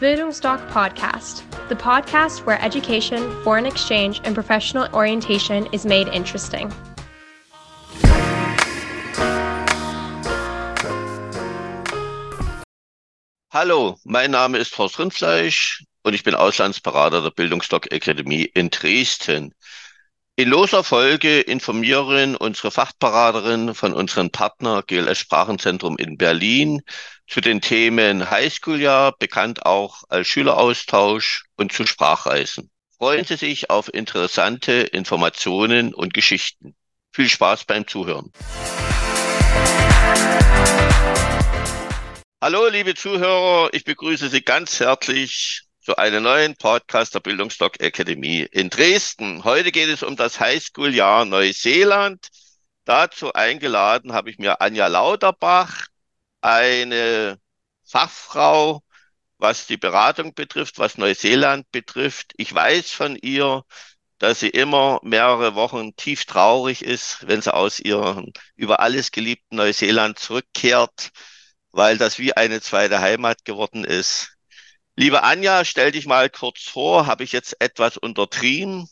Bildungsdoc 0.00 0.64
Podcast, 0.70 1.42
the 1.68 1.74
podcast 1.74 2.46
where 2.46 2.62
education, 2.62 3.18
foreign 3.42 3.66
exchange, 3.66 4.20
and 4.22 4.32
professional 4.32 4.86
orientation 4.94 5.66
is 5.72 5.84
made 5.84 6.06
interesting. 6.14 6.72
Hallo, 13.50 13.96
mein 14.04 14.30
Name 14.30 14.56
ist 14.58 14.78
Horst 14.78 15.00
Rindfleisch 15.00 15.82
und 16.04 16.14
ich 16.14 16.22
bin 16.22 16.36
Auslandsberater 16.36 17.20
der 17.20 17.32
Bildungsdoc 17.32 17.92
Akademie 17.92 18.44
in 18.54 18.70
Dresden. 18.70 19.52
In 20.36 20.50
loser 20.50 20.84
Folge 20.84 21.40
informieren 21.40 22.36
unsere 22.36 22.70
Fachberaterin 22.70 23.74
von 23.74 23.92
unserem 23.94 24.30
Partner 24.30 24.84
GLS 24.86 25.18
Sprachenzentrum 25.18 25.96
in 25.96 26.16
Berlin 26.16 26.82
zu 27.28 27.42
den 27.42 27.60
Themen 27.60 28.30
Highschool-Jahr, 28.30 29.12
bekannt 29.18 29.66
auch 29.66 30.02
als 30.08 30.26
Schüleraustausch 30.28 31.44
und 31.56 31.72
zu 31.72 31.86
Sprachreisen. 31.86 32.70
Freuen 32.96 33.24
Sie 33.24 33.36
sich 33.36 33.70
auf 33.70 33.92
interessante 33.92 34.72
Informationen 34.72 35.94
und 35.94 36.14
Geschichten. 36.14 36.74
Viel 37.12 37.28
Spaß 37.28 37.64
beim 37.64 37.86
Zuhören. 37.86 38.32
Hallo, 42.40 42.68
liebe 42.68 42.94
Zuhörer, 42.94 43.68
ich 43.72 43.84
begrüße 43.84 44.28
Sie 44.30 44.40
ganz 44.40 44.80
herzlich 44.80 45.62
zu 45.80 45.96
einem 45.96 46.22
neuen 46.22 46.56
Podcast 46.56 47.14
der 47.14 47.20
Bildungsdoc 47.20 47.82
Akademie 47.82 48.46
in 48.50 48.70
Dresden. 48.70 49.44
Heute 49.44 49.70
geht 49.70 49.88
es 49.88 50.02
um 50.02 50.16
das 50.16 50.40
Highschool-Jahr 50.40 51.24
Neuseeland. 51.24 52.28
Dazu 52.84 53.32
eingeladen 53.34 54.12
habe 54.12 54.30
ich 54.30 54.38
mir 54.38 54.60
Anja 54.60 54.86
Lauterbach, 54.86 55.88
eine 56.48 57.38
Fachfrau, 57.84 58.82
was 59.38 59.66
die 59.66 59.76
Beratung 59.76 60.34
betrifft, 60.34 60.78
was 60.78 60.98
Neuseeland 60.98 61.70
betrifft. 61.72 62.32
Ich 62.36 62.54
weiß 62.54 62.90
von 62.90 63.16
ihr, 63.16 63.64
dass 64.18 64.40
sie 64.40 64.48
immer 64.48 65.00
mehrere 65.02 65.54
Wochen 65.54 65.94
tief 65.96 66.24
traurig 66.24 66.82
ist, 66.84 67.26
wenn 67.28 67.40
sie 67.42 67.54
aus 67.54 67.78
ihrem 67.78 68.32
über 68.56 68.80
alles 68.80 69.12
geliebten 69.12 69.56
Neuseeland 69.56 70.18
zurückkehrt, 70.18 71.10
weil 71.70 71.98
das 71.98 72.18
wie 72.18 72.36
eine 72.36 72.60
zweite 72.60 73.00
Heimat 73.00 73.44
geworden 73.44 73.84
ist. 73.84 74.34
Liebe 74.96 75.22
Anja, 75.22 75.64
stell 75.64 75.92
dich 75.92 76.06
mal 76.06 76.28
kurz 76.30 76.62
vor. 76.62 77.06
Habe 77.06 77.22
ich 77.22 77.32
jetzt 77.32 77.60
etwas 77.60 77.96
untertrieben 77.96 78.88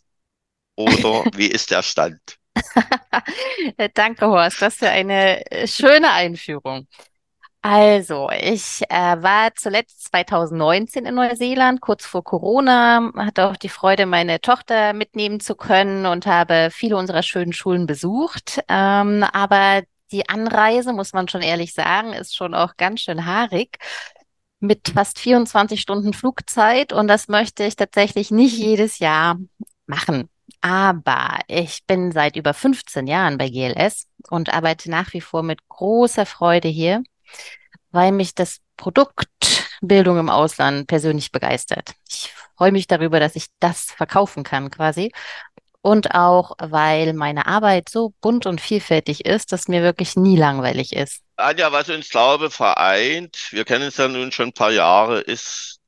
oder 0.77 1.25
wie 1.35 1.49
ist 1.49 1.73
der 1.73 1.83
Stand? 1.83 2.21
Danke, 3.95 4.27
Horst. 4.27 4.63
Das 4.63 4.75
ist 4.75 4.83
ja 4.83 4.91
eine 4.91 5.51
äh, 5.51 5.67
schöne 5.67 6.13
Einführung. 6.13 6.87
Also, 7.69 8.31
ich 8.31 8.83
äh, 8.91 8.95
war 9.23 9.53
zuletzt 9.57 10.05
2019 10.13 11.05
in 11.05 11.17
Neuseeland, 11.17 11.81
kurz 11.81 12.07
vor 12.07 12.23
Corona, 12.23 13.11
hatte 13.17 13.49
auch 13.49 13.57
die 13.57 13.69
Freude, 13.69 14.07
meine 14.07 14.41
Tochter 14.41 14.93
mitnehmen 14.93 15.41
zu 15.41 15.57
können 15.57 16.07
und 16.07 16.27
habe 16.27 16.69
viele 16.71 16.97
unserer 16.97 17.25
schönen 17.25 17.53
Schulen 17.53 17.87
besucht. 17.87 18.61
Ähm, 18.69 19.25
aber 19.33 19.83
die 20.13 20.29
Anreise, 20.29 20.93
muss 20.93 21.13
man 21.13 21.27
schon 21.27 21.43
ehrlich 21.43 21.75
sagen, 21.75 22.13
ist 22.13 22.37
schon 22.37 22.55
auch 22.55 22.77
ganz 22.77 23.01
schön 23.01 23.27
haarig 23.27 23.79
mit 24.61 24.91
fast 24.95 25.19
24 25.19 25.81
Stunden 25.81 26.13
Flugzeit 26.13 26.93
und 26.93 27.09
das 27.09 27.27
möchte 27.27 27.65
ich 27.65 27.75
tatsächlich 27.75 28.31
nicht 28.31 28.57
jedes 28.57 29.01
Jahr 29.01 29.41
machen. 29.87 30.29
Aber 30.61 31.41
ich 31.49 31.85
bin 31.85 32.13
seit 32.13 32.37
über 32.37 32.55
15 32.55 33.09
Jahren 33.09 33.39
bei 33.39 33.49
GLS 33.49 34.07
und 34.31 34.55
arbeite 34.55 34.89
nach 34.89 35.13
wie 35.15 35.21
vor 35.21 35.43
mit 35.43 35.67
großer 35.69 36.27
Freude 36.27 36.69
hier, 36.69 37.03
weil 37.91 38.13
mich 38.13 38.35
das 38.35 38.59
Produkt 38.77 39.29
Bildung 39.81 40.19
im 40.19 40.31
Ausland 40.31 40.87
persönlich 40.87 41.33
begeistert. 41.33 41.93
Ich 42.09 42.33
freue 42.57 42.73
mich 42.73 42.87
darüber, 42.87 43.21
dass 43.21 43.37
ich 43.37 43.47
das 43.61 43.85
verkaufen 43.85 44.43
kann 44.43 44.71
quasi 44.71 45.13
und 45.87 46.17
auch, 46.17 46.57
weil 46.59 47.13
meine 47.13 47.47
Arbeit 47.47 47.89
so 47.89 48.13
bunt 48.21 48.45
und 48.45 48.61
vielfältig 48.61 49.25
ist, 49.25 49.53
dass 49.53 49.69
mir 49.69 49.83
wirklich 49.83 50.17
nie 50.17 50.37
langweilig 50.37 50.93
ist. 50.93 51.23
Anja, 51.37 51.71
was 51.71 51.89
uns 51.89 52.09
Glaube 52.09 52.51
vereint, 52.51 53.53
wir 53.53 53.65
kennen 53.65 53.85
uns 53.85 53.97
ja 53.97 54.09
nun 54.09 54.33
schon 54.33 54.49
ein 54.49 54.53
paar 54.53 54.73
Jahre, 54.73 55.21
ist, 55.21 55.79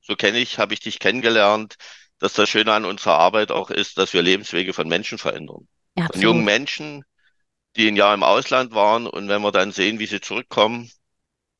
so 0.00 0.14
kenne 0.14 0.38
ich, 0.38 0.60
habe 0.60 0.74
ich 0.74 0.80
dich 0.80 1.00
kennengelernt, 1.00 1.74
dass 2.20 2.34
das 2.34 2.48
Schöne 2.48 2.72
an 2.72 2.84
unserer 2.84 3.18
Arbeit 3.18 3.50
auch 3.50 3.70
ist, 3.70 3.98
dass 3.98 4.12
wir 4.12 4.22
Lebenswege 4.22 4.72
von 4.72 4.86
Menschen 4.86 5.18
verändern. 5.18 5.66
Ja, 5.96 6.06
von 6.06 6.20
jungen 6.20 6.44
Menschen, 6.44 7.04
die 7.74 7.88
ein 7.88 7.96
Jahr 7.96 8.14
im 8.14 8.22
Ausland 8.22 8.74
waren 8.74 9.08
und 9.08 9.28
wenn 9.28 9.42
wir 9.42 9.50
dann 9.50 9.72
sehen, 9.72 9.98
wie 9.98 10.06
sie 10.06 10.20
zurückkommen, 10.20 10.88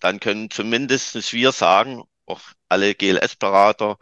dann 0.01 0.21
können 0.21 0.51
zumindest 0.51 1.33
wir 1.33 1.53
sagen, 1.53 2.05
auch 2.27 2.41
alle 2.69 2.95
GLS-Berater, 2.95 3.97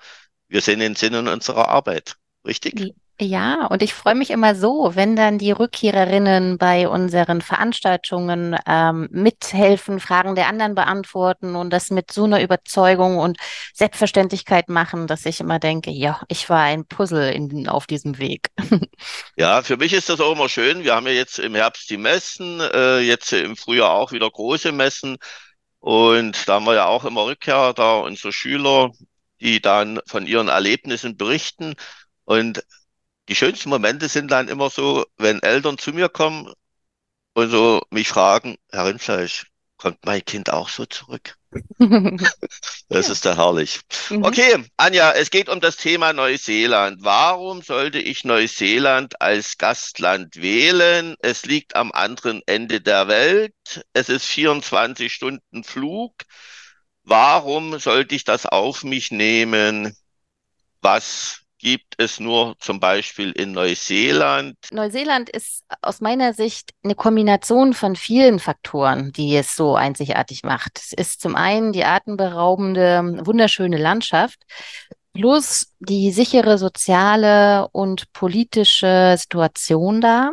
wir 0.48 0.60
sind 0.60 0.80
in 0.80 0.94
Sinne 0.94 1.30
unserer 1.30 1.68
Arbeit. 1.68 2.16
Richtig? 2.46 2.94
Ja, 3.18 3.64
und 3.68 3.82
ich 3.82 3.94
freue 3.94 4.14
mich 4.14 4.28
immer 4.28 4.54
so, 4.54 4.90
wenn 4.94 5.16
dann 5.16 5.38
die 5.38 5.50
Rückkehrerinnen 5.50 6.58
bei 6.58 6.86
unseren 6.86 7.40
Veranstaltungen 7.40 8.54
ähm, 8.66 9.08
mithelfen, 9.10 10.00
Fragen 10.00 10.34
der 10.34 10.48
anderen 10.48 10.74
beantworten 10.74 11.56
und 11.56 11.70
das 11.70 11.88
mit 11.88 12.12
so 12.12 12.24
einer 12.24 12.42
Überzeugung 12.42 13.16
und 13.16 13.38
Selbstverständlichkeit 13.72 14.68
machen, 14.68 15.06
dass 15.06 15.24
ich 15.24 15.40
immer 15.40 15.58
denke, 15.58 15.90
ja, 15.90 16.20
ich 16.28 16.50
war 16.50 16.60
ein 16.60 16.84
Puzzle 16.84 17.32
in, 17.32 17.68
auf 17.68 17.86
diesem 17.86 18.18
Weg. 18.18 18.50
Ja, 19.38 19.62
für 19.62 19.76
mich 19.76 19.92
ist 19.92 20.08
das 20.08 20.20
auch 20.20 20.32
immer 20.32 20.48
schön. 20.48 20.82
Wir 20.82 20.94
haben 20.94 21.06
ja 21.06 21.12
jetzt 21.12 21.38
im 21.38 21.54
Herbst 21.54 21.90
die 21.90 21.98
Messen, 21.98 22.60
äh, 22.60 23.00
jetzt 23.00 23.32
im 23.34 23.54
Frühjahr 23.54 23.90
auch 23.90 24.12
wieder 24.12 24.30
große 24.30 24.72
Messen. 24.72 25.18
Und 25.86 26.48
da 26.48 26.54
haben 26.54 26.66
wir 26.66 26.74
ja 26.74 26.86
auch 26.86 27.04
immer 27.04 27.26
Rückkehr 27.26 27.72
da, 27.72 27.98
unsere 27.98 28.32
Schüler, 28.32 28.90
die 29.40 29.60
dann 29.60 30.00
von 30.08 30.26
ihren 30.26 30.48
Erlebnissen 30.48 31.16
berichten. 31.16 31.74
Und 32.24 32.64
die 33.28 33.36
schönsten 33.36 33.70
Momente 33.70 34.08
sind 34.08 34.30
dann 34.32 34.48
immer 34.48 34.70
so, 34.70 35.06
wenn 35.18 35.42
Eltern 35.42 35.78
zu 35.78 35.92
mir 35.92 36.08
kommen 36.08 36.52
und 37.34 37.50
so 37.50 37.82
mich 37.90 38.08
fragen, 38.08 38.56
Herr 38.72 38.86
Rindfleisch, 38.86 39.46
kommt 39.78 40.04
mein 40.06 40.24
Kind 40.24 40.50
auch 40.52 40.68
so 40.70 40.86
zurück? 40.86 41.36
Das 42.88 43.08
ist 43.08 43.24
da 43.24 43.36
herrlich. 43.36 43.80
Mhm. 44.10 44.24
Okay, 44.24 44.64
Anja, 44.76 45.12
es 45.12 45.30
geht 45.30 45.48
um 45.48 45.60
das 45.60 45.76
Thema 45.76 46.12
Neuseeland. 46.12 46.98
Warum 47.02 47.62
sollte 47.62 47.98
ich 47.98 48.24
Neuseeland 48.24 49.20
als 49.20 49.58
Gastland 49.58 50.36
wählen? 50.36 51.14
Es 51.20 51.44
liegt 51.44 51.76
am 51.76 51.92
anderen 51.92 52.42
Ende 52.46 52.80
der 52.80 53.08
Welt. 53.08 53.54
Es 53.92 54.08
ist 54.08 54.24
24 54.26 55.12
Stunden 55.12 55.64
Flug. 55.64 56.12
Warum 57.02 57.78
sollte 57.78 58.14
ich 58.14 58.24
das 58.24 58.46
auf 58.46 58.82
mich 58.82 59.10
nehmen? 59.10 59.96
Was 60.80 61.45
gibt 61.58 61.94
es 61.98 62.20
nur 62.20 62.54
zum 62.58 62.80
Beispiel 62.80 63.32
in 63.32 63.52
Neuseeland. 63.52 64.56
Neuseeland 64.70 65.30
ist 65.30 65.64
aus 65.82 66.00
meiner 66.00 66.32
Sicht 66.34 66.70
eine 66.84 66.94
Kombination 66.94 67.72
von 67.72 67.96
vielen 67.96 68.38
Faktoren, 68.38 69.12
die 69.12 69.36
es 69.36 69.56
so 69.56 69.74
einzigartig 69.74 70.42
macht. 70.42 70.78
Es 70.78 70.92
ist 70.92 71.20
zum 71.20 71.34
einen 71.34 71.72
die 71.72 71.84
atemberaubende, 71.84 73.20
wunderschöne 73.24 73.78
Landschaft, 73.78 74.40
plus 75.14 75.72
die 75.78 76.10
sichere 76.12 76.58
soziale 76.58 77.68
und 77.72 78.12
politische 78.12 79.14
Situation 79.18 80.00
da 80.00 80.32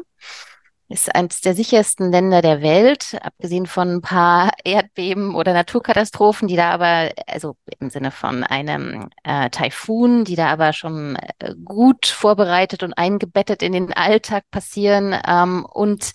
ist 0.93 1.13
eines 1.13 1.41
der 1.41 1.55
sichersten 1.55 2.11
Länder 2.11 2.41
der 2.43 2.61
Welt, 2.61 3.17
abgesehen 3.21 3.65
von 3.65 3.95
ein 3.95 4.01
paar 4.01 4.51
Erdbeben 4.63 5.35
oder 5.35 5.53
Naturkatastrophen, 5.53 6.47
die 6.47 6.55
da 6.55 6.69
aber, 6.69 7.11
also 7.27 7.55
im 7.79 7.89
Sinne 7.89 8.11
von 8.11 8.43
einem 8.43 9.09
äh, 9.23 9.49
Taifun, 9.49 10.23
die 10.23 10.35
da 10.35 10.47
aber 10.47 10.71
schon 10.71 11.17
äh, 11.39 11.55
gut 11.65 12.05
vorbereitet 12.05 12.83
und 12.83 12.93
eingebettet 12.93 13.63
in 13.63 13.73
den 13.73 13.91
Alltag 13.91 14.43
passieren. 14.51 15.15
Ähm, 15.27 15.65
und 15.65 16.11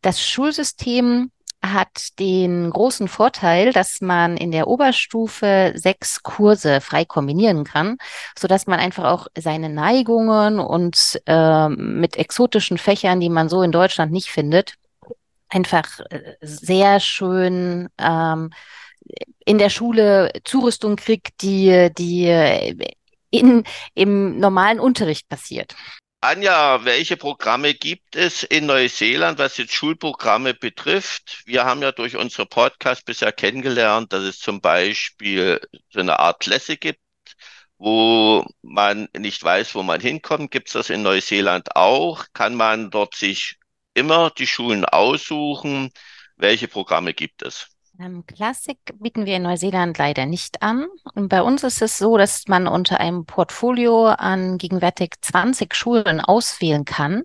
das 0.00 0.24
Schulsystem 0.24 1.32
hat 1.62 2.18
den 2.18 2.70
großen 2.70 3.06
Vorteil, 3.08 3.72
dass 3.72 4.00
man 4.00 4.36
in 4.36 4.50
der 4.50 4.66
Oberstufe 4.66 5.72
sechs 5.74 6.22
Kurse 6.22 6.80
frei 6.80 7.04
kombinieren 7.04 7.64
kann, 7.64 7.98
so 8.38 8.48
dass 8.48 8.66
man 8.66 8.80
einfach 8.80 9.04
auch 9.04 9.26
seine 9.36 9.68
Neigungen 9.68 10.58
und 10.58 11.20
äh, 11.26 11.68
mit 11.68 12.16
exotischen 12.16 12.78
Fächern, 12.78 13.20
die 13.20 13.28
man 13.28 13.48
so 13.48 13.62
in 13.62 13.72
Deutschland 13.72 14.10
nicht 14.10 14.30
findet, 14.30 14.74
einfach 15.48 16.00
äh, 16.10 16.36
sehr 16.40 16.98
schön 17.00 17.88
ähm, 17.98 18.50
in 19.44 19.58
der 19.58 19.70
Schule 19.70 20.32
Zurüstung 20.44 20.96
kriegt, 20.96 21.42
die, 21.42 21.90
die 21.96 22.76
in, 23.30 23.64
im 23.94 24.38
normalen 24.38 24.80
Unterricht 24.80 25.28
passiert. 25.28 25.74
Anja, 26.22 26.84
welche 26.84 27.16
Programme 27.16 27.72
gibt 27.74 28.14
es 28.14 28.42
in 28.42 28.66
Neuseeland, 28.66 29.38
was 29.38 29.56
jetzt 29.56 29.72
Schulprogramme 29.72 30.52
betrifft? 30.54 31.42
Wir 31.46 31.64
haben 31.64 31.80
ja 31.82 31.92
durch 31.92 32.16
unsere 32.16 32.46
Podcast 32.46 33.06
bisher 33.06 33.32
kennengelernt, 33.32 34.12
dass 34.12 34.22
es 34.24 34.38
zum 34.38 34.60
Beispiel 34.60 35.60
so 35.88 36.00
eine 36.00 36.18
Art 36.18 36.40
Klasse 36.40 36.76
gibt, 36.76 37.00
wo 37.78 38.44
man 38.62 39.08
nicht 39.16 39.42
weiß, 39.42 39.74
wo 39.74 39.82
man 39.82 40.00
hinkommt. 40.00 40.50
Gibt 40.50 40.68
es 40.68 40.74
das 40.74 40.90
in 40.90 41.02
Neuseeland 41.02 41.74
auch? 41.76 42.26
Kann 42.34 42.54
man 42.54 42.90
dort 42.90 43.14
sich 43.14 43.56
immer 43.94 44.30
die 44.30 44.46
Schulen 44.46 44.84
aussuchen? 44.84 45.90
Welche 46.36 46.68
Programme 46.68 47.14
gibt 47.14 47.42
es? 47.42 47.68
Ähm, 48.00 48.24
Klassik 48.26 48.78
bieten 48.94 49.26
wir 49.26 49.36
in 49.36 49.42
Neuseeland 49.42 49.98
leider 49.98 50.24
nicht 50.24 50.62
an. 50.62 50.86
Und 51.14 51.28
bei 51.28 51.42
uns 51.42 51.64
ist 51.64 51.82
es 51.82 51.98
so, 51.98 52.16
dass 52.16 52.48
man 52.48 52.66
unter 52.66 52.98
einem 52.98 53.26
Portfolio 53.26 54.06
an 54.06 54.56
gegenwärtig 54.56 55.14
20 55.20 55.74
Schulen 55.74 56.20
auswählen 56.20 56.84
kann. 56.84 57.24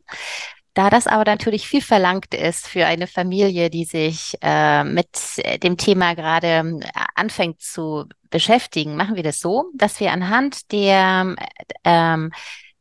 Da 0.74 0.89
das 0.89 1.07
aber 1.07 1.24
natürlich 1.24 1.68
viel 1.68 1.81
verlangt 1.81 2.33
ist 2.33 2.68
für 2.68 2.86
eine 2.86 3.07
Familie, 3.07 3.69
die 3.69 3.86
sich 3.86 4.36
äh, 4.42 4.83
mit 4.83 5.07
dem 5.63 5.77
Thema 5.77 6.13
gerade 6.13 6.48
äh, 6.48 6.89
anfängt 7.16 7.62
zu 7.62 8.06
beschäftigen, 8.30 8.98
machen 8.98 9.16
wir 9.16 9.24
das 9.24 9.39
so, 9.39 9.71
dass 9.74 10.01
wir 10.01 10.12
anhand 10.12 10.74
der 10.74 11.36
ähm, 11.86 12.33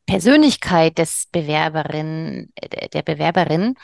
Persönlichkeit 0.06 0.99
des 0.99 1.29
Bewerberin, 1.31 2.52
der 2.93 3.02
Bewerberin 3.02 3.76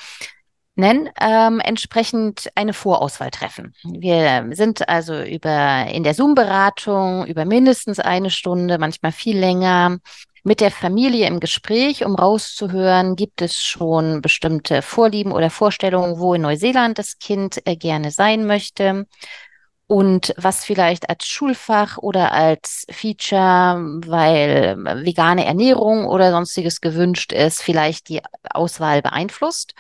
nennen, 0.81 1.09
ähm, 1.21 1.61
entsprechend 1.61 2.51
eine 2.55 2.73
Vorauswahl 2.73 3.31
treffen. 3.31 3.75
Wir 3.85 4.49
sind 4.53 4.89
also 4.89 5.23
über 5.23 5.87
in 5.87 6.03
der 6.03 6.15
Zoom-Beratung 6.15 7.27
über 7.27 7.45
mindestens 7.45 8.01
eine 8.01 8.31
Stunde, 8.31 8.79
manchmal 8.79 9.13
viel 9.13 9.39
länger 9.39 9.99
mit 10.43 10.61
der 10.61 10.71
Familie 10.71 11.27
im 11.27 11.39
Gespräch, 11.39 12.05
um 12.05 12.15
rauszuhören, 12.15 13.15
gibt 13.15 13.43
es 13.43 13.63
schon 13.63 14.23
bestimmte 14.23 14.83
Vorlieben 14.83 15.33
oder 15.33 15.51
Vorstellungen, 15.51 16.19
wo 16.19 16.35
in 16.35 16.43
Neuseeland 16.43 16.99
das 16.99 17.19
Kind 17.19 17.61
äh, 17.67 17.77
gerne 17.77 18.11
sein 18.11 18.47
möchte 18.47 19.07
und 19.91 20.33
was 20.37 20.65
vielleicht 20.65 21.11
als 21.11 21.27
Schulfach 21.27 21.99
oder 21.99 22.31
als 22.31 22.87
Feature, 22.91 23.77
weil 24.07 24.77
vegane 25.05 25.45
Ernährung 25.45 26.07
oder 26.07 26.31
sonstiges 26.31 26.81
gewünscht 26.81 27.33
ist, 27.33 27.61
vielleicht 27.61 28.09
die 28.09 28.23
Auswahl 28.49 29.03
beeinflusst. 29.03 29.75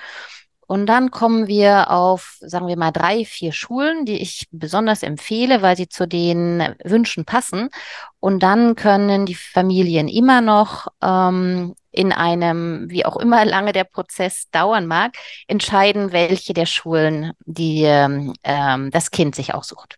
Und 0.70 0.86
dann 0.86 1.10
kommen 1.10 1.48
wir 1.48 1.90
auf, 1.90 2.36
sagen 2.38 2.68
wir 2.68 2.78
mal, 2.78 2.92
drei, 2.92 3.24
vier 3.24 3.50
Schulen, 3.50 4.04
die 4.04 4.22
ich 4.22 4.46
besonders 4.52 5.02
empfehle, 5.02 5.62
weil 5.62 5.76
sie 5.76 5.88
zu 5.88 6.06
den 6.06 6.62
Wünschen 6.84 7.24
passen. 7.24 7.70
Und 8.20 8.44
dann 8.44 8.76
können 8.76 9.26
die 9.26 9.34
Familien 9.34 10.06
immer 10.06 10.40
noch 10.40 10.86
ähm, 11.02 11.74
in 11.90 12.12
einem, 12.12 12.88
wie 12.88 13.04
auch 13.04 13.16
immer 13.16 13.44
lange 13.44 13.72
der 13.72 13.82
Prozess 13.82 14.48
dauern 14.52 14.86
mag, 14.86 15.16
entscheiden, 15.48 16.12
welche 16.12 16.54
der 16.54 16.66
Schulen 16.66 17.32
die 17.46 17.82
ähm, 17.82 18.90
das 18.92 19.10
Kind 19.10 19.34
sich 19.34 19.52
aussucht. 19.52 19.96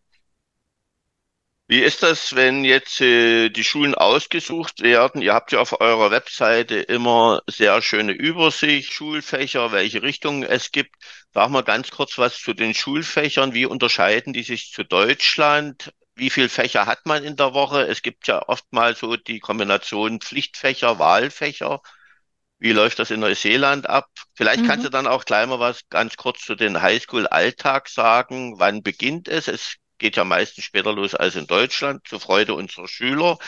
Wie 1.72 1.80
ist 1.80 2.02
das, 2.02 2.34
wenn 2.34 2.64
jetzt 2.64 3.00
äh, 3.00 3.48
die 3.48 3.64
Schulen 3.64 3.94
ausgesucht 3.94 4.82
werden? 4.82 5.22
Ihr 5.22 5.32
habt 5.32 5.52
ja 5.52 5.60
auf 5.60 5.80
eurer 5.80 6.10
Webseite 6.10 6.74
immer 6.80 7.40
sehr 7.46 7.80
schöne 7.80 8.12
Übersicht, 8.12 8.92
Schulfächer, 8.92 9.72
welche 9.72 10.02
Richtungen 10.02 10.42
es 10.42 10.70
gibt. 10.70 10.94
Sag 11.32 11.48
mal 11.48 11.62
ganz 11.62 11.90
kurz 11.90 12.19
was 12.19 12.36
zu 12.38 12.52
den 12.52 12.74
Schulfächern. 12.74 13.54
Wie 13.54 13.64
unterscheiden 13.64 14.34
die 14.34 14.42
sich 14.42 14.70
zu 14.70 14.84
Deutschland? 14.84 15.94
Wie 16.14 16.28
viele 16.28 16.50
Fächer 16.50 16.84
hat 16.84 17.06
man 17.06 17.24
in 17.24 17.36
der 17.36 17.54
Woche? 17.54 17.86
Es 17.86 18.02
gibt 18.02 18.26
ja 18.28 18.46
oftmals 18.46 18.98
so 18.98 19.16
die 19.16 19.40
Kombination 19.40 20.20
Pflichtfächer, 20.20 20.98
Wahlfächer. 20.98 21.80
Wie 22.58 22.72
läuft 22.72 22.98
das 22.98 23.10
in 23.10 23.20
Neuseeland 23.20 23.88
ab? 23.88 24.10
Vielleicht 24.34 24.64
mhm. 24.64 24.66
kannst 24.66 24.84
du 24.84 24.90
dann 24.90 25.06
auch 25.06 25.25
gleich 25.25 25.46
mal 25.46 25.58
was 25.58 25.88
ganz 25.88 26.18
kurz 26.18 26.42
zu 26.42 26.54
den 26.54 26.82
Highschool-Alltag 26.82 27.88
sagen. 27.88 28.58
Wann 28.58 28.82
beginnt 28.82 29.26
es? 29.26 29.48
Es 29.48 29.78
geht 30.02 30.16
ja 30.16 30.25
meistens 30.25 30.64
später 30.64 30.93
los 30.93 31.14
als 31.14 31.37
in 31.37 31.46
Deutschland, 31.46 32.06
zur 32.06 32.20
Freude 32.20 32.54
unserer 32.54 32.88
Schüler. 32.88 33.38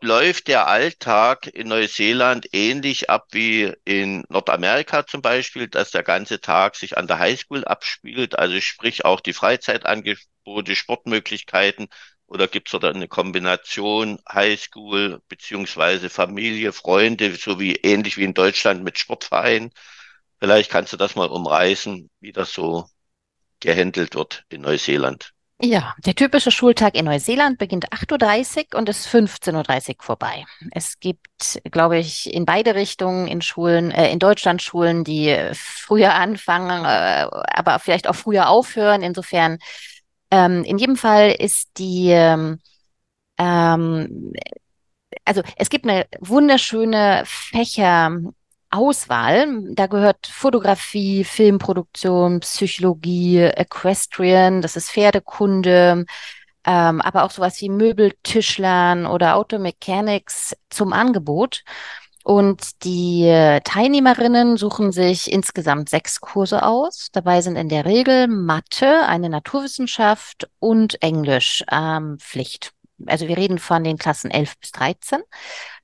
läuft 0.00 0.48
der 0.48 0.68
Alltag 0.68 1.48
in 1.48 1.68
Neuseeland 1.68 2.48
ähnlich 2.52 3.10
ab 3.10 3.26
wie 3.32 3.72
in 3.84 4.24
Nordamerika 4.28 5.06
zum 5.06 5.22
Beispiel, 5.22 5.68
dass 5.68 5.90
der 5.90 6.04
ganze 6.04 6.40
Tag 6.40 6.76
sich 6.76 6.96
an 6.96 7.06
der 7.08 7.18
Highschool 7.18 7.64
abspielt, 7.64 8.38
also 8.38 8.60
sprich 8.60 9.04
auch 9.04 9.20
die 9.20 9.32
Freizeitangebote, 9.32 10.76
Sportmöglichkeiten 10.76 11.88
oder 12.26 12.46
gibt 12.48 12.68
es 12.68 12.72
dort 12.72 12.84
eine 12.84 13.08
Kombination 13.08 14.18
Highschool 14.32 15.20
beziehungsweise 15.28 16.10
Familie, 16.10 16.72
Freunde, 16.72 17.34
so 17.36 17.58
wie 17.60 17.74
ähnlich 17.76 18.16
wie 18.16 18.24
in 18.24 18.34
Deutschland 18.34 18.84
mit 18.84 18.98
Sportvereinen? 18.98 19.72
Vielleicht 20.40 20.70
kannst 20.70 20.92
du 20.92 20.96
das 20.96 21.16
mal 21.16 21.28
umreißen, 21.28 22.10
wie 22.20 22.32
das 22.32 22.52
so 22.52 22.88
gehandelt 23.60 24.14
wird 24.14 24.44
in 24.48 24.62
Neuseeland. 24.62 25.32
Ja, 25.62 25.94
der 26.04 26.14
typische 26.14 26.50
Schultag 26.50 26.94
in 26.94 27.06
Neuseeland 27.06 27.56
beginnt 27.56 27.90
8.30 27.90 28.74
Uhr 28.74 28.78
und 28.78 28.90
ist 28.90 29.08
15.30 29.08 29.88
Uhr 29.88 29.94
vorbei. 30.00 30.44
Es 30.72 31.00
gibt, 31.00 31.62
glaube 31.70 31.96
ich, 31.96 32.32
in 32.32 32.44
beide 32.44 32.74
Richtungen 32.74 33.26
in 33.26 33.40
Schulen, 33.40 33.90
äh, 33.90 34.12
in 34.12 34.18
Deutschland 34.18 34.60
Schulen, 34.60 35.02
die 35.02 35.34
früher 35.54 36.12
anfangen, 36.14 36.84
äh, 36.84 37.26
aber 37.54 37.78
vielleicht 37.78 38.06
auch 38.06 38.14
früher 38.14 38.50
aufhören. 38.50 39.02
Insofern, 39.02 39.58
ähm, 40.30 40.62
in 40.64 40.76
jedem 40.76 40.96
Fall 40.96 41.30
ist 41.30 41.70
die, 41.78 42.10
ähm, 42.10 42.60
ähm 43.38 44.32
also 45.24 45.42
es 45.56 45.70
gibt 45.70 45.86
eine 45.86 46.06
wunderschöne 46.20 47.22
Fächer, 47.24 48.10
Auswahl. 48.70 49.62
Da 49.74 49.86
gehört 49.86 50.26
Fotografie, 50.26 51.24
Filmproduktion, 51.24 52.40
Psychologie, 52.40 53.40
Equestrian, 53.40 54.62
das 54.62 54.76
ist 54.76 54.90
Pferdekunde, 54.90 56.04
ähm, 56.64 57.00
aber 57.00 57.24
auch 57.24 57.30
sowas 57.30 57.60
wie 57.60 57.68
Möbeltischlern 57.68 59.06
oder 59.06 59.36
Automechanics 59.36 60.56
zum 60.70 60.92
Angebot. 60.92 61.62
Und 62.24 62.82
die 62.82 63.60
Teilnehmerinnen 63.62 64.56
suchen 64.56 64.90
sich 64.90 65.32
insgesamt 65.32 65.88
sechs 65.88 66.20
Kurse 66.20 66.64
aus. 66.64 67.10
Dabei 67.12 67.40
sind 67.40 67.54
in 67.54 67.68
der 67.68 67.84
Regel 67.84 68.26
Mathe, 68.26 69.06
eine 69.06 69.28
Naturwissenschaft 69.28 70.48
und 70.58 71.00
Englisch 71.04 71.62
ähm, 71.70 72.18
Pflicht. 72.18 72.72
Also 73.06 73.28
wir 73.28 73.36
reden 73.36 73.58
von 73.58 73.84
den 73.84 73.96
Klassen 73.96 74.32
11 74.32 74.58
bis 74.58 74.72
13. 74.72 75.20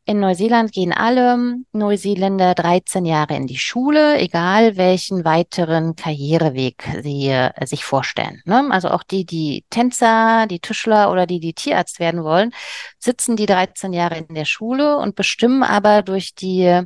In 0.05 0.19
Neuseeland 0.19 0.73
gehen 0.73 0.93
alle 0.93 1.61
Neuseeländer 1.71 2.55
13 2.55 3.05
Jahre 3.05 3.37
in 3.37 3.47
die 3.47 3.59
Schule, 3.59 4.19
egal 4.19 4.77
welchen 4.77 5.25
weiteren 5.25 5.95
Karriereweg 5.95 6.83
sie 7.03 7.29
äh, 7.29 7.51
sich 7.65 7.85
vorstellen. 7.85 8.43
Ne? 8.45 8.67
Also 8.73 8.89
auch 8.89 9.05
die, 9.05 9.25
die 9.25 9.65
Tänzer, 9.71 10.49
die 10.49 10.59
Tischler 10.59 11.13
oder 11.13 11.27
die, 11.27 11.39
die 11.39 11.55
Tierarzt 11.55 12.01
werden 12.01 12.25
wollen, 12.25 12.53
sitzen 12.99 13.37
die 13.37 13.47
13 13.47 13.93
Jahre 13.93 14.19
in 14.19 14.35
der 14.35 14.45
Schule 14.45 14.97
und 14.97 15.15
bestimmen 15.15 15.63
aber 15.63 16.03
durch 16.03 16.35
die 16.35 16.83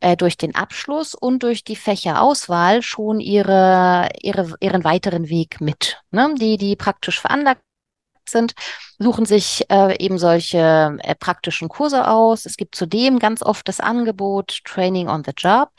äh, 0.00 0.16
durch 0.16 0.36
den 0.38 0.54
Abschluss 0.54 1.14
und 1.14 1.42
durch 1.42 1.64
die 1.64 1.76
Fächerauswahl 1.76 2.80
schon 2.82 3.20
ihre, 3.20 4.08
ihre, 4.22 4.54
ihren 4.60 4.84
weiteren 4.84 5.28
Weg 5.28 5.60
mit. 5.60 6.00
Ne? 6.10 6.34
Die, 6.38 6.56
die 6.56 6.76
praktisch 6.76 7.20
veranlagt 7.20 7.62
sind, 8.30 8.54
suchen 8.98 9.26
sich 9.26 9.64
äh, 9.70 9.96
eben 10.02 10.18
solche 10.18 10.96
äh, 11.00 11.14
praktischen 11.14 11.68
Kurse 11.68 12.08
aus. 12.08 12.46
Es 12.46 12.56
gibt 12.56 12.74
zudem 12.74 13.18
ganz 13.18 13.42
oft 13.42 13.68
das 13.68 13.80
Angebot 13.80 14.60
Training 14.64 15.08
on 15.08 15.22
the 15.24 15.32
Job, 15.36 15.70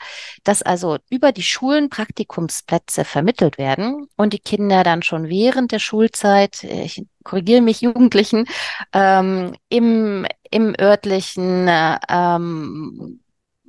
dass 0.44 0.62
also 0.62 0.98
über 1.10 1.32
die 1.32 1.42
Schulen 1.42 1.88
Praktikumsplätze 1.88 3.04
vermittelt 3.04 3.58
werden 3.58 4.08
und 4.16 4.32
die 4.32 4.38
Kinder 4.38 4.84
dann 4.84 5.02
schon 5.02 5.28
während 5.28 5.72
der 5.72 5.78
Schulzeit, 5.78 6.64
äh, 6.64 6.84
ich 6.84 7.04
korrigiere 7.24 7.60
mich, 7.60 7.80
Jugendlichen, 7.82 8.46
ähm, 8.92 9.54
im, 9.68 10.26
im 10.50 10.74
örtlichen, 10.80 11.68
äh, 11.68 11.98
ähm, 12.08 13.20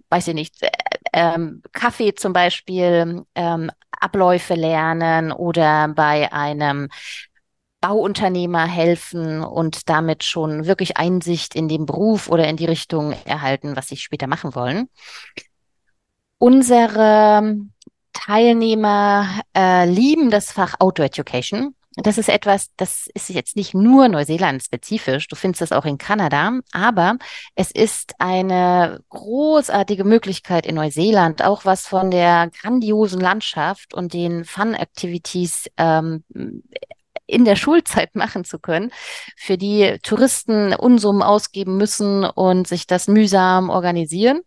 weiß 0.10 0.30
ich 0.30 0.34
nicht, 0.34 0.62
äh, 0.62 0.70
ähm, 1.14 1.62
Kaffee 1.72 2.14
zum 2.16 2.34
Beispiel 2.34 3.26
ähm, 3.36 3.72
Abläufe 4.00 4.56
lernen 4.56 5.32
oder 5.32 5.90
bei 5.90 6.32
einem 6.32 6.90
Bauunternehmer 7.82 8.66
helfen 8.66 9.42
und 9.42 9.90
damit 9.90 10.24
schon 10.24 10.66
wirklich 10.66 10.98
Einsicht 10.98 11.56
in 11.56 11.68
den 11.68 11.86
Beruf 11.86 12.30
oder 12.30 12.48
in 12.48 12.58
die 12.58 12.66
Richtung 12.66 13.14
erhalten, 13.26 13.76
was 13.76 13.88
sie 13.88 13.98
später 13.98 14.28
machen 14.28 14.54
wollen. 14.56 14.90
Unsere 16.38 17.56
Teilnehmer 18.14 19.42
äh, 19.56 19.86
lieben 19.90 20.30
das 20.30 20.52
Fach 20.52 20.76
Outdoor 20.80 21.06
Education. 21.08 21.76
Das 21.96 22.18
ist 22.18 22.30
etwas, 22.30 22.70
das 22.78 23.08
ist 23.14 23.30
jetzt 23.30 23.56
nicht 23.56 23.74
nur 23.74 24.08
Neuseeland 24.08 24.64
spezifisch, 24.64 25.28
du 25.28 25.36
findest 25.36 25.64
es 25.64 25.72
auch 25.72 25.86
in 25.86 25.98
Kanada, 25.98 26.60
aber 26.72 27.18
es 27.56 27.72
ist 27.72 28.14
eine 28.20 29.02
großartige 29.10 30.06
Möglichkeit 30.06 30.66
in 30.66 30.76
Neuseeland, 30.76 31.44
auch 31.44 31.66
was 31.66 31.88
von 31.88 32.10
der 32.12 32.52
grandiosen 32.62 33.20
Landschaft 33.20 33.94
und 33.94 34.14
den 34.14 34.46
Fun-Activities 34.46 35.70
ähm, 35.78 36.24
in 37.30 37.46
der 37.46 37.56
Schulzeit 37.56 38.16
machen 38.16 38.44
zu 38.44 38.60
können, 38.60 38.92
für 39.38 39.58
die 39.58 39.98
Touristen 40.04 40.74
Unsummen 40.74 41.22
ausgeben 41.22 41.78
müssen 41.78 42.24
und 42.26 42.68
sich 42.68 42.88
das 42.88 43.08
mühsam 43.08 43.70
organisieren. 43.70 44.42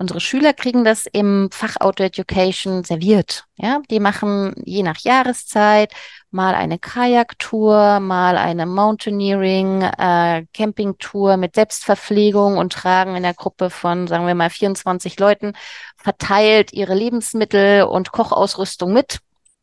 Unsere 0.00 0.20
Schüler 0.20 0.52
kriegen 0.52 0.84
das 0.84 1.06
im 1.12 1.48
Fach 1.50 1.74
Outdoor 1.80 2.06
Education 2.06 2.84
serviert. 2.84 3.46
Ja, 3.56 3.80
die 3.90 3.98
machen 3.98 4.54
je 4.64 4.84
nach 4.84 4.98
Jahreszeit 4.98 5.92
mal 6.30 6.54
eine 6.54 6.78
Kajaktour, 6.78 7.98
mal 7.98 8.36
eine 8.36 8.64
Mountaineering, 8.64 9.82
äh, 9.82 10.46
Campingtour 10.54 11.36
mit 11.36 11.56
Selbstverpflegung 11.56 12.58
und 12.58 12.72
tragen 12.72 13.16
in 13.16 13.24
der 13.24 13.34
Gruppe 13.34 13.70
von, 13.70 14.06
sagen 14.06 14.28
wir 14.28 14.36
mal, 14.36 14.50
24 14.50 15.18
Leuten 15.18 15.54
verteilt 15.96 16.72
ihre 16.72 16.94
Lebensmittel 16.94 17.82
und 17.82 18.12
Kochausrüstung 18.12 18.92
mit 18.92 19.18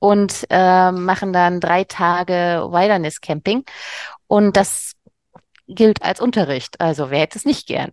und 0.05 0.45
äh, 0.51 0.91
machen 0.91 1.33
dann 1.33 1.59
drei 1.59 1.83
Tage 1.83 2.67
Wilderness 2.69 3.21
Camping. 3.21 3.65
Und 4.27 4.55
das 4.55 4.93
gilt 5.67 6.03
als 6.03 6.19
Unterricht. 6.21 6.79
Also 6.79 7.09
wer 7.09 7.19
hätte 7.19 7.39
es 7.39 7.45
nicht 7.45 7.65
gern? 7.65 7.91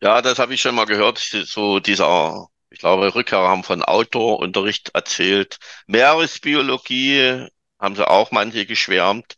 Ja, 0.00 0.22
das 0.22 0.38
habe 0.38 0.54
ich 0.54 0.60
schon 0.60 0.74
mal 0.74 0.86
gehört. 0.86 1.18
So 1.18 1.80
dieser, 1.80 2.46
ich 2.70 2.78
glaube, 2.78 3.12
Rückkehrer 3.12 3.48
haben 3.48 3.64
von 3.64 3.82
Outdoor-Unterricht 3.82 4.90
erzählt. 4.94 5.58
Meeresbiologie 5.86 7.48
haben 7.80 7.96
sie 7.96 8.08
auch 8.08 8.30
manche 8.30 8.64
geschwärmt. 8.64 9.34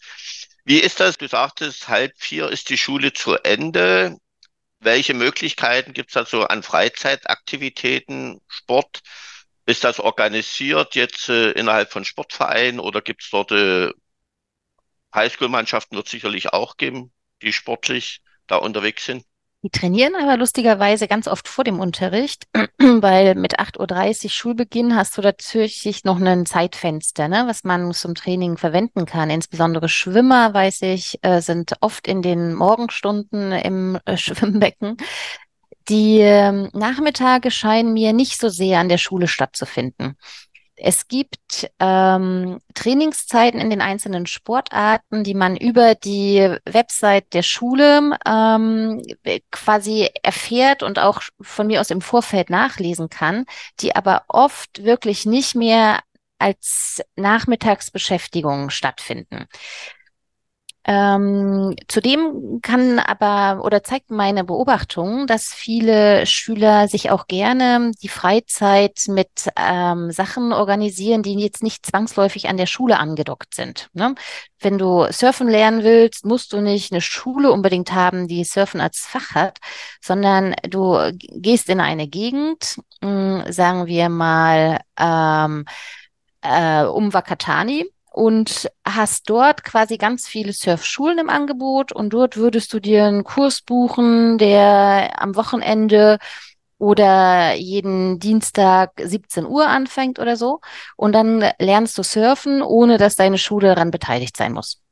Wie 0.65 0.79
ist 0.79 1.01
das? 1.01 1.17
Du 1.17 1.27
sagtest, 1.27 1.89
halb 1.89 2.13
vier 2.17 2.51
ist 2.51 2.69
die 2.69 2.79
Schule 2.79 3.15
zu 3.15 3.37
Ende. 3.37 4.19
Welche 4.81 5.15
Möglichkeiten 5.15 5.95
gibt 5.95 6.11
es 6.11 6.15
da 6.15 6.27
so 6.27 6.43
an 6.45 6.63
Freizeitaktivitäten, 6.63 8.43
Sport? 8.47 9.01
Ist 9.67 9.85
das 9.85 9.99
organisiert 9.99 10.95
jetzt 10.95 11.29
äh, 11.29 11.53
innerhalb 11.53 11.91
von 11.91 12.05
Sportvereinen 12.05 12.81
oder 12.81 13.01
gibt 13.01 13.23
es 13.23 13.31
dort 13.31 13.51
äh, 13.53 13.91
Highschool-Mannschaften 15.15 15.97
wird 15.97 16.09
sicherlich 16.09 16.53
auch 16.53 16.77
geben, 16.77 17.13
die 17.41 17.53
sportlich 17.53 18.23
da 18.47 18.57
unterwegs 18.57 19.05
sind? 19.07 19.25
Die 19.65 19.71
trainieren 19.71 20.15
aber 20.15 20.37
lustigerweise 20.37 21.09
ganz 21.09 21.27
oft 21.27 21.49
vor 21.49 21.65
dem 21.65 21.81
Unterricht, 21.81 22.45
weil 22.79 23.35
mit 23.35 23.59
8.30 23.59 24.25
Uhr 24.25 24.31
Schulbeginn 24.31 24.95
hast 24.95 25.17
du 25.17 25.23
natürlich 25.23 26.05
noch 26.05 26.21
ein 26.21 26.45
Zeitfenster, 26.45 27.29
ne, 27.29 27.45
was 27.47 27.65
man 27.65 27.95
zum 27.95 28.15
Training 28.15 28.59
verwenden 28.59 29.07
kann. 29.07 29.31
Insbesondere 29.31 29.89
Schwimmer, 29.89 30.53
weiß 30.53 30.83
ich, 30.83 31.19
äh, 31.23 31.41
sind 31.41 31.77
oft 31.81 32.07
in 32.07 32.21
den 32.21 32.53
Morgenstunden 32.53 33.53
im 33.53 33.99
äh, 34.05 34.17
Schwimmbecken. 34.19 34.99
Die 35.89 36.21
äh, 36.21 36.69
Nachmittage 36.73 37.51
scheinen 37.51 37.93
mir 37.93 38.13
nicht 38.13 38.41
so 38.41 38.49
sehr 38.49 38.79
an 38.81 38.89
der 38.89 38.99
Schule 38.99 39.29
stattzufinden. 39.29 40.17
Es 40.77 41.07
gibt 41.07 41.71
ähm, 41.79 42.59
Trainingszeiten 42.75 43.61
in 43.61 43.71
den 43.71 43.81
einzelnen 43.81 44.27
Sportarten, 44.27 45.23
die 45.23 45.35
man 45.35 45.57
über 45.57 45.95
die 45.95 46.57
Website 46.65 47.33
der 47.33 47.43
Schule 47.43 48.19
ähm, 48.27 49.01
quasi 49.53 50.09
erfährt 50.23 50.83
und 50.83 50.99
auch 50.99 51.23
von 51.41 51.69
mir 51.69 51.81
aus 51.81 51.91
im 51.91 52.01
Vorfeld 52.01 52.51
nachlesen 52.51 53.09
kann, 53.09 53.45
die 53.81 53.95
aber 53.95 54.25
oft 54.27 54.83
wirklich 54.83 55.27
nicht 55.27 55.55
mehr 55.55 56.01
als 56.39 57.01
Nachmittagsbeschäftigung 57.15 58.71
stattfinden. 58.71 59.47
Ähm, 60.87 61.75
zudem 61.89 62.61
kann 62.61 62.99
aber 62.99 63.65
oder 63.65 63.83
zeigt 63.83 64.11
meine 64.11 64.45
Beobachtung, 64.45 65.27
dass 65.27 65.47
viele 65.47 66.27
Schüler 66.27 66.89
sich 66.89 67.11
auch 67.11 67.27
gerne 67.27 67.93
die 68.03 68.09
Freizeit 68.09 69.05
mit 69.09 69.31
ähm, 69.57 70.11
Sachen 70.11 70.53
organisieren, 70.53 71.23
die 71.23 71.35
jetzt 71.41 71.63
nicht 71.63 71.87
zwangsläufig 71.87 72.49
an 72.51 72.59
der 72.59 72.67
Schule 72.67 72.99
angedockt 72.99 73.55
sind. 73.55 73.89
Ne? 73.95 74.15
Wenn 74.61 74.77
du 74.77 75.07
surfen 75.11 75.49
lernen 75.49 75.85
willst, 75.85 76.27
musst 76.27 76.53
du 76.53 76.61
nicht 76.61 76.93
eine 76.93 77.01
Schule 77.01 77.51
unbedingt 77.51 77.93
haben, 77.93 78.29
die 78.29 78.45
Surfen 78.45 78.83
als 78.83 79.01
Fach 79.01 79.35
hat, 79.35 79.59
sondern 80.03 80.55
du 80.69 80.99
gehst 81.33 81.71
in 81.71 81.81
eine 81.81 82.09
Gegend, 82.09 82.77
mh, 83.01 83.45
hm, 83.47 83.53
sagen 83.53 83.87
wir 83.87 84.11
mal 84.11 84.81
ähm, 84.99 85.65
äh, 86.43 86.85
um 86.85 87.15
Wakatani 87.15 87.87
und 88.15 88.71
hast 88.87 89.29
dort 89.29 89.65
quasi 89.65 89.97
ganz 89.97 90.29
viele 90.29 90.53
Surfschulen 90.53 91.19
im 91.19 91.29
Angebot 91.29 91.91
und 91.91 92.11
dort 92.13 92.37
würdest 92.37 92.73
du 92.73 92.79
dir 92.79 93.07
einen 93.07 93.25
Kurs 93.25 93.61
buchen, 93.61 94.39
der 94.39 95.21
am 95.21 95.35
Wochenende 95.35 96.19
oder 96.79 97.55
jeden 97.55 98.21
Dienstag 98.21 98.93
17 99.03 99.47
Uhr 99.47 99.67
anfängt 99.67 100.21
oder 100.21 100.37
so. 100.37 100.61
Und 100.97 101.13
dann 101.13 101.45
lernst 101.59 101.99
du 101.99 102.05
surfen, 102.05 102.63
ohne 102.63 102.99
dass 102.99 103.17
deine 103.17 103.39
Schule 103.39 103.69
daran 103.69 103.91
beteiligt 103.91 104.37
sein 104.37 104.53
muss. 104.53 104.84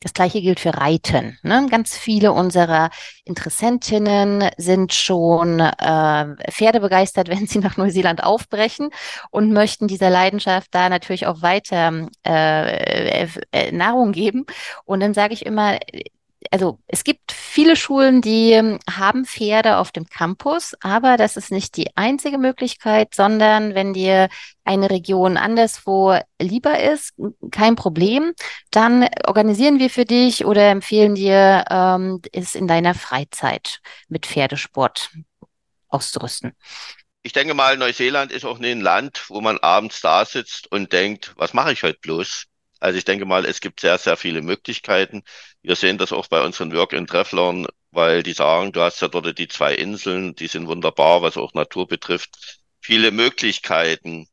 Das 0.00 0.12
gleiche 0.12 0.42
gilt 0.42 0.60
für 0.60 0.74
Reiten. 0.74 1.38
Ne? 1.42 1.66
Ganz 1.70 1.96
viele 1.96 2.32
unserer 2.32 2.90
Interessentinnen 3.24 4.50
sind 4.58 4.92
schon 4.92 5.58
äh, 5.60 6.50
Pferde 6.50 6.80
begeistert, 6.80 7.28
wenn 7.30 7.46
sie 7.46 7.60
nach 7.60 7.76
Neuseeland 7.78 8.22
aufbrechen 8.22 8.90
und 9.30 9.52
möchten 9.52 9.88
dieser 9.88 10.10
Leidenschaft 10.10 10.68
da 10.72 10.88
natürlich 10.90 11.26
auch 11.26 11.40
weiter 11.40 12.08
äh, 12.26 13.26
äh, 13.52 13.72
Nahrung 13.72 14.12
geben. 14.12 14.44
Und 14.84 15.00
dann 15.00 15.14
sage 15.14 15.32
ich 15.32 15.46
immer, 15.46 15.78
also 16.50 16.78
es 16.86 17.04
gibt 17.04 17.32
viele 17.32 17.76
Schulen, 17.76 18.20
die 18.20 18.52
ähm, 18.52 18.78
haben 18.90 19.24
Pferde 19.24 19.78
auf 19.78 19.92
dem 19.92 20.06
Campus, 20.06 20.74
aber 20.80 21.16
das 21.16 21.36
ist 21.36 21.50
nicht 21.50 21.76
die 21.76 21.96
einzige 21.96 22.38
Möglichkeit, 22.38 23.14
sondern 23.14 23.74
wenn 23.74 23.92
dir 23.92 24.28
eine 24.64 24.90
Region 24.90 25.36
anderswo 25.36 26.18
lieber 26.40 26.80
ist, 26.80 27.14
kein 27.50 27.76
Problem, 27.76 28.32
dann 28.70 29.08
organisieren 29.26 29.78
wir 29.78 29.90
für 29.90 30.04
dich 30.04 30.44
oder 30.44 30.70
empfehlen 30.70 31.14
dir, 31.14 31.64
ähm, 31.70 32.20
es 32.32 32.54
in 32.54 32.66
deiner 32.66 32.94
Freizeit 32.94 33.80
mit 34.08 34.26
Pferdesport 34.26 35.10
auszurüsten. 35.88 36.52
Ich 37.22 37.32
denke 37.32 37.54
mal, 37.54 37.76
Neuseeland 37.76 38.30
ist 38.30 38.44
auch 38.44 38.60
ein 38.60 38.80
Land, 38.80 39.24
wo 39.28 39.40
man 39.40 39.58
abends 39.58 40.00
da 40.00 40.24
sitzt 40.24 40.70
und 40.70 40.92
denkt, 40.92 41.32
was 41.36 41.54
mache 41.54 41.72
ich 41.72 41.82
heute 41.82 41.98
bloß? 42.00 42.46
Also 42.78 42.98
ich 42.98 43.04
denke 43.04 43.24
mal, 43.24 43.44
es 43.44 43.60
gibt 43.60 43.80
sehr, 43.80 43.98
sehr 43.98 44.16
viele 44.16 44.42
Möglichkeiten. 44.42 45.22
Wir 45.66 45.74
sehen 45.74 45.98
das 45.98 46.12
auch 46.12 46.28
bei 46.28 46.44
unseren 46.44 46.72
Work-in-Trefflern, 46.72 47.66
weil 47.90 48.22
die 48.22 48.34
sagen, 48.34 48.70
du 48.70 48.82
hast 48.82 49.00
ja 49.02 49.08
dort 49.08 49.36
die 49.36 49.48
zwei 49.48 49.74
Inseln, 49.74 50.36
die 50.36 50.46
sind 50.46 50.68
wunderbar, 50.68 51.22
was 51.22 51.36
auch 51.36 51.54
Natur 51.54 51.88
betrifft. 51.88 52.60
Viele 52.80 53.10
Möglichkeiten. 53.10 54.28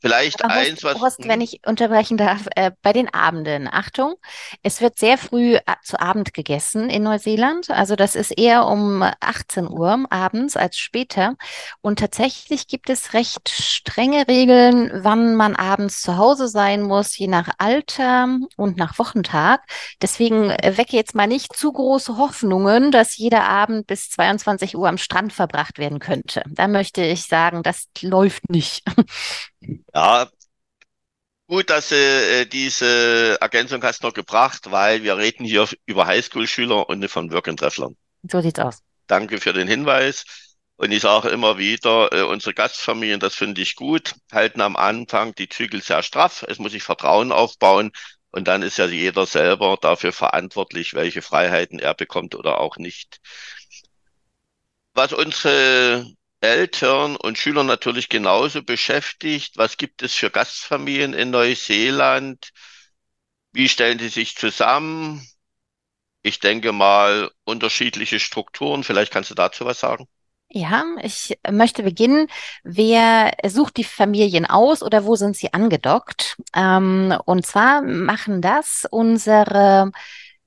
Vielleicht 0.00 0.42
Aber 0.42 0.54
eins, 0.54 0.82
was. 0.82 0.98
Horst, 0.98 1.28
wenn 1.28 1.42
ich 1.42 1.60
unterbrechen 1.66 2.16
darf, 2.16 2.46
äh, 2.56 2.70
bei 2.82 2.94
den 2.94 3.12
Abenden. 3.12 3.68
Achtung, 3.70 4.14
es 4.62 4.80
wird 4.80 4.98
sehr 4.98 5.18
früh 5.18 5.56
äh, 5.56 5.60
zu 5.82 6.00
Abend 6.00 6.32
gegessen 6.32 6.88
in 6.88 7.02
Neuseeland. 7.02 7.70
Also 7.70 7.96
das 7.96 8.14
ist 8.14 8.30
eher 8.30 8.66
um 8.66 9.02
18 9.20 9.68
Uhr 9.68 10.06
abends 10.08 10.56
als 10.56 10.78
später. 10.78 11.36
Und 11.82 11.98
tatsächlich 11.98 12.66
gibt 12.66 12.88
es 12.88 13.12
recht 13.12 13.50
strenge 13.50 14.26
Regeln, 14.26 14.90
wann 15.04 15.34
man 15.34 15.54
abends 15.54 16.00
zu 16.00 16.16
Hause 16.16 16.48
sein 16.48 16.82
muss, 16.82 17.16
je 17.18 17.26
nach 17.26 17.50
Alter 17.58 18.38
und 18.56 18.78
nach 18.78 18.98
Wochentag. 18.98 19.60
Deswegen 20.00 20.50
äh, 20.50 20.78
wecke 20.78 20.96
jetzt 20.96 21.14
mal 21.14 21.26
nicht 21.26 21.54
zu 21.54 21.72
große 21.72 22.16
Hoffnungen, 22.16 22.90
dass 22.90 23.18
jeder 23.18 23.44
Abend 23.44 23.86
bis 23.86 24.08
22 24.10 24.76
Uhr 24.76 24.88
am 24.88 24.96
Strand 24.98 25.34
verbracht 25.34 25.78
werden 25.78 25.98
könnte. 25.98 26.42
Da 26.46 26.68
möchte 26.68 27.02
ich 27.02 27.26
sagen, 27.26 27.62
das 27.62 27.88
läuft 28.00 28.48
nicht. 28.48 28.82
Ja, 29.94 30.30
gut, 31.46 31.70
dass 31.70 31.88
du 31.88 31.96
äh, 31.96 32.46
diese 32.46 33.38
Ergänzung 33.40 33.82
hast 33.82 34.02
noch 34.02 34.14
gebracht, 34.14 34.70
weil 34.70 35.02
wir 35.02 35.16
reden 35.16 35.44
hier 35.44 35.68
über 35.86 36.06
Highschool-Schüler 36.06 36.88
und 36.88 37.00
nicht 37.00 37.12
von 37.12 37.32
Work-and-Trefflern. 37.32 37.96
So 38.30 38.40
sieht's 38.40 38.60
aus. 38.60 38.82
Danke 39.06 39.40
für 39.40 39.52
den 39.52 39.68
Hinweis. 39.68 40.24
Und 40.76 40.92
ich 40.92 41.02
sage 41.02 41.28
immer 41.28 41.58
wieder, 41.58 42.10
äh, 42.12 42.22
unsere 42.22 42.54
Gastfamilien, 42.54 43.20
das 43.20 43.34
finde 43.34 43.60
ich 43.60 43.76
gut, 43.76 44.14
halten 44.32 44.62
am 44.62 44.76
Anfang 44.76 45.34
die 45.34 45.48
Zügel 45.48 45.82
sehr 45.82 46.02
straff. 46.02 46.42
Es 46.48 46.58
muss 46.58 46.72
sich 46.72 46.82
Vertrauen 46.82 47.32
aufbauen. 47.32 47.90
Und 48.30 48.48
dann 48.48 48.62
ist 48.62 48.78
ja 48.78 48.86
jeder 48.86 49.26
selber 49.26 49.76
dafür 49.80 50.12
verantwortlich, 50.12 50.94
welche 50.94 51.20
Freiheiten 51.20 51.78
er 51.80 51.94
bekommt 51.94 52.34
oder 52.34 52.60
auch 52.60 52.76
nicht. 52.76 53.20
Was 54.94 55.12
unsere 55.12 56.06
Eltern 56.40 57.16
und 57.16 57.38
Schüler 57.38 57.64
natürlich 57.64 58.08
genauso 58.08 58.62
beschäftigt. 58.62 59.56
Was 59.56 59.76
gibt 59.76 60.02
es 60.02 60.14
für 60.14 60.30
Gastfamilien 60.30 61.12
in 61.12 61.30
Neuseeland? 61.30 62.50
Wie 63.52 63.68
stellen 63.68 63.98
die 63.98 64.08
sich 64.08 64.36
zusammen? 64.36 65.26
Ich 66.22 66.40
denke 66.40 66.72
mal, 66.72 67.30
unterschiedliche 67.44 68.20
Strukturen. 68.20 68.84
Vielleicht 68.84 69.12
kannst 69.12 69.30
du 69.30 69.34
dazu 69.34 69.64
was 69.64 69.80
sagen. 69.80 70.06
Ja, 70.52 70.84
ich 71.00 71.38
möchte 71.48 71.84
beginnen. 71.84 72.26
Wer 72.64 73.32
sucht 73.46 73.76
die 73.76 73.84
Familien 73.84 74.46
aus 74.46 74.82
oder 74.82 75.04
wo 75.04 75.14
sind 75.14 75.36
sie 75.36 75.52
angedockt? 75.52 76.36
Ähm, 76.54 77.16
und 77.24 77.46
zwar 77.46 77.82
machen 77.82 78.42
das 78.42 78.84
unsere 78.90 79.92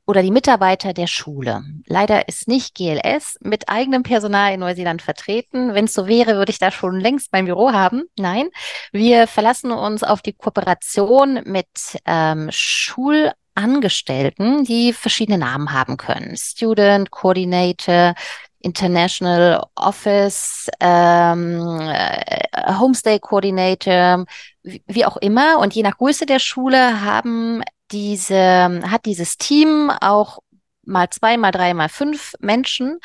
oder 0.06 0.22
die 0.22 0.32
Mitarbeiter 0.32 0.94
der 0.94 1.08
Schule. 1.08 1.64
Leider 1.88 2.28
ist 2.28 2.48
nicht 2.48 2.76
GLS 2.76 3.38
mit 3.42 3.70
eigenem 3.70 4.04
Personal 4.04 4.54
in 4.54 4.60
Neuseeland 4.60 5.02
vertreten. 5.02 5.74
Wenn 5.74 5.86
es 5.86 5.94
so 5.94 6.06
wäre, 6.08 6.36
würde 6.36 6.52
ich 6.52 6.60
da 6.60 6.70
schon 6.72 7.00
längst 7.00 7.32
mein 7.32 7.46
Büro 7.46 7.72
haben. 7.72 8.04
Nein, 8.18 8.50
wir 8.92 9.28
verlassen 9.28 9.72
uns 9.72 10.04
auf 10.04 10.22
die 10.22 10.34
Kooperation 10.34 11.42
mit 11.46 11.70
ähm, 12.06 12.50
Schulangestellten, 12.52 14.66
die 14.66 14.92
verschiedene 14.92 15.38
Namen 15.38 15.72
haben 15.72 15.96
können. 15.96 16.36
Student, 16.36 17.10
Coordinator, 17.12 18.14
International 18.60 19.64
Office, 19.76 20.70
ähm, 20.80 21.80
äh, 21.82 22.44
Homestay 22.80 23.20
Coordinator, 23.20 24.26
wie 24.64 25.06
auch 25.06 25.18
immer. 25.18 25.60
Und 25.60 25.76
je 25.76 25.84
nach 25.84 25.98
Größe 25.98 26.26
der 26.26 26.40
Schule 26.40 27.02
haben 27.02 27.62
diese, 27.94 28.82
hat 28.90 29.06
dieses 29.06 29.38
Team 29.38 29.92
auch 30.02 30.40
mal 30.86 31.10
zwei, 31.10 31.38
mal 31.38 31.52
drei, 31.52 31.74
mal 31.74 31.90
fünf 31.90 32.34
Menschen. 32.40 33.00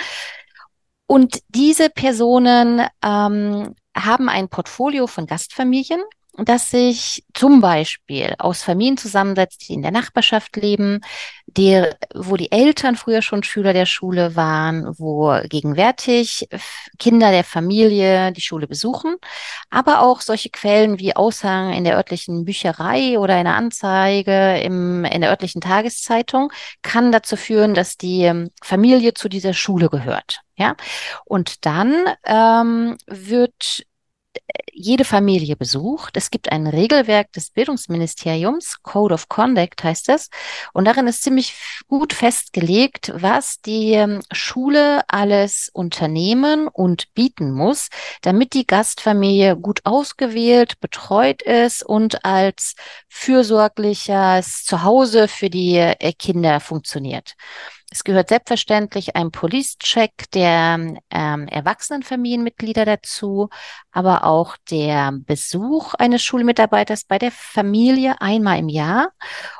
Und 1.07 1.41
diese 1.49 1.91
Personen 1.91 2.87
ähm, 3.03 3.75
haben 3.97 4.29
ein 4.29 4.49
Portfolio 4.49 5.07
von 5.07 5.27
Gastfamilien 5.27 6.03
dass 6.39 6.71
sich 6.71 7.25
zum 7.35 7.61
Beispiel 7.61 8.35
aus 8.39 8.63
Familien 8.63 8.97
zusammensetzt, 8.97 9.69
die 9.69 9.75
in 9.75 9.83
der 9.83 9.91
Nachbarschaft 9.91 10.57
leben, 10.57 11.01
der, 11.47 11.97
wo 12.15 12.37
die 12.37 12.53
Eltern 12.53 12.95
früher 12.97 13.23
schon 13.23 13.43
Schüler 13.43 13.73
der 13.73 13.87
Schule 13.87 14.37
waren, 14.37 14.95
wo 14.99 15.41
gegenwärtig 15.49 16.49
Kinder 16.99 17.31
der 17.31 17.45
Familie 17.45 18.33
die 18.33 18.41
Schule 18.41 18.69
besuchen, 18.69 19.17
aber 19.71 20.03
auch 20.03 20.21
solche 20.21 20.51
Quellen 20.51 20.99
wie 20.99 21.17
Aushang 21.17 21.73
in 21.73 21.85
der 21.85 21.97
örtlichen 21.97 22.45
Bücherei 22.45 23.19
oder 23.19 23.35
eine 23.35 23.55
Anzeige 23.55 24.59
im, 24.61 25.05
in 25.05 25.23
der 25.23 25.31
örtlichen 25.31 25.61
Tageszeitung 25.61 26.53
kann 26.83 27.11
dazu 27.13 27.37
führen, 27.37 27.75
dass 27.75 27.97
die 27.97 28.23
ähm, 28.23 28.51
Familie 28.63 29.15
zu 29.15 29.29
dieser 29.29 29.55
Schule 29.55 29.89
gehört. 29.89 30.41
Ja, 30.57 30.75
und 31.25 31.67
dann 31.67 31.95
ähm, 32.25 32.97
wird 33.07 33.85
jede 34.73 35.05
Familie 35.05 35.57
besucht. 35.57 36.17
Es 36.17 36.31
gibt 36.31 36.53
ein 36.53 36.67
Regelwerk 36.67 37.33
des 37.33 37.51
Bildungsministeriums, 37.51 38.83
Code 38.83 39.15
of 39.15 39.29
Conduct 39.29 39.83
heißt 39.83 40.09
es, 40.09 40.31
und 40.73 40.85
darin 40.85 41.07
ist 41.07 41.23
ziemlich 41.23 41.55
gut 41.89 42.13
festgelegt, 42.13 43.13
was 43.15 43.61
die 43.61 43.93
ähm, 43.93 44.21
Schule 44.33 45.03
alles 45.09 45.69
unternehmen 45.73 46.69
und 46.69 47.13
bieten 47.15 47.53
muss, 47.53 47.89
damit 48.23 48.55
die 48.55 48.67
Gastfamilie 48.67 49.57
gut 49.57 49.81
ausgewählt, 49.85 50.81
betreut 50.81 51.43
ist 51.43 51.83
und 51.83 52.25
als 52.25 52.75
fürsorgliches 53.09 54.65
Zuhause 54.65 55.29
für 55.29 55.51
die 55.51 55.77
äh, 55.77 56.13
Kinder 56.13 56.61
funktioniert. 56.61 57.35
Es 57.91 58.05
gehört 58.05 58.29
selbstverständlich 58.29 59.17
ein 59.17 59.31
Police-Check 59.31 60.31
der 60.33 60.99
ähm, 61.11 61.49
Erwachsenenfamilienmitglieder 61.49 62.85
dazu, 62.85 63.49
aber 63.93 64.25
auch 64.25 64.59
der 64.71 65.13
Besuch 65.13 65.95
eines 65.95 66.23
Schulmitarbeiters 66.23 67.05
bei 67.05 67.19
der 67.19 67.33
Familie 67.33 68.21
einmal 68.21 68.59
im 68.59 68.69
Jahr 68.69 69.13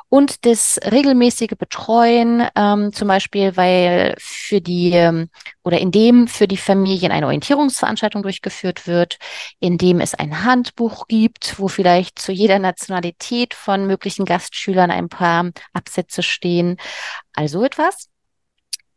und 0.09 0.45
das 0.45 0.79
regelmäßige 0.83 1.55
Betreuen, 1.57 2.47
ähm, 2.55 2.91
zum 2.91 3.07
Beispiel, 3.07 3.55
weil 3.55 4.15
für 4.17 4.59
die 4.59 4.91
ähm, 4.91 5.29
oder 5.63 5.79
indem 5.79 6.27
für 6.27 6.47
die 6.47 6.57
Familien 6.57 7.11
eine 7.11 7.27
Orientierungsveranstaltung 7.27 8.23
durchgeführt 8.23 8.87
wird, 8.87 9.17
indem 9.59 10.01
es 10.01 10.15
ein 10.15 10.43
Handbuch 10.43 11.07
gibt, 11.07 11.59
wo 11.59 11.67
vielleicht 11.67 12.17
zu 12.17 12.31
jeder 12.31 12.57
Nationalität 12.57 13.53
von 13.53 13.85
möglichen 13.85 14.25
Gastschülern 14.25 14.89
ein 14.89 15.09
paar 15.09 15.51
Absätze 15.73 16.23
stehen. 16.23 16.77
Also 17.33 17.63
etwas. 17.63 18.09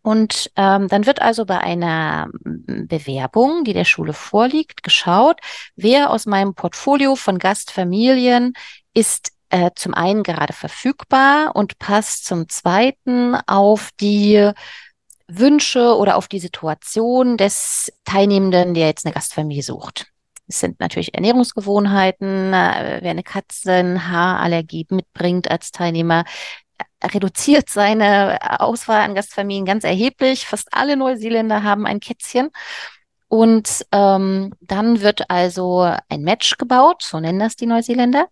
Und 0.00 0.50
ähm, 0.56 0.88
dann 0.88 1.06
wird 1.06 1.22
also 1.22 1.44
bei 1.44 1.58
einer 1.58 2.28
Bewerbung, 2.42 3.62
die 3.64 3.72
der 3.72 3.84
Schule 3.84 4.14
vorliegt, 4.14 4.82
geschaut, 4.82 5.38
wer 5.76 6.10
aus 6.10 6.26
meinem 6.26 6.54
Portfolio 6.54 7.14
von 7.14 7.38
Gastfamilien 7.38 8.54
ist 8.94 9.32
äh, 9.52 9.70
zum 9.76 9.94
einen 9.94 10.22
gerade 10.22 10.54
verfügbar 10.54 11.54
und 11.54 11.78
passt 11.78 12.24
zum 12.24 12.48
zweiten 12.48 13.36
auf 13.46 13.90
die 14.00 14.50
Wünsche 15.28 15.96
oder 15.96 16.16
auf 16.16 16.26
die 16.26 16.38
Situation 16.40 17.36
des 17.36 17.92
Teilnehmenden, 18.04 18.74
der 18.74 18.86
jetzt 18.86 19.04
eine 19.04 19.14
Gastfamilie 19.14 19.62
sucht. 19.62 20.06
Es 20.48 20.58
sind 20.60 20.80
natürlich 20.80 21.14
Ernährungsgewohnheiten, 21.14 22.52
äh, 22.52 22.98
wer 23.02 23.10
eine 23.10 23.22
Katzenhaarallergie 23.22 24.86
mitbringt 24.90 25.50
als 25.50 25.70
Teilnehmer, 25.70 26.24
reduziert 27.04 27.68
seine 27.68 28.38
Auswahl 28.60 29.02
an 29.02 29.14
Gastfamilien 29.14 29.66
ganz 29.66 29.84
erheblich. 29.84 30.46
Fast 30.46 30.68
alle 30.72 30.96
Neuseeländer 30.96 31.62
haben 31.62 31.86
ein 31.86 32.00
Kätzchen. 32.00 32.50
Und 33.28 33.86
ähm, 33.92 34.52
dann 34.60 35.00
wird 35.00 35.30
also 35.30 35.90
ein 36.08 36.22
Match 36.22 36.58
gebaut, 36.58 37.02
so 37.02 37.18
nennen 37.18 37.38
das 37.38 37.56
die 37.56 37.66
Neuseeländer. 37.66 38.28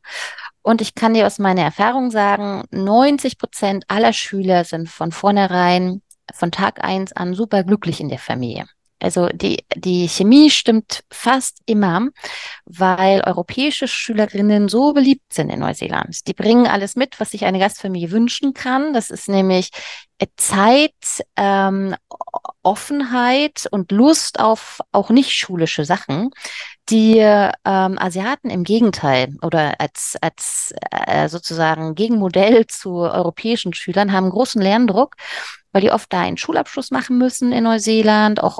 Und 0.62 0.80
ich 0.80 0.94
kann 0.94 1.14
dir 1.14 1.26
aus 1.26 1.38
meiner 1.38 1.62
Erfahrung 1.62 2.10
sagen, 2.10 2.64
90 2.70 3.38
Prozent 3.38 3.84
aller 3.88 4.12
Schüler 4.12 4.64
sind 4.64 4.88
von 4.88 5.12
vornherein, 5.12 6.02
von 6.32 6.52
Tag 6.52 6.84
eins 6.84 7.12
an 7.12 7.34
super 7.34 7.64
glücklich 7.64 8.00
in 8.00 8.08
der 8.08 8.18
Familie. 8.18 8.66
Also 9.02 9.28
die, 9.28 9.64
die 9.74 10.08
Chemie 10.08 10.50
stimmt 10.50 11.04
fast 11.10 11.60
immer, 11.64 12.08
weil 12.66 13.22
europäische 13.22 13.88
Schülerinnen 13.88 14.68
so 14.68 14.92
beliebt 14.92 15.32
sind 15.32 15.48
in 15.48 15.60
Neuseeland. 15.60 16.26
Die 16.26 16.34
bringen 16.34 16.66
alles 16.66 16.96
mit, 16.96 17.18
was 17.18 17.30
sich 17.30 17.46
eine 17.46 17.58
Gastfamilie 17.58 18.10
wünschen 18.10 18.52
kann. 18.52 18.92
Das 18.92 19.10
ist 19.10 19.28
nämlich 19.28 19.70
Zeit, 20.36 21.24
ähm, 21.36 21.94
Offenheit 22.62 23.66
und 23.70 23.92
Lust 23.92 24.40
auf 24.40 24.80
auch 24.92 25.10
nicht 25.10 25.32
schulische 25.32 25.84
Sachen. 25.84 26.30
Die 26.88 27.18
ähm, 27.18 27.52
Asiaten 27.64 28.50
im 28.50 28.64
Gegenteil 28.64 29.36
oder 29.42 29.80
als, 29.80 30.16
als 30.20 30.74
äh, 30.90 31.28
sozusagen 31.28 31.94
Gegenmodell 31.94 32.66
zu 32.66 32.96
europäischen 32.96 33.72
Schülern 33.74 34.12
haben 34.12 34.30
großen 34.30 34.60
Lerndruck 34.60 35.16
weil 35.72 35.82
die 35.82 35.92
oft 35.92 36.12
da 36.12 36.20
einen 36.20 36.36
Schulabschluss 36.36 36.90
machen 36.90 37.18
müssen 37.18 37.52
in 37.52 37.64
Neuseeland, 37.64 38.42
auch 38.42 38.58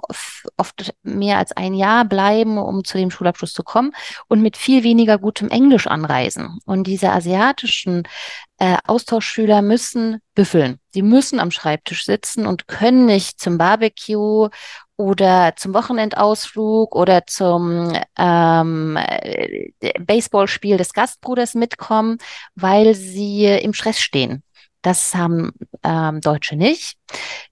oft 0.56 0.94
mehr 1.02 1.38
als 1.38 1.52
ein 1.52 1.74
Jahr 1.74 2.04
bleiben, 2.04 2.58
um 2.58 2.84
zu 2.84 2.98
dem 2.98 3.10
Schulabschluss 3.10 3.52
zu 3.52 3.62
kommen 3.62 3.92
und 4.28 4.42
mit 4.42 4.56
viel 4.56 4.84
weniger 4.84 5.18
gutem 5.18 5.48
Englisch 5.48 5.86
anreisen. 5.86 6.58
Und 6.66 6.86
diese 6.86 7.10
asiatischen 7.10 8.04
äh, 8.58 8.76
Austauschschüler 8.86 9.62
müssen 9.62 10.20
büffeln. 10.34 10.79
Sie 10.92 11.02
müssen 11.02 11.40
am 11.40 11.50
Schreibtisch 11.50 12.04
sitzen 12.04 12.46
und 12.46 12.66
können 12.68 13.06
nicht 13.06 13.40
zum 13.40 13.58
Barbecue 13.58 14.48
oder 14.96 15.54
zum 15.56 15.72
Wochenendausflug 15.72 16.94
oder 16.94 17.24
zum 17.26 17.92
ähm, 18.18 18.98
äh, 18.98 19.70
Baseballspiel 19.98 20.76
des 20.76 20.92
Gastbruders 20.92 21.54
mitkommen, 21.54 22.18
weil 22.54 22.94
sie 22.94 23.46
im 23.46 23.72
Stress 23.72 24.00
stehen. 24.00 24.42
Das 24.82 25.14
haben 25.14 25.52
ähm, 25.82 26.20
Deutsche 26.22 26.56
nicht. 26.56 26.96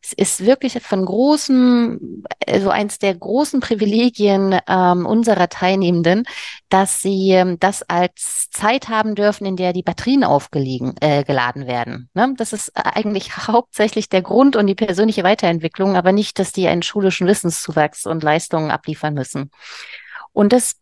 Es 0.02 0.12
ist 0.14 0.46
wirklich 0.46 0.80
von 0.82 1.04
großen, 1.04 2.24
also 2.46 2.70
eins 2.70 2.98
der 2.98 3.14
großen 3.14 3.60
Privilegien 3.60 4.58
ähm, 4.66 5.04
unserer 5.04 5.48
Teilnehmenden, 5.48 6.24
dass 6.70 7.02
sie 7.02 7.32
ähm, 7.32 7.58
das 7.58 7.82
als 7.82 8.48
Zeit 8.50 8.88
haben 8.88 9.14
dürfen, 9.14 9.46
in 9.46 9.56
der 9.56 9.72
die 9.72 9.82
Batterien 9.82 10.24
aufgeladen 10.24 10.94
äh, 11.00 11.24
geladen 11.24 11.66
werden. 11.66 12.08
Ne? 12.14 12.34
Das 12.38 12.52
ist 12.52 12.72
eigentlich 12.74 13.36
hauptsächlich 13.48 14.08
der 14.08 14.22
Grund 14.22 14.56
und 14.56 14.66
die 14.66 14.74
persönliche 14.74 15.24
Weiterentwicklung, 15.24 15.96
aber 15.96 16.12
nicht, 16.12 16.38
dass 16.38 16.52
die 16.52 16.66
einen 16.66 16.82
schulischen 16.82 17.26
Wissenszuwachs 17.26 18.06
und 18.06 18.22
Leistungen 18.22 18.70
abliefern 18.70 19.14
müssen. 19.14 19.50
Und 20.32 20.52
das 20.52 20.76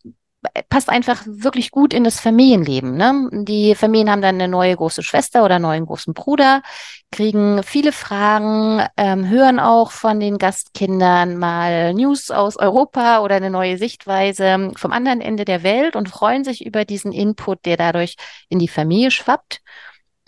passt 0.68 0.88
einfach 0.88 1.22
wirklich 1.26 1.70
gut 1.70 1.94
in 1.94 2.04
das 2.04 2.20
Familienleben. 2.20 2.96
Ne? 2.96 3.28
Die 3.44 3.74
Familien 3.74 4.10
haben 4.10 4.22
dann 4.22 4.36
eine 4.36 4.48
neue 4.48 4.76
große 4.76 5.02
Schwester 5.02 5.44
oder 5.44 5.56
einen 5.56 5.62
neuen 5.62 5.86
großen 5.86 6.14
Bruder, 6.14 6.62
kriegen 7.10 7.62
viele 7.62 7.92
Fragen, 7.92 8.86
ähm, 8.96 9.28
hören 9.28 9.60
auch 9.60 9.90
von 9.90 10.20
den 10.20 10.38
Gastkindern 10.38 11.36
mal 11.36 11.94
News 11.94 12.30
aus 12.30 12.56
Europa 12.56 13.20
oder 13.20 13.36
eine 13.36 13.50
neue 13.50 13.78
Sichtweise 13.78 14.72
vom 14.76 14.92
anderen 14.92 15.20
Ende 15.20 15.44
der 15.44 15.62
Welt 15.62 15.96
und 15.96 16.08
freuen 16.08 16.44
sich 16.44 16.64
über 16.64 16.84
diesen 16.84 17.12
Input, 17.12 17.64
der 17.64 17.76
dadurch 17.76 18.16
in 18.48 18.58
die 18.58 18.68
Familie 18.68 19.10
schwappt. 19.10 19.60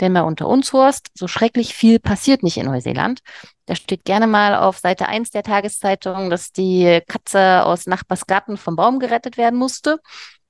Denn 0.01 0.13
mal 0.13 0.23
unter 0.23 0.47
uns, 0.47 0.73
Horst, 0.73 1.09
so 1.15 1.27
schrecklich 1.27 1.75
viel 1.75 1.99
passiert 1.99 2.43
nicht 2.43 2.57
in 2.57 2.67
Neuseeland. 2.67 3.21
Da 3.67 3.75
steht 3.75 4.05
gerne 4.05 4.27
mal 4.27 4.55
auf 4.55 4.79
Seite 4.79 5.09
1 5.09 5.31
der 5.31 5.43
Tageszeitung, 5.43 6.31
dass 6.31 6.53
die 6.53 7.01
Katze 7.09 7.65
aus 7.65 7.87
Nachbarsgarten 7.87 8.57
vom 8.57 8.77
Baum 8.77 9.01
gerettet 9.01 9.37
werden 9.37 9.59
musste. 9.59 9.99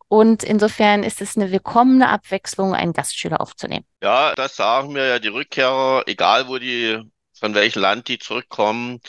Und 0.09 0.43
insofern 0.43 1.03
ist 1.03 1.21
es 1.21 1.37
eine 1.37 1.51
willkommene 1.51 2.09
Abwechslung, 2.09 2.75
einen 2.75 2.93
Gastschüler 2.93 3.41
aufzunehmen. 3.41 3.85
Ja, 4.03 4.35
das 4.35 4.57
sagen 4.57 4.93
mir 4.93 5.07
ja 5.07 5.19
die 5.19 5.29
Rückkehrer, 5.29 6.05
egal 6.07 6.49
wo 6.49 6.59
die, 6.59 6.99
von 7.39 7.55
welchem 7.55 7.83
Land 7.83 8.09
die 8.09 8.19
zurückkommen, 8.19 9.01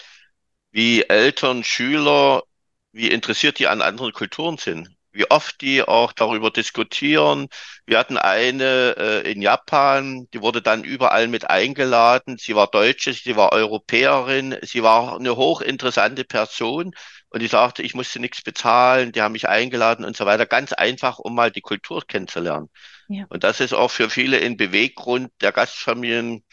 wie 0.72 1.04
Eltern, 1.04 1.64
Schüler, 1.64 2.44
wie 2.92 3.10
interessiert 3.10 3.60
die 3.60 3.68
an 3.68 3.82
anderen 3.82 4.12
Kulturen 4.12 4.58
sind 4.58 4.90
wie 5.12 5.30
oft 5.30 5.62
die 5.62 5.82
auch 5.84 6.12
darüber 6.14 6.52
diskutieren. 6.52 7.48
Wir 7.86 7.98
hatten 7.98 8.18
eine 8.18 8.96
äh, 8.98 9.32
in 9.32 9.42
Japan, 9.42 10.28
die 10.34 10.42
wurde 10.42 10.62
dann 10.62 10.84
überall 10.84 11.28
mit 11.28 11.50
eingeladen. 11.50 12.38
Sie 12.38 12.56
war 12.56 12.68
Deutsche, 12.68 13.14
sie 13.14 13.36
war 13.36 13.52
Europäerin, 13.52 14.58
sie 14.62 14.84
war 14.84 15.16
eine 15.18 15.36
hochinteressante 15.36 16.24
Person 16.26 16.94
und 17.30 17.42
die 17.42 17.48
sagte, 17.48 17.84
ich 17.84 17.94
musste 17.94 18.20
nichts 18.20 18.42
bezahlen, 18.42 19.12
die 19.12 19.22
haben 19.22 19.34
mich 19.34 19.48
eingeladen 19.48 20.04
und 20.04 20.18
so 20.18 20.26
weiter. 20.26 20.46
Ganz 20.46 20.74
einfach, 20.74 21.20
um 21.20 21.36
mal 21.36 21.52
die 21.52 21.62
Kultur 21.62 22.04
kennenzulernen. 22.06 22.70
Ja. 23.08 23.26
Und 23.30 23.44
das 23.44 23.60
ist 23.60 23.74
auch 23.74 23.92
für 23.92 24.10
viele 24.10 24.40
ein 24.40 24.58
Beweggrund 24.58 25.32
der 25.42 25.52
Gastfamilien, 25.52 26.44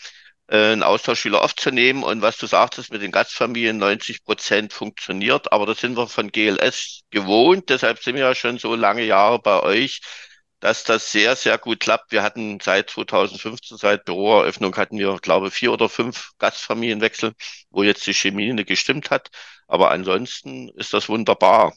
einen 0.49 0.83
Austauschschüler 0.83 1.43
aufzunehmen. 1.43 2.03
Und 2.03 2.23
was 2.23 2.39
du 2.39 2.47
sagtest 2.47 2.93
mit 2.93 3.03
den 3.03 3.13
Gastfamilien, 3.13 3.79
90 3.79 4.25
Prozent 4.25 4.73
funktioniert, 4.73 5.53
aber 5.53 5.67
das 5.67 5.79
sind 5.81 5.97
wir 5.97 6.07
von 6.09 6.31
GLS 6.31 7.03
gewohnt. 7.11 7.69
Deshalb 7.71 8.03
sind 8.03 8.17
wir 8.17 8.23
ja 8.23 8.35
schon 8.35 8.59
so 8.59 8.75
lange 8.75 9.05
Jahre 9.05 9.41
bei 9.41 9.61
euch, 9.63 10.01
dass 10.61 10.85
das 10.85 11.13
sehr, 11.13 11.37
sehr 11.37 11.59
gut 11.59 11.81
klappt. 11.81 12.13
Wir 12.13 12.23
hatten 12.23 12.61
seit 12.61 12.91
2015, 12.91 13.77
seit 13.77 14.05
Büroeröffnung, 14.05 14.77
hatten 14.77 14.99
wir, 14.99 15.17
glaube 15.19 15.49
ich, 15.49 15.55
vier 15.55 15.73
oder 15.73 15.89
fünf 15.89 16.31
Gastfamilienwechsel, 16.39 17.33
wo 17.71 17.83
jetzt 17.83 18.07
die 18.07 18.15
Chemie 18.15 18.53
nicht 18.53 18.69
gestimmt 18.69 19.11
hat. 19.11 19.31
Aber 19.69 19.91
ansonsten 19.91 20.69
ist 20.71 20.95
das 20.95 21.09
wunderbar. 21.09 21.73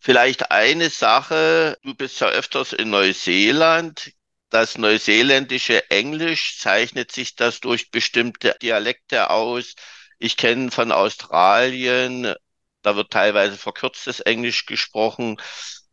Vielleicht 0.00 0.50
eine 0.50 0.90
Sache, 0.90 1.78
du 1.82 1.94
bist 1.94 2.20
ja 2.20 2.28
öfters 2.28 2.72
in 2.72 2.90
Neuseeland. 2.90 4.12
Das 4.50 4.78
neuseeländische 4.78 5.90
Englisch 5.90 6.58
zeichnet 6.58 7.12
sich 7.12 7.34
das 7.36 7.60
durch 7.60 7.90
bestimmte 7.90 8.56
Dialekte 8.62 9.30
aus. 9.30 9.74
Ich 10.18 10.36
kenne 10.36 10.70
von 10.70 10.92
Australien, 10.92 12.34
da 12.82 12.96
wird 12.96 13.10
teilweise 13.12 13.56
verkürztes 13.56 14.20
Englisch 14.20 14.66
gesprochen. 14.66 15.36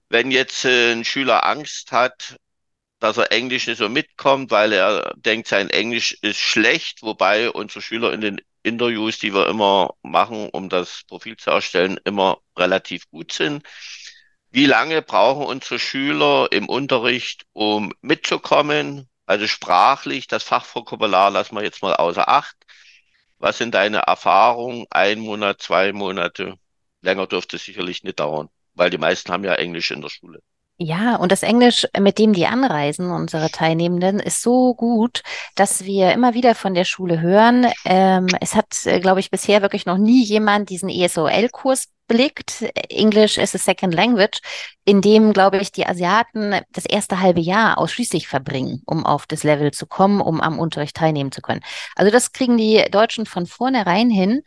Wenn 0.09 0.31
jetzt 0.31 0.65
äh, 0.65 0.93
ein 0.93 1.03
Schüler 1.05 1.45
Angst 1.45 1.91
hat, 1.91 2.37
dass 2.99 3.17
er 3.17 3.31
Englisch 3.31 3.67
nicht 3.67 3.79
so 3.79 3.89
mitkommt, 3.89 4.51
weil 4.51 4.71
er 4.73 5.13
denkt, 5.17 5.47
sein 5.47 5.69
Englisch 5.69 6.13
ist 6.21 6.39
schlecht, 6.39 7.01
wobei 7.01 7.51
unsere 7.51 7.81
Schüler 7.81 8.13
in 8.13 8.21
den 8.21 8.41
Interviews, 8.63 9.19
die 9.19 9.33
wir 9.33 9.47
immer 9.49 9.95
machen, 10.03 10.49
um 10.51 10.69
das 10.69 11.03
Profil 11.07 11.35
zu 11.37 11.51
erstellen, 11.51 11.99
immer 12.05 12.39
relativ 12.57 13.09
gut 13.09 13.33
sind. 13.33 13.63
Wie 14.53 14.67
lange 14.67 15.01
brauchen 15.01 15.47
unsere 15.47 15.79
Schüler 15.79 16.47
im 16.51 16.69
Unterricht, 16.69 17.47
um 17.53 17.91
mitzukommen? 18.01 19.09
Also 19.25 19.47
sprachlich, 19.47 20.27
das 20.27 20.43
Fachvokabular 20.43 21.31
lassen 21.31 21.55
wir 21.55 21.63
jetzt 21.63 21.81
mal 21.81 21.95
außer 21.95 22.29
Acht. 22.29 22.55
Was 23.39 23.57
sind 23.57 23.73
deine 23.73 24.03
Erfahrungen? 24.05 24.85
Ein 24.91 25.21
Monat, 25.21 25.59
zwei 25.59 25.91
Monate? 25.91 26.53
Länger 27.01 27.25
dürfte 27.25 27.55
es 27.55 27.65
sicherlich 27.65 28.03
nicht 28.03 28.19
dauern, 28.19 28.49
weil 28.75 28.91
die 28.91 28.99
meisten 28.99 29.33
haben 29.33 29.43
ja 29.43 29.55
Englisch 29.55 29.89
in 29.89 30.01
der 30.03 30.09
Schule. 30.09 30.39
Ja, 30.77 31.15
und 31.15 31.31
das 31.31 31.41
Englisch, 31.41 31.87
mit 31.99 32.19
dem 32.19 32.33
die 32.33 32.45
anreisen, 32.45 33.09
unsere 33.09 33.49
Teilnehmenden, 33.49 34.19
ist 34.19 34.43
so 34.43 34.75
gut, 34.75 35.23
dass 35.55 35.83
wir 35.83 36.11
immer 36.11 36.35
wieder 36.35 36.53
von 36.53 36.75
der 36.75 36.85
Schule 36.85 37.21
hören. 37.21 37.71
Ähm, 37.85 38.27
es 38.39 38.53
hat, 38.53 38.85
äh, 38.85 38.99
glaube 38.99 39.19
ich, 39.19 39.31
bisher 39.31 39.63
wirklich 39.63 39.87
noch 39.87 39.97
nie 39.97 40.23
jemand 40.23 40.69
diesen 40.69 40.89
ESOL-Kurs 40.89 41.92
belegt, 42.07 42.63
English 42.89 43.37
as 43.39 43.55
a 43.55 43.57
Second 43.57 43.93
Language, 43.93 44.39
in 44.85 45.01
dem, 45.01 45.33
glaube 45.33 45.57
ich, 45.57 45.71
die 45.71 45.85
Asiaten 45.85 46.55
das 46.71 46.85
erste 46.85 47.21
halbe 47.21 47.39
Jahr 47.39 47.77
ausschließlich 47.77 48.27
verbringen, 48.27 48.81
um 48.85 49.05
auf 49.05 49.25
das 49.25 49.43
Level 49.43 49.71
zu 49.71 49.85
kommen, 49.87 50.21
um 50.21 50.41
am 50.41 50.59
Unterricht 50.59 50.95
teilnehmen 50.95 51.31
zu 51.31 51.41
können. 51.41 51.61
Also 51.95 52.11
das 52.11 52.31
kriegen 52.31 52.57
die 52.57 52.83
Deutschen 52.91 53.25
von 53.25 53.45
vornherein 53.45 54.09
hin. 54.09 54.41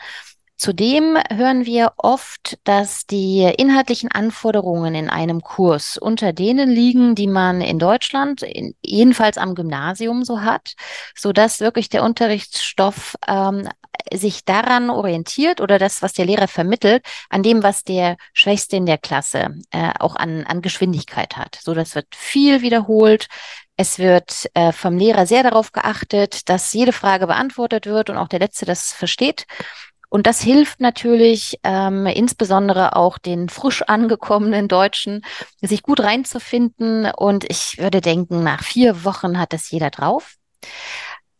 Zudem 0.56 1.18
hören 1.30 1.66
wir 1.66 1.92
oft, 1.98 2.58
dass 2.64 3.06
die 3.06 3.42
inhaltlichen 3.58 4.10
Anforderungen 4.10 4.94
in 4.94 5.10
einem 5.10 5.42
Kurs 5.42 5.98
unter 5.98 6.32
denen 6.32 6.70
liegen, 6.70 7.14
die 7.14 7.26
man 7.26 7.60
in 7.60 7.78
Deutschland, 7.78 8.42
in, 8.42 8.74
jedenfalls 8.82 9.36
am 9.36 9.54
Gymnasium 9.54 10.24
so 10.24 10.40
hat, 10.40 10.74
so 11.14 11.32
dass 11.32 11.60
wirklich 11.60 11.90
der 11.90 12.02
Unterrichtsstoff 12.04 13.16
ähm, 13.28 13.68
sich 14.12 14.44
daran 14.44 14.88
orientiert 14.88 15.60
oder 15.60 15.78
das, 15.78 16.00
was 16.00 16.12
der 16.14 16.24
Lehrer 16.24 16.48
vermittelt, 16.48 17.04
an 17.28 17.42
dem, 17.42 17.62
was 17.62 17.84
der 17.84 18.16
Schwächste 18.32 18.76
in 18.76 18.86
der 18.86 18.98
Klasse 18.98 19.56
äh, 19.72 19.92
auch 19.98 20.16
an, 20.16 20.44
an 20.44 20.62
Geschwindigkeit 20.62 21.36
hat. 21.36 21.58
So, 21.62 21.74
das 21.74 21.94
wird 21.94 22.14
viel 22.14 22.62
wiederholt. 22.62 23.26
Es 23.76 23.98
wird 23.98 24.48
äh, 24.54 24.72
vom 24.72 24.96
Lehrer 24.96 25.26
sehr 25.26 25.42
darauf 25.42 25.72
geachtet, 25.72 26.48
dass 26.48 26.72
jede 26.72 26.92
Frage 26.92 27.26
beantwortet 27.26 27.84
wird 27.84 28.08
und 28.08 28.16
auch 28.16 28.28
der 28.28 28.38
Letzte 28.38 28.64
das 28.64 28.92
versteht. 28.92 29.46
Und 30.08 30.26
das 30.26 30.40
hilft 30.40 30.80
natürlich 30.80 31.58
ähm, 31.64 32.06
insbesondere 32.06 32.96
auch 32.96 33.18
den 33.18 33.48
frisch 33.48 33.82
angekommenen 33.82 34.68
Deutschen, 34.68 35.22
sich 35.60 35.82
gut 35.82 36.00
reinzufinden. 36.00 37.10
Und 37.10 37.44
ich 37.48 37.78
würde 37.78 38.00
denken, 38.00 38.42
nach 38.44 38.62
vier 38.62 39.04
Wochen 39.04 39.38
hat 39.38 39.52
das 39.52 39.70
jeder 39.70 39.90
drauf. 39.90 40.36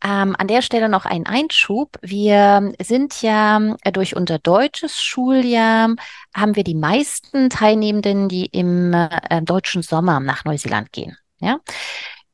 Ähm, 0.03 0.35
an 0.37 0.47
der 0.47 0.61
Stelle 0.61 0.89
noch 0.89 1.05
ein 1.05 1.25
Einschub. 1.25 1.97
Wir 2.01 2.71
sind 2.79 3.21
ja 3.23 3.59
durch 3.93 4.15
unser 4.15 4.37
deutsches 4.37 5.01
Schuljahr, 5.01 5.95
haben 6.35 6.55
wir 6.55 6.63
die 6.63 6.75
meisten 6.75 7.49
Teilnehmenden, 7.49 8.29
die 8.29 8.45
im 8.45 8.93
äh, 8.93 9.41
deutschen 9.41 9.81
Sommer 9.81 10.19
nach 10.19 10.45
Neuseeland 10.45 10.91
gehen. 10.91 11.17
Ja? 11.39 11.59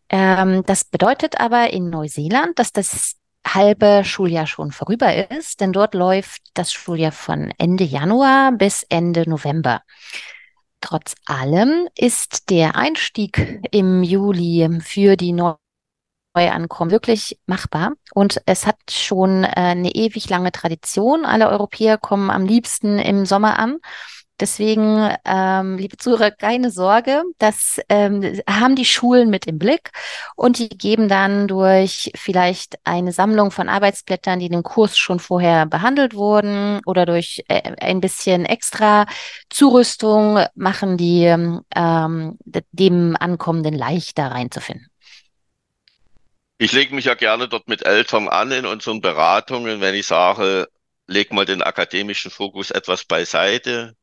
Ähm, 0.09 0.63
das 0.65 0.83
bedeutet 0.83 1.39
aber 1.39 1.71
in 1.71 1.89
Neuseeland, 1.89 2.59
dass 2.59 2.73
das 2.73 3.15
halbe 3.53 4.03
Schuljahr 4.03 4.47
schon 4.47 4.71
vorüber 4.71 5.31
ist, 5.31 5.61
denn 5.61 5.73
dort 5.73 5.93
läuft 5.93 6.41
das 6.53 6.71
Schuljahr 6.71 7.11
von 7.11 7.51
Ende 7.57 7.83
Januar 7.83 8.51
bis 8.51 8.83
Ende 8.89 9.29
November. 9.29 9.81
Trotz 10.81 11.15
allem 11.25 11.87
ist 11.95 12.49
der 12.49 12.75
Einstieg 12.75 13.61
im 13.71 14.03
Juli 14.03 14.67
für 14.81 15.15
die 15.15 15.31
Neuankommen 15.31 16.91
wirklich 16.91 17.39
machbar 17.45 17.93
und 18.13 18.41
es 18.45 18.67
hat 18.67 18.79
schon 18.89 19.43
äh, 19.43 19.51
eine 19.55 19.95
ewig 19.95 20.29
lange 20.29 20.51
Tradition. 20.51 21.25
Alle 21.25 21.49
Europäer 21.49 21.97
kommen 21.97 22.29
am 22.29 22.45
liebsten 22.45 22.99
im 22.99 23.25
Sommer 23.25 23.59
an 23.59 23.79
Deswegen, 24.39 25.15
ähm, 25.25 25.77
liebe 25.77 25.97
Zuhörer, 25.97 26.31
keine 26.31 26.71
Sorge, 26.71 27.23
das 27.37 27.79
ähm, 27.87 28.41
haben 28.49 28.75
die 28.75 28.85
Schulen 28.85 29.29
mit 29.29 29.45
im 29.45 29.59
Blick 29.59 29.91
und 30.35 30.57
die 30.57 30.69
geben 30.69 31.07
dann 31.07 31.47
durch 31.47 32.11
vielleicht 32.15 32.75
eine 32.83 33.11
Sammlung 33.11 33.51
von 33.51 33.69
Arbeitsblättern, 33.69 34.39
die 34.39 34.47
in 34.47 34.53
dem 34.53 34.63
Kurs 34.63 34.97
schon 34.97 35.19
vorher 35.19 35.67
behandelt 35.67 36.15
wurden 36.15 36.81
oder 36.85 37.05
durch 37.05 37.43
äh, 37.47 37.75
ein 37.79 38.01
bisschen 38.01 38.45
extra 38.45 39.05
Zurüstung, 39.51 40.43
machen 40.55 40.97
die 40.97 41.25
ähm, 41.25 42.37
dem 42.71 43.15
Ankommenden 43.19 43.75
leichter 43.75 44.31
reinzufinden. 44.31 44.87
Ich 46.57 46.71
lege 46.71 46.95
mich 46.95 47.05
ja 47.05 47.13
gerne 47.13 47.47
dort 47.47 47.67
mit 47.67 47.85
Eltern 47.85 48.29
an 48.29 48.51
in 48.51 48.65
unseren 48.65 49.01
Beratungen, 49.01 49.81
wenn 49.81 49.95
ich 49.95 50.07
sage, 50.07 50.67
leg 51.07 51.31
mal 51.33 51.45
den 51.45 51.61
akademischen 51.61 52.31
Fokus 52.31 52.71
etwas 52.71 53.05
beiseite, 53.05 53.95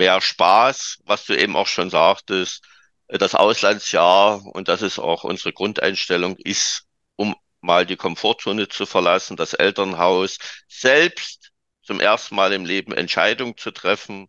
mehr 0.00 0.20
Spaß, 0.20 1.00
was 1.04 1.26
du 1.26 1.36
eben 1.36 1.56
auch 1.56 1.66
schon 1.66 1.90
sagtest, 1.90 2.64
äh, 3.08 3.18
das 3.18 3.34
Auslandsjahr. 3.34 4.42
Und 4.46 4.68
das 4.68 4.82
ist 4.82 4.98
auch 4.98 5.24
unsere 5.24 5.52
Grundeinstellung 5.52 6.36
ist, 6.38 6.84
um 7.16 7.36
mal 7.60 7.84
die 7.86 7.96
Komfortzone 7.96 8.68
zu 8.68 8.86
verlassen, 8.86 9.36
das 9.36 9.52
Elternhaus, 9.52 10.38
selbst 10.68 11.50
zum 11.82 12.00
ersten 12.00 12.34
Mal 12.34 12.52
im 12.54 12.64
Leben 12.64 12.92
Entscheidungen 12.92 13.56
zu 13.58 13.70
treffen, 13.72 14.28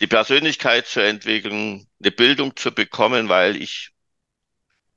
die 0.00 0.08
Persönlichkeit 0.08 0.88
zu 0.88 1.00
entwickeln, 1.00 1.86
eine 2.02 2.10
Bildung 2.10 2.56
zu 2.56 2.72
bekommen, 2.72 3.28
weil 3.28 3.56
ich 3.56 3.90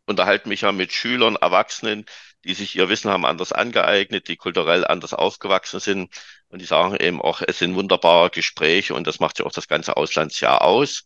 unterhalte 0.08 0.50
mich 0.50 0.62
ja 0.62 0.72
mit 0.72 0.94
Schülern, 0.94 1.36
Erwachsenen, 1.36 2.06
die 2.48 2.54
sich 2.54 2.76
ihr 2.76 2.90
Wissen 2.90 3.12
haben 3.12 3.26
anders 3.26 3.52
angeeignet, 3.52 4.28
die 4.28 4.38
kulturell 4.38 4.86
anders 4.86 5.14
aufgewachsen 5.14 5.80
sind. 5.80 6.14
Und 6.50 6.62
die 6.62 6.66
sagen 6.66 6.96
eben 6.96 7.22
auch, 7.22 7.42
es 7.46 7.60
sind 7.60 7.76
wunderbare 7.76 8.30
Gespräche 8.30 8.94
und 8.94 9.06
das 9.06 9.20
macht 9.20 9.40
ja 9.40 9.46
auch 9.46 9.52
das 9.52 9.68
ganze 9.68 9.98
Auslandsjahr 9.98 10.62
aus. 10.62 11.04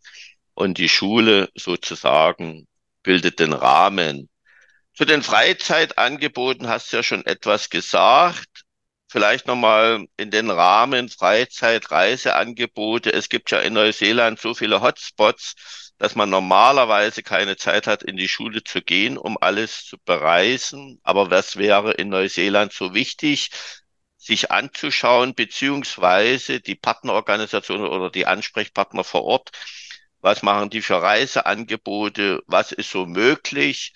Und 0.54 0.78
die 0.78 0.90
Schule 0.90 1.50
sozusagen 1.56 2.68
bildet 3.04 3.40
den 3.40 3.54
Rahmen. 3.54 4.30
Zu 4.94 5.06
den 5.06 5.24
Freizeitangeboten 5.24 6.68
hast 6.68 6.92
du 6.92 6.98
ja 6.98 7.04
schon 7.04 7.26
etwas 7.26 7.70
gesagt. 7.70 8.51
Vielleicht 9.12 9.46
nochmal 9.46 10.06
in 10.18 10.32
den 10.32 10.50
Rahmen 10.50 11.10
Freizeit, 11.10 11.92
Reiseangebote. 11.92 13.12
Es 13.12 13.30
gibt 13.30 13.52
ja 13.52 13.60
in 13.60 13.74
Neuseeland 13.74 14.40
so 14.40 14.54
viele 14.54 14.82
Hotspots 14.82 15.56
dass 16.02 16.16
man 16.16 16.32
normalerweise 16.32 17.22
keine 17.22 17.58
Zeit 17.58 17.86
hat, 17.86 18.02
in 18.02 18.18
die 18.18 18.28
Schule 18.28 18.64
zu 18.64 18.82
gehen, 18.82 19.20
um 19.20 19.38
alles 19.40 19.86
zu 19.86 19.98
bereisen. 20.04 21.00
Aber 21.04 21.30
was 21.30 21.58
wäre 21.58 21.92
in 21.92 22.10
Neuseeland 22.10 22.74
so 22.74 22.96
wichtig, 22.96 23.52
sich 24.18 24.50
anzuschauen, 24.50 25.36
beziehungsweise 25.36 26.60
die 26.60 26.74
Partnerorganisationen 26.74 27.86
oder 27.88 28.10
die 28.10 28.26
Ansprechpartner 28.26 29.04
vor 29.04 29.26
Ort, 29.26 29.52
was 30.22 30.42
machen 30.42 30.72
die 30.72 30.82
für 30.82 31.00
Reiseangebote, 31.04 32.42
was 32.48 32.72
ist 32.72 32.90
so 32.90 33.06
möglich. 33.06 33.94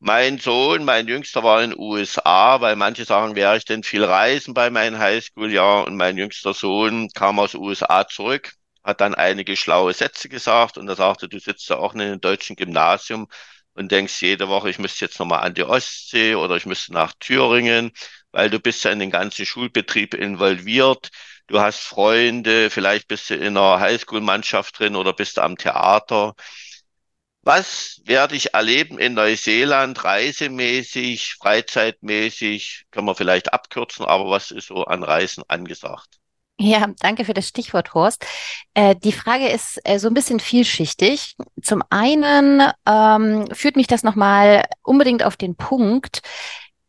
Mein 0.00 0.38
Sohn, 0.38 0.84
mein 0.84 1.08
Jüngster 1.08 1.42
war 1.42 1.62
in 1.62 1.70
den 1.70 1.78
USA, 1.78 2.60
weil 2.60 2.76
manche 2.76 3.04
sagen, 3.04 3.34
wäre 3.34 3.56
ich 3.56 3.64
denn 3.64 3.82
viel 3.82 4.04
reisen 4.04 4.54
bei 4.54 4.70
meinem 4.70 4.98
Highschool-Jahr 4.98 5.86
und 5.86 5.96
mein 5.96 6.16
jüngster 6.16 6.54
Sohn 6.54 7.08
kam 7.14 7.38
aus 7.40 7.54
USA 7.54 8.06
zurück 8.06 8.52
hat 8.84 9.00
dann 9.02 9.14
einige 9.14 9.54
schlaue 9.56 9.92
Sätze 9.92 10.28
gesagt 10.30 10.78
und 10.78 10.88
er 10.88 10.96
sagte, 10.96 11.28
du 11.28 11.38
sitzt 11.38 11.68
ja 11.68 11.76
auch 11.76 11.94
in 11.94 12.00
einem 12.00 12.20
deutschen 12.22 12.56
Gymnasium 12.56 13.28
und 13.74 13.92
denkst 13.92 14.22
jede 14.22 14.48
Woche, 14.48 14.70
ich 14.70 14.78
müsste 14.78 15.04
jetzt 15.04 15.18
nochmal 15.18 15.40
an 15.44 15.52
die 15.54 15.64
Ostsee 15.64 16.34
oder 16.36 16.56
ich 16.56 16.64
müsste 16.64 16.94
nach 16.94 17.12
Thüringen, 17.20 17.92
weil 18.32 18.48
du 18.50 18.58
bist 18.60 18.84
ja 18.84 18.90
in 18.90 18.98
den 18.98 19.10
ganzen 19.10 19.44
Schulbetrieb 19.44 20.14
involviert. 20.14 21.10
Du 21.48 21.60
hast 21.60 21.80
Freunde, 21.80 22.70
vielleicht 22.70 23.08
bist 23.08 23.28
du 23.30 23.34
in 23.34 23.56
einer 23.58 23.78
Highschool-Mannschaft 23.80 24.78
drin 24.78 24.96
oder 24.96 25.12
bist 25.12 25.36
du 25.36 25.42
am 25.42 25.56
Theater. 25.58 26.34
Was 27.48 28.02
werde 28.04 28.36
ich 28.36 28.52
erleben 28.52 28.98
in 28.98 29.14
Neuseeland, 29.14 30.04
reisemäßig, 30.04 31.36
freizeitmäßig? 31.40 32.84
Können 32.90 33.06
wir 33.06 33.14
vielleicht 33.14 33.54
abkürzen, 33.54 34.04
aber 34.04 34.28
was 34.28 34.50
ist 34.50 34.66
so 34.66 34.84
an 34.84 35.02
Reisen 35.02 35.44
angesagt? 35.48 36.18
Ja, 36.58 36.86
danke 37.00 37.24
für 37.24 37.32
das 37.32 37.48
Stichwort, 37.48 37.94
Horst. 37.94 38.26
Äh, 38.74 38.96
die 38.96 39.12
Frage 39.12 39.48
ist 39.48 39.80
äh, 39.84 39.98
so 39.98 40.08
ein 40.08 40.14
bisschen 40.14 40.40
vielschichtig. 40.40 41.36
Zum 41.62 41.82
einen 41.88 42.70
ähm, 42.84 43.48
führt 43.54 43.76
mich 43.76 43.86
das 43.86 44.02
nochmal 44.02 44.66
unbedingt 44.82 45.22
auf 45.24 45.38
den 45.38 45.56
Punkt, 45.56 46.20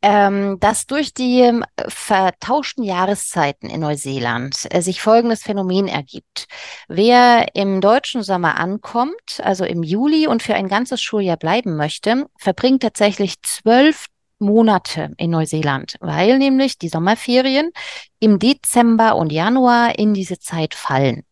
ähm, 0.02 0.60
dass 0.60 0.86
durch 0.86 1.14
die 1.14 1.42
ähm, 1.42 1.66
vertauschten 1.88 2.84
Jahreszeiten 2.84 3.70
in 3.70 3.82
Neuseeland 3.82 4.68
äh, 4.70 4.82
sich 4.82 5.02
folgendes 5.02 5.44
Phänomen 5.44 5.88
ergibt. 5.88 6.48
Wer 6.88 7.56
im 7.56 7.82
deutschen 7.82 8.24
Sommer 8.24 8.58
ankommt, 8.60 9.42
also 9.44 9.66
im 9.66 9.84
Juli 9.84 10.28
und 10.28 10.42
für 10.42 10.56
ein 10.56 10.70
ganzes 10.70 11.02
Schuljahr 11.02 11.38
bleiben 11.38 11.76
möchte, 11.76 12.28
verbringt 12.38 12.82
tatsächlich 12.82 13.42
zwölf 13.42 14.08
Monate 14.40 15.12
in 15.18 15.32
Neuseeland, 15.32 15.98
weil 16.00 16.38
nämlich 16.38 16.78
die 16.78 16.88
Sommerferien 16.88 17.72
im 18.20 18.40
Dezember 18.40 19.18
und 19.18 19.32
Januar 19.34 20.00
in 20.00 20.14
diese 20.14 20.40
Zeit 20.40 20.76
fallen. 20.76 21.24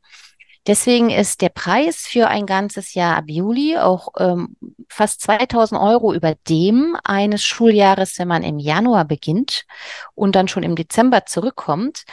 Deswegen 0.67 1.09
ist 1.09 1.41
der 1.41 1.49
Preis 1.49 2.05
für 2.05 2.27
ein 2.27 2.45
ganzes 2.45 2.93
Jahr 2.93 3.15
ab 3.15 3.25
Juli 3.27 3.77
auch 3.77 4.09
ähm, 4.19 4.57
fast 4.89 5.21
2000 5.21 5.79
Euro 5.79 6.13
über 6.13 6.35
dem 6.49 6.97
eines 7.05 7.43
Schuljahres, 7.43 8.19
wenn 8.19 8.27
man 8.27 8.43
im 8.43 8.59
Januar 8.59 9.05
beginnt 9.05 9.65
und 10.13 10.35
dann 10.35 10.49
schon 10.49 10.63
im 10.63 10.75
Dezember 10.75 11.25
zurückkommt. 11.25 12.03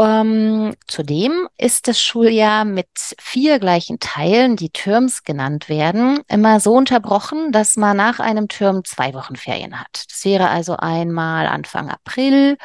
Ähm, 0.00 0.74
zudem 0.86 1.46
ist 1.58 1.86
das 1.86 2.00
Schuljahr 2.00 2.64
mit 2.64 2.88
vier 3.18 3.58
gleichen 3.58 4.00
Teilen, 4.00 4.56
die 4.56 4.70
Terms 4.70 5.24
genannt 5.24 5.68
werden, 5.68 6.20
immer 6.26 6.58
so 6.58 6.72
unterbrochen, 6.72 7.52
dass 7.52 7.76
man 7.76 7.98
nach 7.98 8.18
einem 8.18 8.48
Term 8.48 8.82
zwei 8.84 9.12
Wochen 9.12 9.36
Ferien 9.36 9.78
hat. 9.78 10.04
Das 10.08 10.24
wäre 10.24 10.48
also 10.48 10.76
einmal 10.76 11.46
Anfang 11.46 11.90
April, 11.90 12.56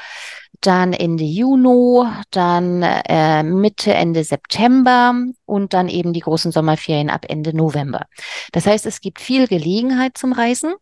dann 0.61 0.93
Ende 0.93 1.25
Juni, 1.25 2.09
dann 2.31 2.81
äh, 2.83 3.43
Mitte, 3.43 3.93
Ende 3.93 4.23
September 4.23 5.13
und 5.45 5.73
dann 5.73 5.89
eben 5.89 6.13
die 6.13 6.21
großen 6.21 6.53
Sommerferien 6.53 7.09
ab 7.09 7.25
Ende 7.27 7.53
November. 7.53 8.05
Das 8.53 8.65
heißt, 8.65 8.85
es 8.85 9.01
gibt 9.01 9.19
viel 9.19 9.49
Gelegenheit 9.49 10.17
zum 10.17 10.31
Reisen. 10.31 10.73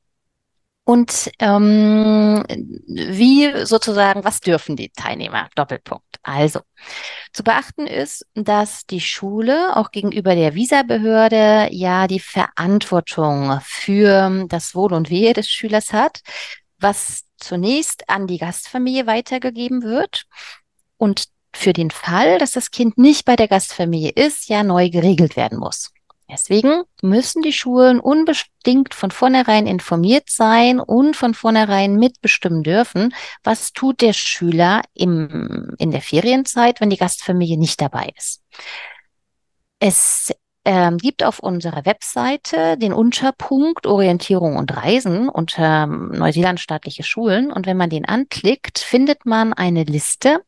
Und 0.85 1.31
ähm, 1.39 2.43
wie 2.87 3.65
sozusagen, 3.65 4.25
was 4.25 4.41
dürfen 4.41 4.75
die 4.75 4.89
Teilnehmer? 4.89 5.49
Doppelpunkt. 5.55 6.03
Also, 6.23 6.59
zu 7.31 7.43
beachten 7.43 7.87
ist, 7.87 8.25
dass 8.33 8.85
die 8.85 8.99
Schule 8.99 9.77
auch 9.77 9.91
gegenüber 9.91 10.35
der 10.35 10.55
Visabehörde 10.55 11.69
ja 11.71 12.07
die 12.07 12.19
Verantwortung 12.19 13.59
für 13.63 14.45
das 14.49 14.75
Wohl 14.75 14.93
und 14.93 15.09
Wehe 15.09 15.33
des 15.33 15.49
Schülers 15.49 15.93
hat, 15.93 16.21
was 16.79 17.23
zunächst 17.37 18.09
an 18.09 18.27
die 18.27 18.37
Gastfamilie 18.37 19.07
weitergegeben 19.07 19.83
wird 19.83 20.23
und 20.97 21.25
für 21.55 21.73
den 21.73 21.91
Fall, 21.91 22.39
dass 22.39 22.51
das 22.51 22.71
Kind 22.71 22.97
nicht 22.97 23.25
bei 23.25 23.35
der 23.35 23.47
Gastfamilie 23.47 24.11
ist, 24.11 24.49
ja 24.49 24.63
neu 24.63 24.89
geregelt 24.89 25.37
werden 25.37 25.59
muss. 25.59 25.91
Deswegen 26.29 26.83
müssen 27.01 27.41
die 27.41 27.53
Schulen 27.53 27.99
unbedingt 27.99 28.93
von 28.93 29.11
vornherein 29.11 29.67
informiert 29.67 30.29
sein 30.29 30.79
und 30.79 31.15
von 31.15 31.33
vornherein 31.33 31.97
mitbestimmen 31.97 32.63
dürfen, 32.63 33.13
was 33.43 33.73
tut 33.73 34.01
der 34.01 34.13
Schüler 34.13 34.81
im, 34.93 35.75
in 35.77 35.91
der 35.91 36.01
Ferienzeit, 36.01 36.81
wenn 36.81 36.89
die 36.89 36.97
Gastfamilie 36.97 37.57
nicht 37.57 37.81
dabei 37.81 38.09
ist. 38.17 38.41
Es 39.79 40.33
ähm, 40.65 40.97
gibt 40.97 41.23
auf 41.23 41.39
unserer 41.39 41.85
Webseite 41.85 42.77
den 42.77 42.93
Unterpunkt 42.93 43.85
Orientierung 43.85 44.55
und 44.55 44.75
Reisen 44.75 45.27
unter 45.27 45.83
ähm, 45.83 46.11
Neuseeland 46.11 46.59
staatliche 46.59 47.03
Schulen. 47.03 47.51
Und 47.51 47.65
wenn 47.65 47.77
man 47.77 47.89
den 47.89 48.05
anklickt, 48.05 48.79
findet 48.79 49.25
man 49.25 49.53
eine 49.53 49.83
Liste 49.83 50.41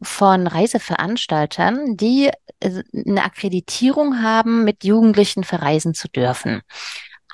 von 0.00 0.48
Reiseveranstaltern, 0.48 1.96
die 1.96 2.30
äh, 2.60 2.82
eine 2.92 3.22
Akkreditierung 3.24 4.20
haben, 4.22 4.64
mit 4.64 4.84
Jugendlichen 4.84 5.44
verreisen 5.44 5.94
zu 5.94 6.08
dürfen. 6.08 6.62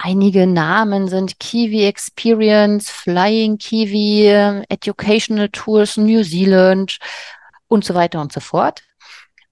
Einige 0.01 0.47
Namen 0.47 1.09
sind 1.09 1.41
Kiwi 1.41 1.87
Experience, 1.87 2.89
Flying 2.89 3.59
Kiwi, 3.59 4.29
Educational 4.69 5.49
Tours 5.49 5.97
New 5.97 6.23
Zealand 6.23 6.99
und 7.67 7.85
so 7.85 7.95
weiter 7.95 8.21
und 8.21 8.33
so 8.33 8.39
fort. 8.39 8.83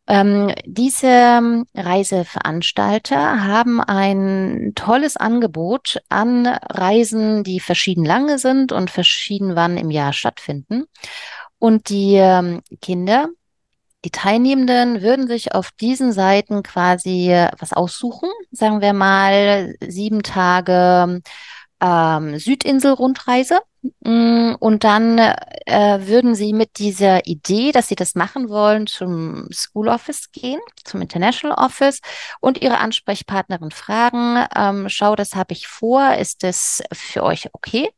Ähm, 0.09 0.53
diese 0.65 1.09
ähm, 1.09 1.67
Reiseveranstalter 1.75 3.45
haben 3.45 3.81
ein 3.81 4.73
tolles 4.77 5.17
Angebot 5.17 5.99
an 6.09 6.47
Reisen, 6.47 7.43
die 7.43 7.59
verschieden 7.59 8.05
lange 8.05 8.39
sind 8.39 8.71
und 8.71 8.91
verschieden 8.91 9.57
wann 9.57 9.77
im 9.77 9.91
Jahr 9.91 10.13
stattfinden. 10.13 10.85
Und 11.59 11.89
die 11.89 12.15
ähm, 12.15 12.63
Kinder, 12.81 13.29
die 14.05 14.11
Teilnehmenden 14.11 15.03
würden 15.03 15.27
sich 15.27 15.55
auf 15.55 15.73
diesen 15.73 16.13
Seiten 16.13 16.63
quasi 16.63 17.31
was 17.59 17.73
aussuchen. 17.73 18.29
Sagen 18.53 18.81
wir 18.81 18.93
mal 18.93 19.75
sieben 19.81 20.23
Tage 20.23 21.23
ähm, 21.81 22.39
Südinsel-Rundreise. 22.39 23.61
Mm, 24.01 24.55
und 24.59 24.85
dann 24.85 25.19
äh, 25.19 26.07
würden 26.07 26.35
Sie 26.35 26.53
mit 26.53 26.79
dieser 26.79 27.27
Idee, 27.27 27.73
dass 27.73 27.89
Sie 27.89 27.95
das 27.95 28.15
machen 28.15 28.49
wollen, 28.49 28.87
zum 28.87 29.49
School 29.53 29.89
Office 29.89 30.31
gehen, 30.33 30.61
zum 30.85 31.03
International 31.03 31.57
Office 31.57 32.01
und 32.41 32.61
Ihre 32.63 32.79
Ansprechpartnerin 32.79 33.71
fragen, 33.71 34.45
ähm, 34.57 34.89
schau, 34.89 35.15
das 35.17 35.35
habe 35.35 35.53
ich 35.53 35.69
vor, 35.69 36.15
ist 36.15 36.43
das 36.43 36.83
für 36.93 37.23
euch 37.23 37.49
okay? 37.53 37.91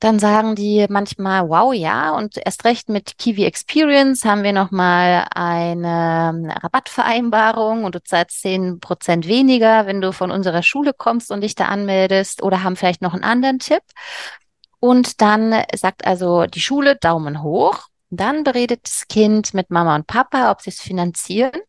Dann 0.00 0.18
sagen 0.18 0.54
die 0.54 0.86
manchmal, 0.88 1.48
wow, 1.48 1.74
ja, 1.74 2.12
und 2.12 2.36
erst 2.44 2.64
recht 2.64 2.88
mit 2.88 3.18
Kiwi 3.18 3.44
Experience 3.44 4.24
haben 4.24 4.44
wir 4.44 4.52
nochmal 4.52 5.26
eine 5.34 6.30
ähm, 6.32 6.50
Rabattvereinbarung 6.50 7.84
und 7.84 7.94
du 7.94 8.02
zahlst 8.02 8.40
zehn 8.40 8.78
Prozent 8.78 9.26
weniger, 9.26 9.86
wenn 9.86 10.00
du 10.00 10.12
von 10.12 10.30
unserer 10.30 10.62
Schule 10.62 10.92
kommst 10.96 11.32
und 11.32 11.40
dich 11.40 11.56
da 11.56 11.66
anmeldest 11.66 12.42
oder 12.42 12.62
haben 12.62 12.76
vielleicht 12.76 13.02
noch 13.02 13.12
einen 13.12 13.24
anderen 13.24 13.58
Tipp. 13.58 13.82
Und 14.80 15.20
dann 15.20 15.64
sagt 15.74 16.06
also 16.06 16.46
die 16.46 16.60
Schule 16.60 16.96
Daumen 16.96 17.42
hoch. 17.42 17.88
Dann 18.10 18.44
beredet 18.44 18.84
das 18.84 19.08
Kind 19.08 19.52
mit 19.52 19.70
Mama 19.70 19.96
und 19.96 20.06
Papa, 20.06 20.50
ob 20.50 20.62
sie 20.62 20.70
es 20.70 20.80
finanzieren 20.80 21.60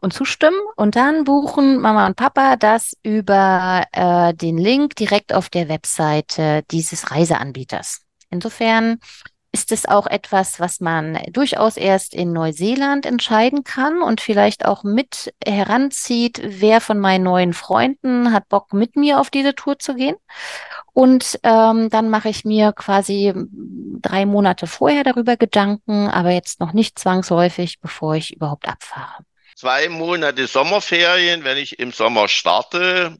und 0.00 0.12
zustimmen 0.12 0.58
und 0.76 0.96
dann 0.96 1.24
buchen 1.24 1.78
Mama 1.80 2.06
und 2.06 2.16
Papa 2.16 2.56
das 2.56 2.96
über 3.02 3.84
äh, 3.92 4.34
den 4.34 4.58
Link 4.58 4.96
direkt 4.96 5.32
auf 5.32 5.48
der 5.48 5.68
Webseite 5.68 6.62
dieses 6.70 7.10
Reiseanbieters. 7.10 8.02
Insofern 8.30 8.98
ist 9.52 9.72
es 9.72 9.86
auch 9.86 10.06
etwas, 10.06 10.60
was 10.60 10.80
man 10.80 11.18
durchaus 11.32 11.76
erst 11.76 12.14
in 12.14 12.32
Neuseeland 12.32 13.04
entscheiden 13.04 13.64
kann 13.64 14.00
und 14.00 14.20
vielleicht 14.20 14.64
auch 14.64 14.84
mit 14.84 15.34
heranzieht, 15.44 16.40
wer 16.44 16.80
von 16.80 17.00
meinen 17.00 17.24
neuen 17.24 17.52
Freunden 17.52 18.32
hat 18.32 18.48
Bock, 18.48 18.72
mit 18.72 18.94
mir 18.94 19.18
auf 19.18 19.30
diese 19.30 19.54
Tour 19.54 19.78
zu 19.78 19.94
gehen. 19.94 20.14
Und 20.92 21.40
ähm, 21.42 21.90
dann 21.90 22.10
mache 22.10 22.28
ich 22.28 22.44
mir 22.44 22.72
quasi 22.72 23.32
drei 24.00 24.24
Monate 24.24 24.66
vorher 24.66 25.02
darüber 25.02 25.36
Gedanken, 25.36 26.08
aber 26.08 26.30
jetzt 26.30 26.60
noch 26.60 26.72
nicht 26.72 26.98
zwangsläufig, 26.98 27.80
bevor 27.80 28.14
ich 28.14 28.34
überhaupt 28.34 28.68
abfahre 28.68 29.24
zwei 29.60 29.90
Monate 29.90 30.46
Sommerferien, 30.46 31.44
wenn 31.44 31.58
ich 31.58 31.78
im 31.78 31.92
Sommer 31.92 32.28
starte. 32.28 33.18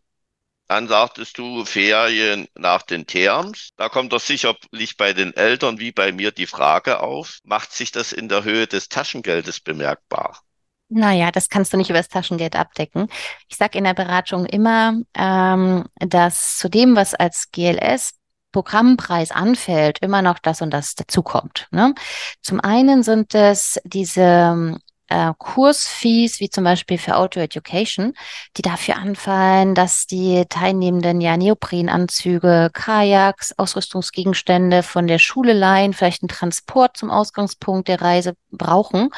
Dann 0.68 0.88
sagtest 0.88 1.36
du 1.36 1.66
Ferien 1.66 2.46
nach 2.54 2.82
den 2.82 3.06
Terms. 3.06 3.70
Da 3.76 3.90
kommt 3.90 4.12
doch 4.14 4.20
sicherlich 4.20 4.96
bei 4.96 5.12
den 5.12 5.34
Eltern 5.34 5.78
wie 5.78 5.92
bei 5.92 6.12
mir 6.12 6.30
die 6.30 6.46
Frage 6.46 7.00
auf, 7.00 7.40
macht 7.44 7.72
sich 7.72 7.92
das 7.92 8.12
in 8.12 8.28
der 8.28 8.44
Höhe 8.44 8.66
des 8.66 8.88
Taschengeldes 8.88 9.60
bemerkbar? 9.60 10.40
Naja, 10.88 11.30
das 11.30 11.50
kannst 11.50 11.72
du 11.72 11.76
nicht 11.76 11.90
über 11.90 11.98
das 11.98 12.08
Taschengeld 12.08 12.56
abdecken. 12.56 13.08
Ich 13.48 13.56
sage 13.56 13.76
in 13.76 13.84
der 13.84 13.94
Beratung 13.94 14.46
immer, 14.46 14.94
ähm, 15.14 15.84
dass 15.96 16.56
zu 16.56 16.70
dem, 16.70 16.96
was 16.96 17.14
als 17.14 17.50
GLS 17.50 18.14
Programmpreis 18.50 19.30
anfällt, 19.30 19.98
immer 20.00 20.22
noch 20.22 20.38
das 20.38 20.62
und 20.62 20.70
das 20.70 20.94
dazukommt. 20.94 21.68
Ne? 21.70 21.94
Zum 22.40 22.60
einen 22.60 23.02
sind 23.02 23.34
es 23.34 23.78
diese 23.84 24.78
äh, 25.10 25.32
Kursfees, 25.38 26.40
wie 26.40 26.48
zum 26.48 26.64
Beispiel 26.64 26.98
für 26.98 27.16
Auto 27.16 27.40
Education, 27.40 28.14
die 28.56 28.62
dafür 28.62 28.96
anfallen, 28.96 29.74
dass 29.74 30.06
die 30.06 30.44
Teilnehmenden 30.48 31.20
ja 31.20 31.36
Neoprenanzüge, 31.36 32.70
Kajaks, 32.72 33.52
Ausrüstungsgegenstände 33.58 34.82
von 34.82 35.06
der 35.06 35.18
Schule 35.18 35.52
leihen, 35.52 35.92
vielleicht 35.92 36.22
einen 36.22 36.28
Transport 36.28 36.96
zum 36.96 37.10
Ausgangspunkt 37.10 37.88
der 37.88 38.00
Reise 38.00 38.34
brauchen. 38.50 39.10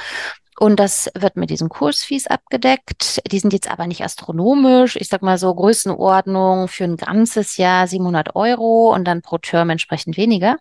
Und 0.59 0.79
das 0.79 1.11
wird 1.15 1.37
mit 1.37 1.51
diesen 1.51 1.69
Kursfees 1.69 2.27
abgedeckt. 2.27 3.21
Die 3.31 3.39
sind 3.39 3.53
jetzt 3.53 3.71
aber 3.71 3.87
nicht 3.87 4.05
astronomisch. 4.05 4.97
Ich 4.97 5.09
sag 5.09 5.23
mal 5.23 5.39
so 5.39 5.53
Größenordnung 5.55 6.69
für 6.69 6.85
ein 6.85 6.97
ganzes 6.97 7.57
Jahr 7.57 7.87
700 7.87 8.37
Euro 8.37 8.95
und 8.95 9.05
dann 9.05 9.23
pro 9.23 9.39
Term 9.39 9.71
entsprechend 9.71 10.17
weniger. 10.17 10.59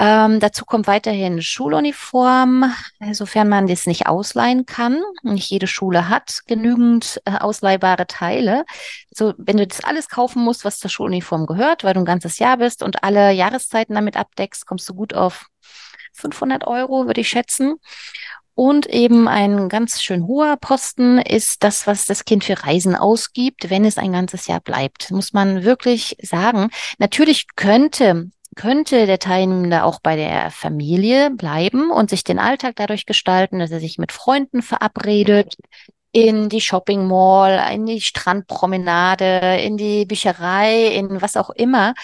Ähm, 0.00 0.38
dazu 0.38 0.64
kommt 0.64 0.86
weiterhin 0.86 1.42
Schuluniform, 1.42 2.72
sofern 3.12 3.48
man 3.48 3.66
das 3.66 3.86
nicht 3.86 4.06
ausleihen 4.06 4.64
kann. 4.64 5.02
Nicht 5.22 5.50
jede 5.50 5.66
Schule 5.66 6.08
hat 6.08 6.42
genügend 6.46 7.20
äh, 7.24 7.32
ausleihbare 7.38 8.06
Teile. 8.06 8.64
So, 9.10 9.34
wenn 9.38 9.56
du 9.56 9.66
das 9.66 9.82
alles 9.82 10.08
kaufen 10.08 10.44
musst, 10.44 10.64
was 10.64 10.78
zur 10.78 10.90
Schuluniform 10.90 11.46
gehört, 11.46 11.82
weil 11.82 11.94
du 11.94 12.00
ein 12.00 12.06
ganzes 12.06 12.38
Jahr 12.38 12.58
bist 12.58 12.84
und 12.84 13.02
alle 13.02 13.32
Jahreszeiten 13.32 13.94
damit 13.94 14.16
abdeckst, 14.16 14.66
kommst 14.66 14.88
du 14.88 14.94
gut 14.94 15.14
auf 15.14 15.46
500 16.12 16.66
Euro, 16.66 17.06
würde 17.06 17.20
ich 17.20 17.28
schätzen. 17.28 17.76
Und 18.54 18.86
eben 18.86 19.28
ein 19.28 19.68
ganz 19.68 20.02
schön 20.02 20.26
hoher 20.26 20.56
Posten 20.56 21.18
ist 21.18 21.62
das, 21.62 21.86
was 21.86 22.06
das 22.06 22.24
Kind 22.24 22.42
für 22.42 22.64
Reisen 22.64 22.96
ausgibt, 22.96 23.70
wenn 23.70 23.84
es 23.84 23.98
ein 23.98 24.12
ganzes 24.12 24.48
Jahr 24.48 24.58
bleibt. 24.60 25.12
Muss 25.12 25.32
man 25.32 25.62
wirklich 25.62 26.16
sagen. 26.22 26.70
Natürlich 26.98 27.46
könnte 27.54 28.30
könnte 28.58 29.06
der 29.06 29.20
Teilnehmende 29.20 29.84
auch 29.84 30.00
bei 30.00 30.16
der 30.16 30.50
Familie 30.50 31.30
bleiben 31.30 31.92
und 31.92 32.10
sich 32.10 32.24
den 32.24 32.40
Alltag 32.40 32.74
dadurch 32.76 33.06
gestalten, 33.06 33.60
dass 33.60 33.70
er 33.70 33.78
sich 33.78 33.98
mit 33.98 34.10
Freunden 34.10 34.62
verabredet, 34.62 35.54
in 36.10 36.48
die 36.48 36.60
Shopping 36.60 37.06
Mall, 37.06 37.72
in 37.72 37.86
die 37.86 38.00
Strandpromenade, 38.00 39.58
in 39.62 39.76
die 39.76 40.06
Bücherei, 40.06 40.88
in 40.88 41.22
was 41.22 41.36
auch 41.36 41.50
immer 41.50 41.94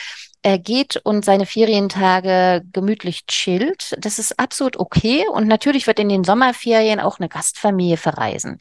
er 0.44 0.59
geht 0.59 0.98
und 1.04 1.24
seine 1.24 1.46
Ferientage 1.46 2.62
gemütlich 2.70 3.24
chillt. 3.26 3.96
Das 3.98 4.18
ist 4.18 4.38
absolut 4.38 4.78
okay. 4.78 5.24
Und 5.33 5.48
natürlich 5.48 5.87
wird 5.87 5.98
in 5.98 6.11
den 6.11 6.22
Sommerferien 6.22 7.00
auch 7.00 7.18
eine 7.18 7.30
Gastfamilie 7.30 7.96
verreisen. 7.96 8.59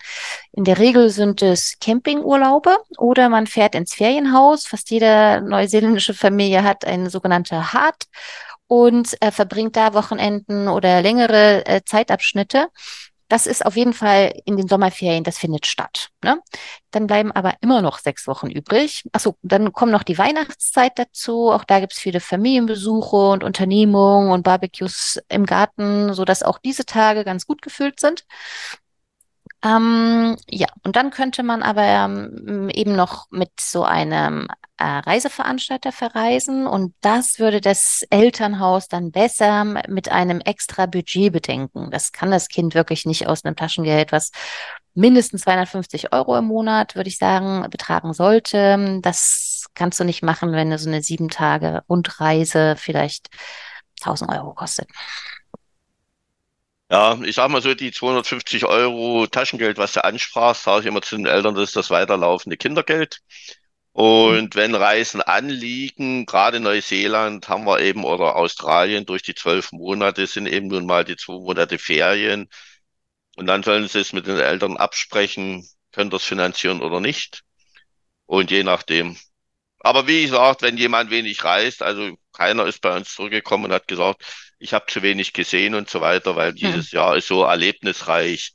In 0.53 0.63
der 0.63 0.79
Regel 0.79 1.09
sind 1.09 1.41
es 1.41 1.77
Campingurlaube 1.81 2.77
oder 2.97 3.27
man 3.27 3.47
fährt 3.47 3.75
ins 3.75 3.95
Ferienhaus. 3.95 4.65
Fast 4.65 4.91
jede 4.91 5.41
neuseeländische 5.41 6.13
Familie 6.13 6.63
hat 6.63 6.85
eine 6.85 7.09
sogenannte 7.09 7.73
Hart 7.73 8.05
und 8.67 9.21
äh, 9.21 9.31
verbringt 9.31 9.75
da 9.75 9.93
Wochenenden 9.93 10.69
oder 10.69 11.01
längere 11.01 11.65
äh, 11.65 11.81
Zeitabschnitte. 11.83 12.69
Das 13.33 13.47
ist 13.47 13.65
auf 13.65 13.75
jeden 13.75 13.93
Fall 13.93 14.39
in 14.45 14.57
den 14.57 14.67
Sommerferien, 14.67 15.23
das 15.23 15.39
findet 15.39 15.65
statt. 15.65 16.09
Ne? 16.23 16.39
Dann 16.91 17.07
bleiben 17.07 17.31
aber 17.31 17.55
immer 17.61 17.81
noch 17.81 17.97
sechs 17.97 18.27
Wochen 18.27 18.51
übrig. 18.51 19.05
Achso, 19.11 19.37
dann 19.41 19.73
kommen 19.73 19.91
noch 19.91 20.03
die 20.03 20.19
Weihnachtszeit 20.19 20.99
dazu. 20.99 21.51
Auch 21.51 21.63
da 21.63 21.79
gibt 21.79 21.93
es 21.93 21.99
viele 21.99 22.19
Familienbesuche 22.19 23.15
und 23.31 23.43
Unternehmungen 23.43 24.29
und 24.29 24.43
Barbecues 24.43 25.19
im 25.29 25.47
Garten, 25.47 26.13
sodass 26.13 26.43
auch 26.43 26.59
diese 26.59 26.85
Tage 26.85 27.23
ganz 27.23 27.47
gut 27.47 27.63
gefüllt 27.63 27.99
sind. 27.99 28.23
Ähm, 29.63 30.35
ja, 30.49 30.67
und 30.83 30.97
dann 30.97 31.09
könnte 31.09 31.41
man 31.41 31.63
aber 31.63 31.83
ähm, 31.83 32.69
eben 32.73 32.95
noch 32.95 33.27
mit 33.31 33.49
so 33.61 33.83
einem 33.83 34.47
äh, 34.77 34.83
Reiseveranstalter 34.83 35.93
verreisen 35.93 36.67
und 36.67 36.93
das 36.99 37.39
würde 37.39 37.61
das 37.61 38.03
Elternhaus 38.09 38.89
dann 38.89 39.11
besser 39.11 39.63
mit 39.63 40.11
einem 40.11 40.41
extra 40.41 40.85
Budget 40.85 41.31
bedenken. 41.31 41.91
Das 41.91 42.11
kann 42.11 42.29
das 42.29 42.49
Kind 42.49 42.75
wirklich 42.75 43.05
nicht 43.05 43.27
aus 43.27 43.45
einem 43.45 43.55
Taschengeld, 43.55 44.11
was 44.11 44.31
mindestens 44.95 45.43
250 45.43 46.11
Euro 46.11 46.37
im 46.37 46.45
Monat, 46.45 46.95
würde 46.95 47.07
ich 47.09 47.17
sagen, 47.17 47.65
betragen 47.69 48.13
sollte. 48.13 48.99
Das 49.01 49.65
kannst 49.75 49.97
du 49.99 50.03
nicht 50.03 50.23
machen, 50.23 50.51
wenn 50.51 50.71
du 50.71 50.77
so 50.77 50.89
eine 50.89 51.01
sieben 51.01 51.29
Tage 51.29 51.83
Rundreise 51.89 52.75
vielleicht 52.77 53.29
1000 54.01 54.29
Euro 54.31 54.53
kostet. 54.53 54.89
Ja, 56.91 57.19
ich 57.23 57.35
sag 57.35 57.49
mal 57.49 57.61
so, 57.61 57.73
die 57.73 57.91
250 57.91 58.65
Euro 58.65 59.25
Taschengeld, 59.27 59.77
was 59.77 59.93
du 59.93 60.03
ansprachst, 60.03 60.63
sage 60.63 60.81
ich 60.81 60.85
immer 60.87 61.01
zu 61.01 61.15
den 61.15 61.25
Eltern, 61.25 61.55
das 61.55 61.69
ist 61.69 61.75
das 61.75 61.89
weiterlaufende 61.89 62.57
Kindergeld. 62.57 63.19
Und 63.93 64.55
wenn 64.55 64.75
Reisen 64.75 65.21
anliegen, 65.21 66.25
gerade 66.25 66.59
Neuseeland 66.59 67.47
haben 67.49 67.65
wir 67.65 67.79
eben 67.81 68.03
oder 68.05 68.35
Australien 68.35 69.05
durch 69.05 69.23
die 69.23 69.35
zwölf 69.35 69.71
Monate 69.71 70.27
sind 70.27 70.47
eben 70.47 70.67
nun 70.67 70.85
mal 70.85 71.05
die 71.05 71.15
zwei 71.15 71.33
Monate 71.33 71.77
Ferien. 71.79 72.49
Und 73.35 73.47
dann 73.47 73.63
sollen 73.63 73.87
sie 73.87 73.99
es 73.99 74.13
mit 74.13 74.27
den 74.27 74.37
Eltern 74.39 74.77
absprechen, 74.77 75.67
können 75.91 76.09
das 76.09 76.23
finanzieren 76.23 76.81
oder 76.81 76.99
nicht. 76.99 77.43
Und 78.25 78.51
je 78.51 78.63
nachdem. 78.63 79.17
Aber 79.79 80.07
wie 80.07 80.23
gesagt, 80.23 80.61
wenn 80.61 80.77
jemand 80.77 81.11
wenig 81.11 81.43
reist, 81.43 81.83
also 81.83 82.17
keiner 82.33 82.65
ist 82.67 82.81
bei 82.81 82.95
uns 82.95 83.13
zurückgekommen 83.15 83.65
und 83.65 83.73
hat 83.73 83.87
gesagt, 83.87 84.23
ich 84.63 84.73
habe 84.73 84.85
zu 84.87 85.01
wenig 85.01 85.33
gesehen 85.33 85.75
und 85.75 85.89
so 85.89 85.99
weiter, 85.99 86.37
weil 86.37 86.51
hm. 86.51 86.55
dieses 86.55 86.91
hm. 86.91 86.97
Jahr 86.97 87.17
ist 87.17 87.27
so 87.27 87.43
erlebnisreich. 87.43 88.53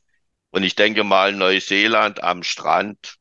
Und 0.50 0.62
ich 0.62 0.74
denke 0.74 1.04
mal, 1.04 1.32
Neuseeland 1.32 2.22
am 2.22 2.42
Strand, 2.42 3.16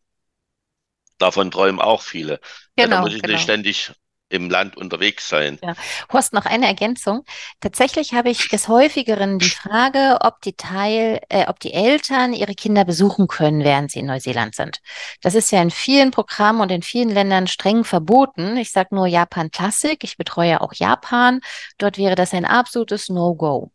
davon 1.17 1.51
träumen 1.51 1.81
auch 1.81 2.01
viele. 2.01 2.39
Genau, 2.77 2.95
da 2.95 3.01
muss 3.01 3.13
ich 3.13 3.21
genau. 3.21 3.33
nicht 3.33 3.43
ständig 3.43 3.91
im 4.29 4.49
Land 4.49 4.75
unterwegs 4.77 5.29
sein. 5.29 5.57
Ja. 5.63 5.75
Horst, 6.11 6.33
noch 6.33 6.45
eine 6.45 6.67
Ergänzung. 6.67 7.23
Tatsächlich 7.61 8.13
habe 8.13 8.29
ich 8.29 8.49
des 8.49 8.67
häufigeren 8.67 9.39
die 9.39 9.49
Frage, 9.49 10.19
ob 10.21 10.41
die 10.41 10.53
Teil, 10.53 11.21
äh, 11.29 11.47
ob 11.47 11.59
die 11.59 11.73
Eltern 11.73 12.33
ihre 12.33 12.53
Kinder 12.53 12.85
besuchen 12.85 13.27
können, 13.27 13.63
während 13.63 13.91
sie 13.91 13.99
in 13.99 14.05
Neuseeland 14.07 14.55
sind. 14.55 14.81
Das 15.21 15.35
ist 15.35 15.51
ja 15.51 15.61
in 15.61 15.71
vielen 15.71 16.11
Programmen 16.11 16.61
und 16.61 16.71
in 16.71 16.81
vielen 16.81 17.09
Ländern 17.09 17.47
streng 17.47 17.83
verboten. 17.83 18.57
Ich 18.57 18.71
sage 18.71 18.95
nur 18.95 19.07
Japan 19.07 19.51
Classic. 19.51 20.01
Ich 20.03 20.17
betreue 20.17 20.61
auch 20.61 20.73
Japan. 20.73 21.41
Dort 21.77 21.97
wäre 21.97 22.15
das 22.15 22.33
ein 22.33 22.45
absolutes 22.45 23.09
No-Go. 23.09 23.71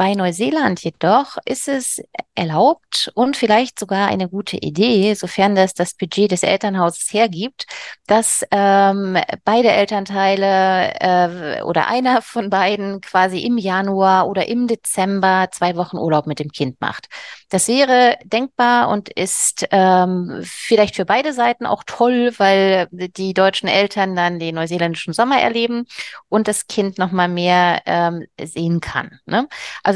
Bei 0.00 0.14
Neuseeland 0.14 0.82
jedoch 0.82 1.36
ist 1.44 1.68
es 1.68 2.02
erlaubt 2.34 3.12
und 3.14 3.36
vielleicht 3.36 3.78
sogar 3.78 4.08
eine 4.08 4.30
gute 4.30 4.56
Idee, 4.56 5.12
sofern 5.12 5.54
das 5.54 5.74
das 5.74 5.92
Budget 5.92 6.30
des 6.30 6.42
Elternhauses 6.42 7.12
hergibt, 7.12 7.66
dass 8.06 8.42
ähm, 8.50 9.18
beide 9.44 9.70
Elternteile 9.70 10.94
äh, 11.00 11.62
oder 11.64 11.88
einer 11.88 12.22
von 12.22 12.48
beiden 12.48 13.02
quasi 13.02 13.40
im 13.40 13.58
Januar 13.58 14.26
oder 14.26 14.48
im 14.48 14.68
Dezember 14.68 15.48
zwei 15.52 15.76
Wochen 15.76 15.98
Urlaub 15.98 16.26
mit 16.26 16.38
dem 16.38 16.50
Kind 16.50 16.80
macht. 16.80 17.08
Das 17.50 17.68
wäre 17.68 18.16
denkbar 18.24 18.88
und 18.88 19.08
ist 19.10 19.66
ähm, 19.70 20.40
vielleicht 20.44 20.96
für 20.96 21.04
beide 21.04 21.34
Seiten 21.34 21.66
auch 21.66 21.82
toll, 21.84 22.32
weil 22.38 22.88
die 22.92 23.34
deutschen 23.34 23.68
Eltern 23.68 24.16
dann 24.16 24.38
den 24.38 24.54
neuseeländischen 24.54 25.12
Sommer 25.12 25.40
erleben 25.40 25.84
und 26.28 26.48
das 26.48 26.68
Kind 26.68 26.96
noch 26.96 27.10
mal 27.10 27.28
mehr 27.28 27.82
ähm, 27.84 28.24
sehen 28.40 28.80
kann. 28.80 29.18
Ne? 29.26 29.48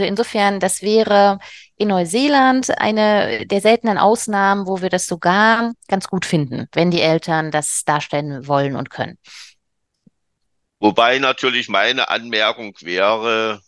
Insofern, 0.02 0.58
das 0.58 0.82
wäre 0.82 1.38
in 1.76 1.88
Neuseeland 1.88 2.76
eine 2.78 3.46
der 3.46 3.60
seltenen 3.60 3.98
Ausnahmen, 3.98 4.66
wo 4.66 4.80
wir 4.80 4.88
das 4.88 5.06
sogar 5.06 5.72
ganz 5.86 6.08
gut 6.08 6.24
finden, 6.24 6.66
wenn 6.72 6.90
die 6.90 7.00
Eltern 7.00 7.50
das 7.50 7.82
darstellen 7.84 8.48
wollen 8.48 8.74
und 8.74 8.90
können. 8.90 9.18
Wobei 10.80 11.18
natürlich 11.18 11.68
meine 11.68 12.08
Anmerkung 12.08 12.74
wäre, 12.80 13.60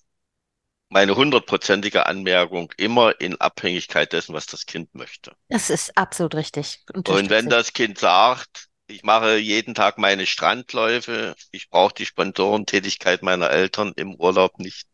meine 0.89 1.17
hundertprozentige 1.17 2.07
Anmerkung 2.07 2.73
immer 2.77 3.21
in 3.21 3.41
Abhängigkeit 3.41 4.13
dessen, 4.13 4.35
was 4.35 4.47
das 4.47 4.67
Kind 4.67 4.95
möchte. 4.95 5.33
Das 5.49 5.71
ist 5.71 5.97
absolut 5.97 6.35
richtig. 6.35 6.81
Und 6.93 7.31
wenn 7.31 7.49
das 7.49 7.73
Kind 7.73 7.99
sagt, 7.99 8.67
ich 8.87 9.03
mache 9.03 9.37
jeden 9.37 9.75
Tag 9.75 9.99
meine 9.99 10.27
Strandläufe, 10.27 11.35
ich 11.51 11.71
brauche 11.71 11.95
die 11.95 12.07
Sponsorentätigkeit 12.07 13.23
meiner 13.23 13.51
Eltern 13.51 13.93
im 13.97 14.15
Urlaub 14.15 14.59
nicht, 14.59 14.87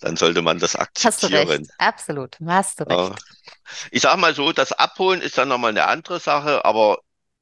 dann 0.00 0.16
sollte 0.16 0.42
man 0.42 0.58
das 0.58 0.76
akzeptieren. 0.76 1.48
Hast 1.48 1.48
du 1.48 1.52
recht, 1.52 1.70
absolut, 1.78 2.36
hast 2.46 2.80
du 2.80 2.84
recht. 2.84 3.24
Ich 3.90 4.02
sage 4.02 4.20
mal 4.20 4.34
so, 4.34 4.52
das 4.52 4.72
Abholen 4.72 5.20
ist 5.20 5.38
dann 5.38 5.48
nochmal 5.48 5.70
eine 5.70 5.86
andere 5.86 6.20
Sache, 6.20 6.64
aber 6.64 6.98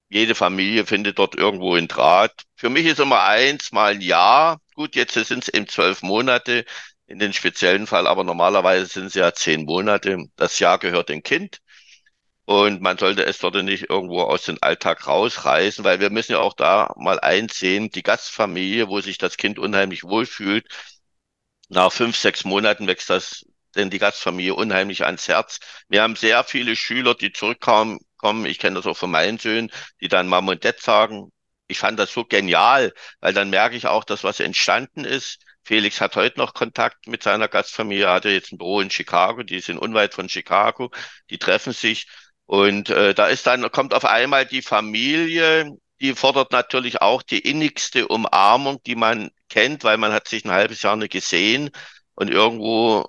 jede 0.08 0.34
Familie 0.34 0.86
findet 0.86 1.18
dort 1.18 1.34
irgendwo 1.34 1.74
einen 1.74 1.88
Draht. 1.88 2.44
Für 2.56 2.70
mich 2.70 2.86
ist 2.86 3.00
immer 3.00 3.22
eins, 3.24 3.72
mal 3.72 3.92
ein 3.92 4.00
Jahr. 4.00 4.60
Gut, 4.74 4.96
jetzt 4.96 5.14
sind 5.14 5.42
es 5.42 5.48
eben 5.48 5.68
zwölf 5.68 6.02
Monate 6.02 6.64
in 7.06 7.18
den 7.18 7.32
speziellen 7.32 7.86
Fall, 7.86 8.06
aber 8.06 8.24
normalerweise 8.24 8.86
sind 8.86 9.06
es 9.06 9.14
ja 9.14 9.32
zehn 9.34 9.64
Monate. 9.64 10.18
Das 10.36 10.58
Jahr 10.58 10.78
gehört 10.78 11.08
dem 11.08 11.22
Kind. 11.22 11.58
Und 12.46 12.82
man 12.82 12.98
sollte 12.98 13.24
es 13.24 13.38
dort 13.38 13.54
nicht 13.64 13.88
irgendwo 13.88 14.20
aus 14.20 14.44
dem 14.44 14.58
Alltag 14.60 15.06
rausreißen, 15.06 15.82
weil 15.84 16.00
wir 16.00 16.10
müssen 16.10 16.32
ja 16.32 16.40
auch 16.40 16.52
da 16.54 16.92
mal 16.96 17.18
einsehen, 17.20 17.90
die 17.90 18.02
Gastfamilie, 18.02 18.88
wo 18.88 19.00
sich 19.00 19.16
das 19.18 19.38
Kind 19.38 19.58
unheimlich 19.58 20.04
wohlfühlt, 20.04 20.66
nach 21.74 21.92
fünf, 21.92 22.16
sechs 22.16 22.44
Monaten 22.44 22.86
wächst 22.86 23.10
das 23.10 23.44
denn 23.74 23.90
die 23.90 23.98
Gastfamilie 23.98 24.54
unheimlich 24.54 25.04
ans 25.04 25.28
Herz. 25.28 25.58
Wir 25.88 26.02
haben 26.02 26.16
sehr 26.16 26.44
viele 26.44 26.76
Schüler, 26.76 27.14
die 27.14 27.32
zurückkommen. 27.32 27.98
Kommen. 28.16 28.46
Ich 28.46 28.58
kenne 28.58 28.76
das 28.76 28.86
auch 28.86 28.96
von 28.96 29.10
meinen 29.10 29.38
Söhnen, 29.38 29.70
die 30.00 30.08
dann 30.08 30.28
Mom 30.28 30.48
und 30.48 30.64
Dad 30.64 30.80
sagen. 30.80 31.30
Ich 31.66 31.78
fand 31.78 31.98
das 31.98 32.12
so 32.12 32.24
genial, 32.24 32.94
weil 33.20 33.34
dann 33.34 33.50
merke 33.50 33.76
ich 33.76 33.86
auch, 33.86 34.04
dass 34.04 34.24
was 34.24 34.40
entstanden 34.40 35.04
ist. 35.04 35.40
Felix 35.62 36.00
hat 36.00 36.16
heute 36.16 36.38
noch 36.38 36.54
Kontakt 36.54 37.06
mit 37.06 37.22
seiner 37.22 37.48
Gastfamilie, 37.48 38.08
hat 38.08 38.24
ja 38.24 38.30
jetzt 38.30 38.52
ein 38.52 38.58
Büro 38.58 38.80
in 38.80 38.90
Chicago, 38.90 39.42
die 39.42 39.60
sind 39.60 39.78
unweit 39.78 40.14
von 40.14 40.28
Chicago, 40.28 40.90
die 41.30 41.38
treffen 41.38 41.72
sich 41.72 42.06
und 42.46 42.90
äh, 42.90 43.14
da 43.14 43.26
ist 43.26 43.46
dann, 43.46 43.70
kommt 43.70 43.94
auf 43.94 44.04
einmal 44.04 44.46
die 44.46 44.62
Familie, 44.62 45.70
die 46.00 46.14
fordert 46.14 46.52
natürlich 46.52 47.00
auch 47.00 47.22
die 47.22 47.38
innigste 47.38 48.08
Umarmung, 48.08 48.82
die 48.84 48.96
man 48.96 49.30
kennt, 49.54 49.84
weil 49.84 49.98
man 49.98 50.12
hat 50.12 50.26
sich 50.26 50.44
ein 50.44 50.50
halbes 50.50 50.82
Jahr 50.82 50.96
nicht 50.96 51.12
gesehen 51.12 51.70
und 52.14 52.28
irgendwo 52.28 53.06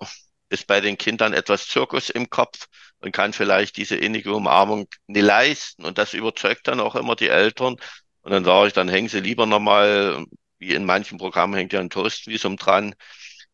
ist 0.49 0.67
bei 0.67 0.79
den 0.79 0.97
Kindern 0.97 1.33
etwas 1.33 1.67
Zirkus 1.67 2.11
im 2.11 2.29
Kopf 2.29 2.67
und 2.99 3.11
kann 3.11 3.33
vielleicht 3.33 3.77
diese 3.77 3.95
innige 3.95 4.33
Umarmung 4.33 4.87
nicht 5.07 5.23
leisten. 5.23 5.83
Und 5.83 5.97
das 5.97 6.13
überzeugt 6.13 6.67
dann 6.67 6.79
auch 6.79 6.95
immer 6.95 7.15
die 7.15 7.29
Eltern. 7.29 7.77
Und 8.21 8.31
dann 8.31 8.45
sage 8.45 8.67
ich, 8.67 8.73
dann 8.73 8.89
hängen 8.89 9.09
sie 9.09 9.21
lieber 9.21 9.47
nochmal, 9.47 10.23
wie 10.59 10.73
in 10.75 10.85
manchen 10.85 11.17
Programmen 11.17 11.55
hängt 11.55 11.73
ja 11.73 11.79
ein 11.79 11.89
Toastvisum 11.89 12.57
dran, 12.57 12.93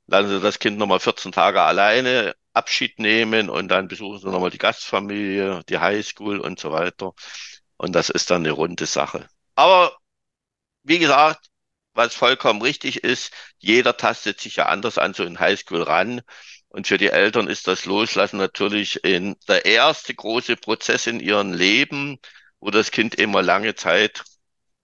lassen 0.07 0.29
sie 0.29 0.41
das 0.41 0.59
Kind 0.59 0.77
nochmal 0.77 0.99
14 0.99 1.31
Tage 1.31 1.61
alleine 1.61 2.35
Abschied 2.53 2.99
nehmen 2.99 3.49
und 3.49 3.69
dann 3.69 3.87
besuchen 3.87 4.19
sie 4.19 4.29
nochmal 4.29 4.49
die 4.51 4.57
Gastfamilie, 4.57 5.61
die 5.69 5.79
Highschool 5.79 6.39
und 6.41 6.59
so 6.59 6.71
weiter. 6.71 7.13
Und 7.77 7.93
das 7.93 8.09
ist 8.09 8.29
dann 8.31 8.43
eine 8.43 8.51
runde 8.51 8.85
Sache. 8.85 9.27
Aber 9.55 9.97
wie 10.83 10.99
gesagt, 10.99 11.50
was 11.93 12.15
vollkommen 12.15 12.61
richtig 12.61 13.03
ist, 13.03 13.31
jeder 13.59 13.97
tastet 13.97 14.39
sich 14.39 14.57
ja 14.57 14.67
anders 14.67 14.97
an 14.97 15.13
so 15.13 15.23
ein 15.23 15.39
Highschool 15.39 15.83
ran. 15.83 16.21
Und 16.69 16.87
für 16.87 16.97
die 16.97 17.09
Eltern 17.09 17.47
ist 17.47 17.67
das 17.67 17.85
Loslassen 17.85 18.37
natürlich 18.37 19.03
in 19.03 19.35
der 19.47 19.65
erste 19.65 20.13
große 20.15 20.55
Prozess 20.55 21.05
in 21.05 21.19
ihrem 21.19 21.53
Leben, 21.53 22.17
wo 22.61 22.71
das 22.71 22.91
Kind 22.91 23.15
immer 23.15 23.41
lange 23.41 23.75
Zeit 23.75 24.23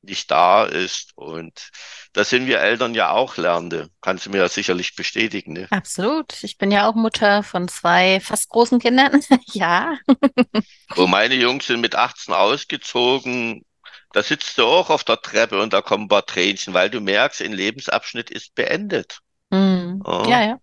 nicht 0.01 0.31
da 0.31 0.65
ist. 0.65 1.11
Und 1.15 1.69
da 2.13 2.23
sind 2.23 2.47
wir 2.47 2.59
Eltern 2.59 2.93
ja 2.93 3.11
auch 3.11 3.37
Lernende. 3.37 3.89
Kannst 4.01 4.25
du 4.25 4.29
mir 4.31 4.39
ja 4.39 4.49
sicherlich 4.49 4.95
bestätigen, 4.95 5.53
ne? 5.53 5.67
Absolut. 5.69 6.43
Ich 6.43 6.57
bin 6.57 6.71
ja 6.71 6.89
auch 6.89 6.95
Mutter 6.95 7.43
von 7.43 7.67
zwei 7.67 8.19
fast 8.19 8.49
großen 8.49 8.79
Kindern. 8.79 9.21
ja. 9.53 9.97
Wo 10.95 11.07
meine 11.07 11.35
Jungs 11.35 11.67
sind 11.67 11.81
mit 11.81 11.95
18 11.95 12.33
ausgezogen. 12.33 13.63
Da 14.17 14.23
sitzt 14.23 14.57
du 14.57 14.63
auch 14.63 14.89
auf 14.89 15.03
der 15.03 15.21
Treppe 15.21 15.61
und 15.61 15.73
da 15.73 15.83
kommen 15.83 16.05
ein 16.05 16.07
paar 16.07 16.25
Tränchen, 16.25 16.73
weil 16.73 16.89
du 16.89 16.99
merkst, 16.99 17.39
ein 17.43 17.53
Lebensabschnitt 17.53 18.31
ist 18.31 18.55
beendet. 18.55 19.19
Mhm. 19.51 20.01
Ja. 20.07 20.27
Ja, 20.27 20.41
ja. 20.43 20.59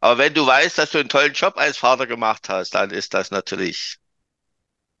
Aber 0.00 0.16
wenn 0.16 0.32
du 0.32 0.46
weißt, 0.46 0.78
dass 0.78 0.92
du 0.92 0.98
einen 1.00 1.10
tollen 1.10 1.34
Job 1.34 1.58
als 1.58 1.76
Vater 1.76 2.06
gemacht 2.06 2.48
hast, 2.48 2.74
dann 2.74 2.88
ist 2.88 3.12
das 3.12 3.30
natürlich 3.30 3.98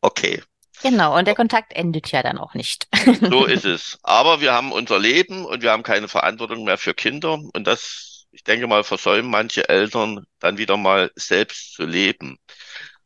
okay. 0.02 0.42
Genau. 0.82 1.16
Und 1.16 1.26
der 1.26 1.34
Kontakt 1.34 1.72
endet 1.72 2.12
ja 2.12 2.22
dann 2.22 2.36
auch 2.36 2.52
nicht. 2.52 2.86
So 3.30 3.46
ist 3.46 3.64
es. 3.64 3.98
Aber 4.02 4.42
wir 4.42 4.52
haben 4.52 4.72
unser 4.72 4.98
Leben 4.98 5.46
und 5.46 5.62
wir 5.62 5.70
haben 5.70 5.82
keine 5.82 6.08
Verantwortung 6.08 6.64
mehr 6.64 6.76
für 6.76 6.92
Kinder. 6.92 7.38
Und 7.54 7.66
das, 7.66 8.26
ich 8.30 8.44
denke 8.44 8.66
mal, 8.66 8.84
versäumen 8.84 9.30
manche 9.30 9.70
Eltern 9.70 10.26
dann 10.38 10.58
wieder 10.58 10.76
mal 10.76 11.10
selbst 11.14 11.72
zu 11.72 11.86
leben. 11.86 12.36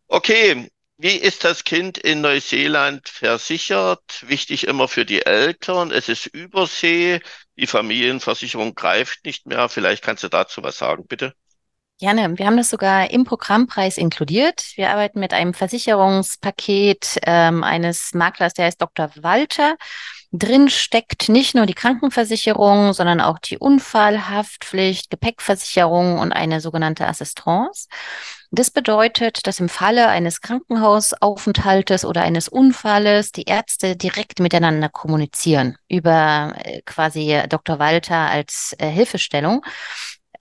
Okay, 0.09 0.69
wie 1.01 1.17
ist 1.17 1.45
das 1.45 1.65
Kind 1.65 1.97
in 1.97 2.21
Neuseeland 2.21 3.09
versichert? 3.09 4.23
Wichtig 4.27 4.67
immer 4.67 4.87
für 4.87 5.07
die 5.07 5.25
Eltern. 5.25 5.91
Es 5.91 6.09
ist 6.09 6.27
Übersee. 6.27 7.21
Die 7.57 7.67
Familienversicherung 7.67 8.75
greift 8.75 9.25
nicht 9.25 9.47
mehr. 9.47 9.69
Vielleicht 9.69 10.05
kannst 10.05 10.25
du 10.25 10.29
dazu 10.29 10.63
was 10.63 10.77
sagen, 10.77 11.07
bitte. 11.07 11.33
Gerne. 11.99 12.39
Wir 12.39 12.47
haben 12.47 12.57
das 12.57 12.71
sogar 12.71 13.11
im 13.11 13.25
Programmpreis 13.25 13.99
inkludiert. 13.99 14.73
Wir 14.77 14.91
arbeiten 14.91 15.21
mit 15.21 15.33
einem 15.33 15.55
Versicherungspaket 15.55 17.19
ähm, 17.25 17.63
eines 17.63 18.15
Maklers, 18.15 18.55
der 18.55 18.67
heißt 18.67 18.81
Dr. 18.81 19.11
Walter. 19.17 19.77
Drin 20.33 20.69
steckt 20.69 21.29
nicht 21.29 21.57
nur 21.57 21.67
die 21.67 21.75
Krankenversicherung, 21.75 22.93
sondern 22.93 23.21
auch 23.21 23.39
die 23.41 23.59
Unfallhaftpflicht, 23.59 25.11
Gepäckversicherung 25.11 26.19
und 26.19 26.33
eine 26.33 26.61
sogenannte 26.61 27.07
Assistance. 27.07 27.89
Das 28.53 28.71
bedeutet, 28.71 29.47
dass 29.47 29.61
im 29.61 29.69
Falle 29.69 30.09
eines 30.09 30.41
Krankenhausaufenthaltes 30.41 32.05
oder 32.05 32.23
eines 32.23 32.49
Unfalles 32.49 33.31
die 33.31 33.45
Ärzte 33.45 33.97
direkt 33.97 34.41
miteinander 34.41 34.89
kommunizieren 34.89 35.77
über 35.89 36.55
äh, 36.65 36.83
quasi 36.83 37.41
Dr. 37.49 37.79
Walter 37.79 38.17
als 38.17 38.75
äh, 38.79 38.89
Hilfestellung. 38.89 39.65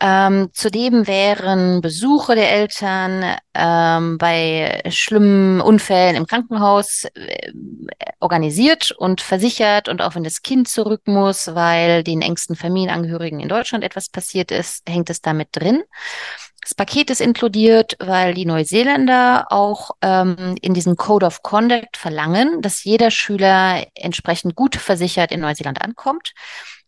Ähm, 0.02 0.50
zudem 0.54 1.08
wären 1.08 1.82
Besuche 1.82 2.34
der 2.36 2.52
Eltern 2.52 3.36
ähm, 3.54 4.18
bei 4.18 4.82
schlimmen 4.89 5.60
Unfällen 5.60 6.16
im 6.16 6.26
Krankenhaus 6.26 7.04
äh, 7.16 7.52
organisiert 8.20 8.91
und 8.91 9.20
versichert. 9.20 9.89
Und 9.89 10.02
auch 10.02 10.16
wenn 10.16 10.24
das 10.24 10.41
Kind 10.41 10.70
zurück 10.70 11.02
muss, 11.06 11.54
weil 11.54 12.04
den 12.04 12.22
engsten 12.22 12.56
Familienangehörigen 12.56 13.41
in 13.41 13.50
Deutschland 13.50 13.84
etwas 13.84 14.08
passiert 14.08 14.52
ist, 14.52 14.88
hängt 14.88 15.10
es 15.10 15.22
damit 15.22 15.50
drin. 15.52 15.84
Das 16.62 16.76
Paket 16.76 17.10
ist 17.10 17.22
inkludiert, 17.22 17.97
weil 18.00 18.34
die 18.34 18.45
Neuseeländer 18.45 19.47
auch 19.50 19.91
ähm, 20.02 20.56
in 20.62 20.74
diesem 20.74 20.95
Code 20.95 21.26
of 21.26 21.41
Conduct 21.41 21.97
verlangen, 21.97 22.62
dass 22.62 22.84
jeder 22.86 23.12
Schüler 23.12 23.86
entsprechend 23.95 24.56
gut 24.56 24.76
versichert 24.76 25.32
in 25.32 25.41
Neuseeland 25.41 25.82
ankommt 25.82 26.34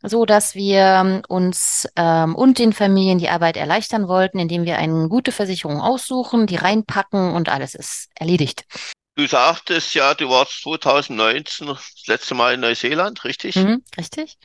so 0.04 0.26
dass 0.26 0.56
wir 0.56 1.22
uns 1.28 1.88
ähm, 1.96 2.36
und 2.36 2.60
den 2.60 2.74
Familien 2.74 3.20
die 3.20 3.30
Arbeit 3.30 3.58
erleichtern 3.58 4.08
wollten, 4.08 4.40
indem 4.40 4.66
wir 4.66 4.78
eine 4.78 5.08
gute 5.10 5.32
Versicherung 5.32 5.80
aussuchen, 5.80 6.48
die 6.48 6.56
reinpacken 6.56 7.34
und 7.34 7.50
alles 7.50 7.76
ist 7.76 8.10
erledigt. 8.16 8.66
Du 9.16 9.28
sagtest 9.28 9.94
ja, 9.94 10.14
du 10.14 10.30
warst 10.30 10.62
2019 10.64 11.68
das 11.68 11.94
letzte 12.08 12.34
Mal 12.34 12.56
in 12.56 12.62
Neuseeland, 12.62 13.24
richtig? 13.24 13.56
Mhm, 13.58 13.84
richtig. 13.98 14.38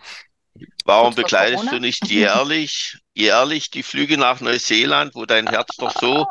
Warum 0.85 1.15
Corona. 1.57 1.71
du 1.71 1.81
nicht 1.81 2.07
jährlich, 2.11 2.99
jährlich 3.15 3.71
die 3.71 3.83
Flüge 3.83 4.19
nach 4.19 4.41
Neuseeland, 4.41 5.15
wo 5.15 5.25
dein 5.25 5.47
Herz 5.47 5.77
doch 5.77 5.99
so 5.99 6.27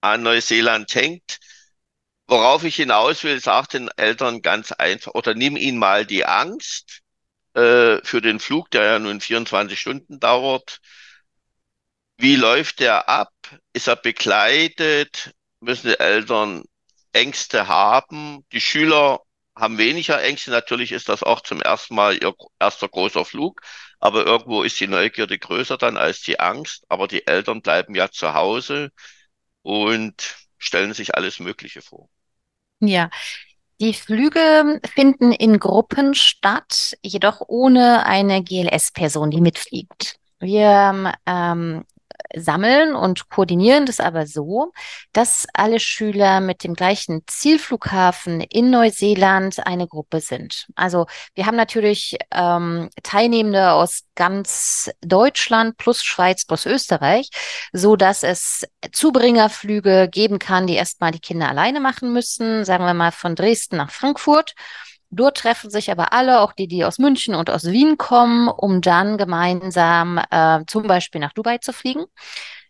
an 0.00 0.22
Neuseeland 0.22 0.94
hängt? 0.94 1.38
Worauf 2.28 2.64
ich 2.64 2.76
hinaus 2.76 3.22
will, 3.22 3.40
sag 3.40 3.68
den 3.68 3.88
Eltern 3.96 4.42
ganz 4.42 4.72
einfach, 4.72 5.14
oder 5.14 5.34
nimm 5.34 5.56
ihnen 5.56 5.78
mal 5.78 6.04
die 6.04 6.24
Angst 6.24 7.02
äh, 7.56 8.04
für 8.04 8.20
den 8.20 8.38
Flug, 8.38 8.70
der 8.70 8.84
ja 8.84 8.98
nun 8.98 9.20
24 9.20 9.80
Stunden 9.80 10.20
dauert. 10.20 10.80
Wie 12.18 12.36
läuft 12.36 12.80
der 12.80 13.08
ab? 13.08 13.32
Ist 13.72 13.88
er 13.88 13.96
begleitet? 13.96 15.32
Müssen 15.60 15.88
die 15.88 15.98
Eltern 15.98 16.64
Ängste 17.12 17.66
haben? 17.68 18.44
Die 18.52 18.60
Schüler 18.60 19.20
haben 19.54 19.78
weniger 19.78 20.22
Ängste. 20.22 20.50
Natürlich 20.50 20.92
ist 20.92 21.08
das 21.08 21.22
auch 21.22 21.40
zum 21.40 21.62
ersten 21.62 21.94
Mal 21.94 22.22
ihr 22.22 22.34
erster 22.58 22.88
großer 22.88 23.24
Flug. 23.24 23.60
Aber 24.00 24.26
irgendwo 24.26 24.62
ist 24.62 24.78
die 24.80 24.86
Neugierde 24.86 25.38
größer 25.38 25.78
dann 25.78 25.96
als 25.96 26.20
die 26.20 26.38
Angst. 26.38 26.84
Aber 26.90 27.08
die 27.08 27.26
Eltern 27.26 27.62
bleiben 27.62 27.94
ja 27.94 28.10
zu 28.10 28.34
Hause 28.34 28.90
und 29.62 30.36
stellen 30.58 30.92
sich 30.92 31.14
alles 31.14 31.40
Mögliche 31.40 31.80
vor. 31.80 32.08
Ja, 32.80 33.10
die 33.80 33.94
Flüge 33.94 34.80
finden 34.86 35.32
in 35.32 35.58
Gruppen 35.58 36.14
statt, 36.14 36.96
jedoch 37.02 37.42
ohne 37.46 38.06
eine 38.06 38.42
GLS-Person, 38.42 39.30
die 39.30 39.40
mitfliegt. 39.40 40.16
Wir 40.38 41.12
ähm, 41.26 41.84
sammeln 42.34 42.94
und 42.94 43.28
koordinieren 43.28 43.86
das 43.86 44.00
aber 44.00 44.26
so, 44.26 44.72
dass 45.12 45.46
alle 45.54 45.80
Schüler 45.80 46.40
mit 46.40 46.64
dem 46.64 46.74
gleichen 46.74 47.22
Zielflughafen 47.26 48.40
in 48.40 48.70
Neuseeland 48.70 49.66
eine 49.66 49.86
Gruppe 49.86 50.20
sind. 50.20 50.66
Also 50.74 51.06
wir 51.34 51.46
haben 51.46 51.56
natürlich 51.56 52.16
ähm, 52.32 52.90
Teilnehmende 53.02 53.72
aus 53.72 54.02
ganz 54.14 54.90
Deutschland 55.00 55.76
plus 55.76 56.02
Schweiz 56.02 56.44
plus 56.44 56.66
Österreich, 56.66 57.30
so 57.72 57.96
dass 57.96 58.22
es 58.22 58.66
Zubringerflüge 58.92 60.08
geben 60.10 60.38
kann, 60.38 60.66
die 60.66 60.74
erstmal 60.74 61.10
die 61.10 61.20
Kinder 61.20 61.48
alleine 61.48 61.80
machen 61.80 62.12
müssen, 62.12 62.64
sagen 62.64 62.84
wir 62.84 62.94
mal 62.94 63.12
von 63.12 63.34
Dresden 63.34 63.76
nach 63.76 63.90
Frankfurt. 63.90 64.54
Dort 65.10 65.38
treffen 65.38 65.70
sich 65.70 65.90
aber 65.90 66.12
alle, 66.12 66.40
auch 66.40 66.52
die, 66.52 66.68
die 66.68 66.84
aus 66.84 66.98
München 66.98 67.34
und 67.34 67.50
aus 67.50 67.64
Wien 67.64 67.96
kommen, 67.96 68.48
um 68.48 68.80
dann 68.80 69.18
gemeinsam 69.18 70.20
äh, 70.30 70.60
zum 70.66 70.86
Beispiel 70.86 71.20
nach 71.20 71.32
Dubai 71.32 71.58
zu 71.58 71.72
fliegen. 71.72 72.04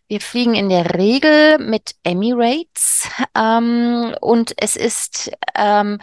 Wir 0.09 0.21
fliegen 0.21 0.55
in 0.55 0.69
der 0.69 0.95
Regel 0.95 1.57
mit 1.59 1.95
Emirates 2.03 3.09
ähm, 3.35 4.15
und 4.21 4.53
es 4.57 4.77
ist 4.77 5.31
ähm, 5.53 5.99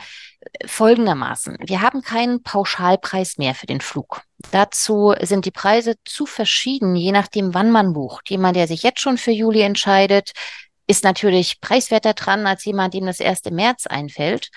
folgendermaßen. 0.66 1.56
Wir 1.60 1.80
haben 1.80 2.02
keinen 2.02 2.42
Pauschalpreis 2.42 3.38
mehr 3.38 3.54
für 3.54 3.66
den 3.66 3.80
Flug. 3.80 4.20
Dazu 4.50 5.14
sind 5.22 5.46
die 5.46 5.50
Preise 5.50 5.94
zu 6.04 6.26
verschieden, 6.26 6.96
je 6.96 7.12
nachdem, 7.12 7.54
wann 7.54 7.70
man 7.70 7.94
bucht. 7.94 8.28
Jemand, 8.28 8.56
der 8.56 8.68
sich 8.68 8.82
jetzt 8.82 9.00
schon 9.00 9.16
für 9.16 9.30
Juli 9.30 9.62
entscheidet, 9.62 10.32
ist 10.86 11.04
natürlich 11.04 11.62
preiswerter 11.62 12.12
dran 12.12 12.46
als 12.46 12.64
jemand, 12.66 12.92
dem 12.92 13.06
das 13.06 13.20
erst 13.20 13.46
im 13.46 13.54
März 13.54 13.86
einfällt. 13.86 14.50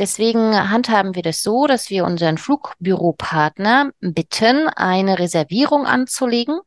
Deswegen 0.00 0.70
handhaben 0.70 1.14
wir 1.14 1.22
das 1.22 1.42
so, 1.42 1.66
dass 1.66 1.90
wir 1.90 2.06
unseren 2.06 2.38
Flugbüropartner 2.38 3.90
bitten, 4.00 4.66
eine 4.68 5.18
Reservierung 5.18 5.84
anzulegen 5.84 6.58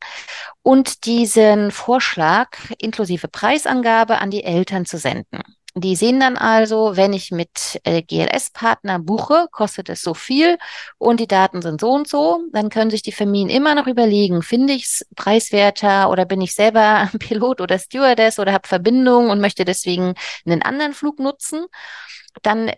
und 0.62 1.06
diesen 1.06 1.72
Vorschlag 1.72 2.50
inklusive 2.78 3.28
Preisangabe 3.28 4.20
an 4.20 4.30
die 4.30 4.44
Eltern 4.44 4.86
zu 4.86 5.00
senden. 5.00 5.42
Die 5.76 5.96
sehen 5.96 6.20
dann 6.20 6.38
also, 6.38 6.96
wenn 6.96 7.14
ich 7.14 7.32
mit 7.32 7.82
äh, 7.84 8.04
GLS-Partner 8.04 9.00
buche, 9.00 9.48
kostet 9.52 9.90
es 9.90 10.04
so 10.04 10.14
viel 10.14 10.60
und 11.00 11.20
die 11.20 11.28
Daten 11.28 11.64
sind 11.64 11.82
so 11.82 11.90
und 11.90 12.08
so. 12.08 12.42
Dann 12.52 12.70
können 12.70 12.92
sich 12.92 13.02
die 13.02 13.12
Familien 13.12 13.50
immer 13.50 13.74
noch 13.74 13.88
überlegen, 13.88 14.44
finde 14.44 14.74
ich 14.74 14.84
es 14.84 15.08
preiswerter 15.16 16.12
oder 16.12 16.26
bin 16.26 16.42
ich 16.42 16.54
selber 16.54 17.10
Pilot 17.20 17.62
oder 17.62 17.80
Stewardess 17.80 18.38
oder 18.38 18.54
habe 18.54 18.68
Verbindung 18.68 19.32
und 19.32 19.42
möchte 19.42 19.66
deswegen 19.66 20.14
einen 20.46 20.62
anderen 20.62 20.94
Flug 20.94 21.18
nutzen. 21.18 21.66
Dann 22.44 22.72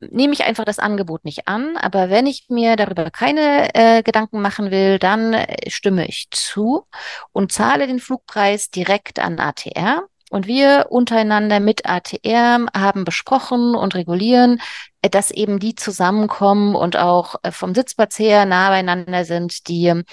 nehme 0.00 0.32
ich 0.32 0.44
einfach 0.44 0.64
das 0.64 0.78
Angebot 0.78 1.24
nicht 1.24 1.48
an. 1.48 1.76
Aber 1.76 2.10
wenn 2.10 2.26
ich 2.26 2.46
mir 2.48 2.76
darüber 2.76 3.10
keine 3.10 3.74
äh, 3.74 4.02
Gedanken 4.02 4.40
machen 4.40 4.70
will, 4.70 4.98
dann 4.98 5.34
äh, 5.34 5.70
stimme 5.70 6.06
ich 6.06 6.28
zu 6.30 6.86
und 7.32 7.52
zahle 7.52 7.86
den 7.86 8.00
Flugpreis 8.00 8.70
direkt 8.70 9.18
an 9.18 9.38
ATR. 9.38 10.04
Und 10.30 10.46
wir 10.46 10.86
untereinander 10.90 11.58
mit 11.58 11.86
ATR 11.86 12.66
haben 12.74 13.04
besprochen 13.04 13.74
und 13.74 13.94
regulieren, 13.94 14.60
äh, 15.02 15.10
dass 15.10 15.30
eben 15.30 15.58
die 15.58 15.74
zusammenkommen 15.74 16.74
und 16.74 16.96
auch 16.96 17.36
äh, 17.42 17.52
vom 17.52 17.74
Sitzplatz 17.74 18.18
her 18.18 18.46
nah 18.46 18.70
beieinander 18.70 19.24
sind, 19.24 19.68
die 19.68 19.86
ähm, 19.86 20.04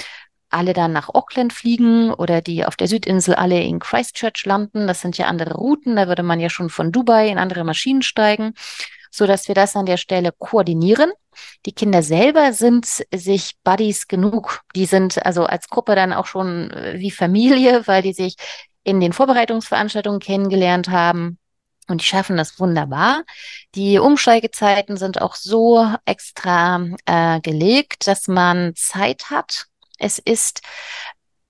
alle 0.50 0.74
dann 0.74 0.94
nach 0.94 1.10
Auckland 1.10 1.52
fliegen 1.52 2.14
oder 2.14 2.42
die 2.42 2.66
auf 2.66 2.78
der 2.78 2.88
Südinsel 2.88 3.36
alle 3.36 3.62
in 3.62 3.80
Christchurch 3.80 4.46
landen. 4.46 4.88
Das 4.88 5.02
sind 5.02 5.18
ja 5.18 5.28
andere 5.28 5.56
Routen. 5.56 5.98
Da 5.98 6.08
würde 6.08 6.24
man 6.24 6.40
ja 6.40 6.50
schon 6.50 6.70
von 6.70 6.92
Dubai 6.92 7.30
in 7.30 7.38
andere 7.38 7.66
Maschinen 7.66 8.02
steigen 8.02 8.54
so 9.12 9.28
dass 9.28 9.48
wir 9.48 9.56
das 9.56 9.76
an 9.76 9.86
der 9.86 9.98
Stelle 9.98 10.32
koordinieren. 10.38 11.12
Die 11.66 11.72
Kinder 11.72 12.02
selber 12.04 12.54
sind 12.54 12.86
sich 13.14 13.56
Buddies 13.64 14.08
genug. 14.08 14.62
Die 14.76 14.86
sind 14.86 15.24
also 15.26 15.46
als 15.46 15.68
Gruppe 15.70 15.96
dann 15.96 16.14
auch 16.14 16.26
schon 16.26 16.72
äh, 16.72 17.00
wie 17.00 17.12
Familie, 17.12 17.84
weil 17.88 18.02
die 18.02 18.14
sich 18.14 18.36
in 18.84 19.00
den 19.00 19.14
Vorbereitungsveranstaltungen 19.14 20.20
kennengelernt 20.20 20.90
haben. 20.90 21.38
Und 21.90 22.02
die 22.02 22.06
schaffen 22.06 22.38
das 22.38 22.60
wunderbar. 22.60 23.24
Die 23.76 23.98
Umsteigezeiten 23.98 24.98
sind 24.98 25.22
auch 25.22 25.36
so 25.36 25.86
extra 26.06 26.86
äh, 27.06 27.40
gelegt, 27.42 28.08
dass 28.08 28.28
man 28.28 28.74
Zeit 28.76 29.30
hat. 29.30 29.68
Es 29.98 30.20
ist 30.20 30.62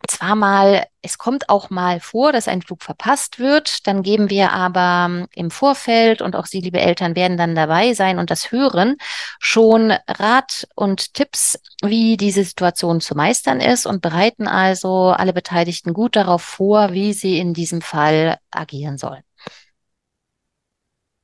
zwar 0.07 0.35
mal, 0.35 0.85
es 1.01 1.17
kommt 1.17 1.49
auch 1.49 1.69
mal 1.69 1.99
vor, 1.99 2.31
dass 2.31 2.47
ein 2.47 2.61
Flug 2.61 2.83
verpasst 2.83 3.39
wird. 3.39 3.87
Dann 3.87 4.03
geben 4.03 4.29
wir 4.29 4.51
aber 4.51 5.07
ähm, 5.09 5.27
im 5.33 5.51
Vorfeld 5.51 6.21
und 6.21 6.35
auch 6.35 6.45
Sie, 6.45 6.61
liebe 6.61 6.79
Eltern, 6.79 7.15
werden 7.15 7.37
dann 7.37 7.55
dabei 7.55 7.93
sein 7.93 8.19
und 8.19 8.31
das 8.31 8.51
hören, 8.51 8.97
schon 9.39 9.93
Rat 10.07 10.67
und 10.75 11.13
Tipps, 11.13 11.59
wie 11.83 12.17
diese 12.17 12.43
Situation 12.43 13.01
zu 13.01 13.15
meistern 13.15 13.61
ist 13.61 13.85
und 13.85 14.01
bereiten 14.01 14.47
also 14.47 15.09
alle 15.09 15.33
Beteiligten 15.33 15.93
gut 15.93 16.15
darauf 16.15 16.41
vor, 16.41 16.93
wie 16.93 17.13
sie 17.13 17.39
in 17.39 17.53
diesem 17.53 17.81
Fall 17.81 18.37
agieren 18.51 18.97
sollen. 18.97 19.23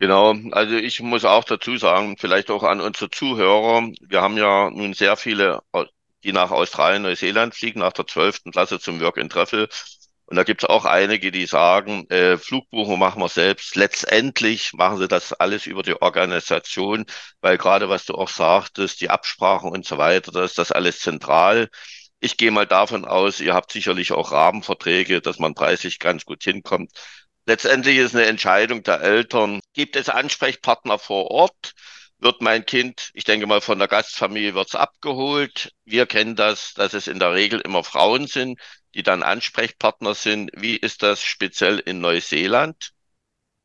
Genau, 0.04 0.36
also 0.52 0.76
ich 0.76 1.00
muss 1.00 1.24
auch 1.24 1.46
dazu 1.46 1.78
sagen, 1.78 2.18
vielleicht 2.18 2.52
auch 2.52 2.64
an 2.64 2.82
unsere 2.82 3.10
Zuhörer, 3.10 3.90
wir 4.02 4.22
haben 4.22 4.38
ja 4.38 4.70
nun 4.70 4.94
sehr 4.94 5.16
viele, 5.16 5.62
die 6.24 6.34
nach 6.34 6.52
Australien, 6.52 7.04
Neuseeland 7.04 7.56
fliegen, 7.56 7.80
nach 7.80 7.94
der 7.94 8.08
zwölften 8.08 8.52
Klasse 8.52 8.80
zum 8.80 9.00
Work 9.02 9.18
and 9.18 9.32
Travel. 9.32 9.70
Und 10.26 10.38
da 10.38 10.44
gibt 10.44 10.64
es 10.64 10.70
auch 10.70 10.86
einige, 10.86 11.32
die 11.32 11.46
sagen, 11.46 12.10
äh, 12.10 12.38
Flugbuchung 12.38 12.98
machen 12.98 13.22
wir 13.22 13.30
selbst. 13.30 13.76
Letztendlich 13.76 14.74
machen 14.74 14.98
sie 14.98 15.08
das 15.08 15.34
alles 15.34 15.68
über 15.68 15.84
die 15.84 16.02
Organisation, 16.02 17.06
weil 17.42 17.58
gerade 17.58 17.90
was 17.90 18.06
du 18.06 18.16
auch 18.16 18.30
sagtest, 18.30 19.02
die 19.02 19.10
Absprachen 19.10 19.70
und 19.70 19.86
so 19.86 19.98
weiter, 19.98 20.32
da 20.32 20.44
ist 20.44 20.58
das 20.58 20.72
alles 20.72 21.00
zentral. 21.00 21.70
Ich 22.20 22.38
gehe 22.38 22.52
mal 22.52 22.66
davon 22.66 23.06
aus, 23.06 23.42
ihr 23.42 23.54
habt 23.54 23.72
sicherlich 23.72 24.14
auch 24.14 24.32
Rahmenverträge, 24.32 25.22
dass 25.22 25.40
man 25.40 25.54
preislich 25.56 26.00
ganz 26.00 26.26
gut 26.26 26.44
hinkommt. 26.44 26.92
Letztendlich 27.46 27.98
ist 27.98 28.16
eine 28.16 28.26
Entscheidung 28.26 28.84
der 28.84 29.02
Eltern. 29.02 29.60
Gibt 29.74 29.98
es 29.98 30.08
Ansprechpartner 30.10 30.98
vor 31.00 31.32
Ort? 31.32 31.74
Wird 32.24 32.42
mein 32.42 32.66
Kind, 32.66 33.12
ich 33.14 33.26
denke 33.26 33.48
mal 33.48 33.62
von 33.62 33.80
der 33.80 33.88
Gastfamilie 33.88 34.56
wird's 34.56 34.76
abgeholt. 34.76 35.74
Wir 35.86 36.06
kennen 36.06 36.36
das, 36.36 36.74
dass 36.74 36.94
es 36.94 37.08
in 37.08 37.20
der 37.20 37.34
Regel 37.34 37.60
immer 37.60 37.84
Frauen 37.84 38.28
sind, 38.28 38.60
die 38.96 39.04
dann 39.04 39.24
Ansprechpartner 39.24 40.16
sind. 40.16 40.50
Wie 40.56 40.78
ist 40.78 41.04
das 41.04 41.22
speziell 41.22 41.80
in 41.80 42.00
Neuseeland? 42.00 42.92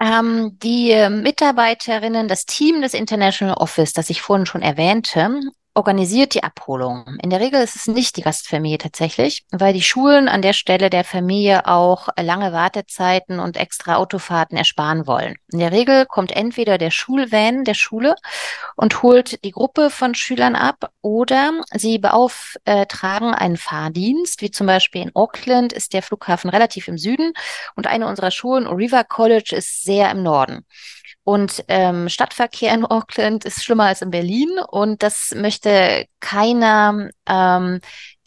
Ähm, 0.00 0.58
die 0.62 1.08
Mitarbeiterinnen, 1.08 2.28
das 2.28 2.46
Team 2.46 2.82
des 2.82 2.94
International 2.94 3.56
Office, 3.56 3.92
das 3.92 4.10
ich 4.10 4.22
vorhin 4.22 4.46
schon 4.46 4.62
erwähnte, 4.62 5.40
organisiert 5.78 6.34
die 6.34 6.42
Abholung. 6.42 7.06
In 7.22 7.30
der 7.30 7.38
Regel 7.38 7.62
ist 7.62 7.76
es 7.76 7.86
nicht 7.86 8.16
die 8.16 8.22
Gastfamilie 8.22 8.78
tatsächlich, 8.78 9.44
weil 9.52 9.72
die 9.72 9.82
Schulen 9.82 10.28
an 10.28 10.42
der 10.42 10.52
Stelle 10.52 10.90
der 10.90 11.04
Familie 11.04 11.66
auch 11.66 12.08
lange 12.20 12.52
Wartezeiten 12.52 13.38
und 13.38 13.56
extra 13.56 13.94
Autofahrten 13.94 14.58
ersparen 14.58 15.06
wollen. 15.06 15.36
In 15.52 15.60
der 15.60 15.70
Regel 15.70 16.04
kommt 16.06 16.32
entweder 16.32 16.78
der 16.78 16.90
Schulvan 16.90 17.62
der 17.62 17.74
Schule 17.74 18.16
und 18.74 19.02
holt 19.02 19.44
die 19.44 19.52
Gruppe 19.52 19.88
von 19.90 20.16
Schülern 20.16 20.56
ab 20.56 20.90
oder 21.00 21.52
sie 21.72 21.98
beauftragen 21.98 23.32
einen 23.34 23.56
Fahrdienst, 23.56 24.42
wie 24.42 24.50
zum 24.50 24.66
Beispiel 24.66 25.02
in 25.02 25.14
Auckland 25.14 25.72
ist 25.72 25.92
der 25.92 26.02
Flughafen 26.02 26.50
relativ 26.50 26.88
im 26.88 26.98
Süden 26.98 27.34
und 27.76 27.86
eine 27.86 28.08
unserer 28.08 28.32
Schulen, 28.32 28.66
Oriva 28.66 29.04
College, 29.04 29.54
ist 29.56 29.84
sehr 29.84 30.10
im 30.10 30.24
Norden. 30.24 30.66
Und 31.28 31.62
ähm, 31.68 32.08
Stadtverkehr 32.08 32.72
in 32.72 32.86
Auckland 32.90 33.44
ist 33.44 33.62
schlimmer 33.62 33.84
als 33.84 34.00
in 34.00 34.08
Berlin 34.08 34.48
und 34.70 35.02
das 35.02 35.34
möchte 35.36 36.06
keiner 36.20 37.10
ähm, 37.26 37.80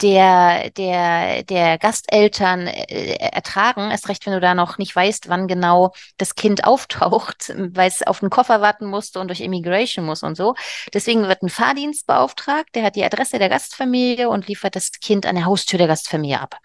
der, 0.04 0.70
der, 0.70 1.42
der 1.42 1.80
Gasteltern 1.80 2.68
äh, 2.68 3.14
ertragen. 3.16 3.90
Erst 3.90 4.08
recht, 4.08 4.24
wenn 4.28 4.34
du 4.34 4.40
da 4.40 4.54
noch 4.54 4.78
nicht 4.78 4.96
weißt, 4.96 5.30
wann 5.30 5.48
genau 5.48 5.94
das 6.18 6.36
Kind 6.36 6.64
auftaucht, 6.68 7.52
weil 7.58 7.88
es 7.88 8.04
auf 8.06 8.20
den 8.20 8.30
Koffer 8.30 8.62
warten 8.62 8.86
musste 8.86 9.20
und 9.20 9.30
durch 9.30 9.42
Immigration 9.42 10.06
muss 10.06 10.22
und 10.22 10.38
so. 10.38 10.54
Deswegen 10.94 11.28
wird 11.28 11.42
ein 11.42 11.50
Fahrdienst 11.50 12.06
beauftragt, 12.06 12.70
der 12.76 12.84
hat 12.84 12.96
die 12.96 13.04
Adresse 13.04 13.40
der 13.40 13.50
Gastfamilie 13.50 14.30
und 14.30 14.48
liefert 14.48 14.76
das 14.76 14.92
Kind 14.92 15.26
an 15.26 15.34
der 15.34 15.46
Haustür 15.46 15.80
der 15.80 15.88
Gastfamilie 15.88 16.40
ab. 16.40 16.58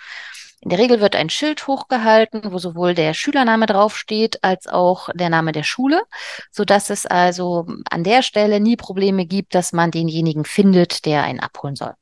In 0.61 0.71
der 0.71 0.79
Regel 0.79 1.01
wird 1.01 1.15
ein 1.15 1.29
Schild 1.29 1.67
hochgehalten, 1.67 2.51
wo 2.51 2.59
sowohl 2.59 2.95
der 2.95 3.15
Schülername 3.15 3.67
draufsteht 3.67 4.43
als 4.43 4.67
auch 4.67 5.11
der 5.15 5.29
Name 5.29 5.53
der 5.53 5.63
Schule, 5.63 6.03
so 6.51 6.65
dass 6.65 6.91
es 6.91 7.05
also 7.05 7.67
an 7.91 8.05
der 8.05 8.23
Stelle 8.23 8.59
nie 8.59 8.77
Probleme 8.77 9.27
gibt, 9.27 9.55
dass 9.55 9.73
man 9.73 9.91
denjenigen 9.91 10.45
findet, 10.45 11.05
der 11.05 11.25
einen 11.25 11.41
abholen 11.41 11.77
soll. 11.77 11.93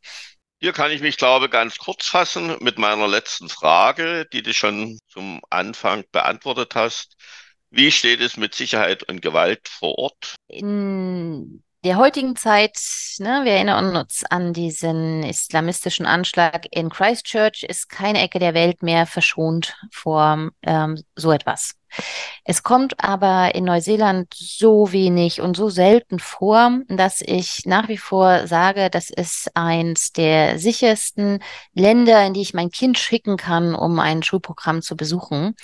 Hier 0.60 0.72
kann 0.72 0.92
ich 0.92 1.02
mich, 1.02 1.16
glaube 1.16 1.48
ganz 1.48 1.78
kurz 1.78 2.06
fassen 2.06 2.56
mit 2.60 2.78
meiner 2.78 3.08
letzten 3.08 3.48
Frage, 3.48 4.26
die 4.32 4.42
du 4.42 4.54
schon 4.54 4.98
zum 5.08 5.40
Anfang 5.50 6.04
beantwortet 6.12 6.74
hast. 6.74 7.16
Wie 7.70 7.90
steht 7.90 8.20
es 8.20 8.36
mit 8.36 8.54
Sicherheit 8.54 9.02
und 9.02 9.20
Gewalt 9.20 9.68
vor 9.68 9.98
Ort? 9.98 10.36
In 10.46 11.63
der 11.84 11.98
heutigen 11.98 12.34
Zeit, 12.34 12.78
ne, 13.18 13.42
wir 13.44 13.52
erinnern 13.52 13.94
uns 13.94 14.24
an 14.28 14.54
diesen 14.54 15.22
islamistischen 15.22 16.06
Anschlag 16.06 16.66
in 16.70 16.88
Christchurch, 16.88 17.62
ist 17.62 17.90
keine 17.90 18.20
Ecke 18.20 18.38
der 18.38 18.54
Welt 18.54 18.82
mehr 18.82 19.06
verschont 19.06 19.76
vor 19.92 20.50
ähm, 20.62 21.02
so 21.14 21.30
etwas. 21.30 21.74
Es 22.44 22.62
kommt 22.62 23.02
aber 23.02 23.54
in 23.54 23.64
Neuseeland 23.64 24.32
so 24.34 24.92
wenig 24.92 25.40
und 25.40 25.56
so 25.56 25.70
selten 25.70 26.18
vor, 26.18 26.80
dass 26.88 27.22
ich 27.22 27.64
nach 27.64 27.88
wie 27.88 27.96
vor 27.96 28.46
sage, 28.46 28.90
das 28.90 29.08
ist 29.08 29.50
eins 29.54 30.12
der 30.12 30.58
sichersten 30.58 31.38
Länder, 31.72 32.24
in 32.26 32.34
die 32.34 32.42
ich 32.42 32.52
mein 32.52 32.70
Kind 32.70 32.98
schicken 32.98 33.38
kann, 33.38 33.74
um 33.74 33.98
ein 33.98 34.22
Schulprogramm 34.22 34.82
zu 34.82 34.94
besuchen. 34.96 35.54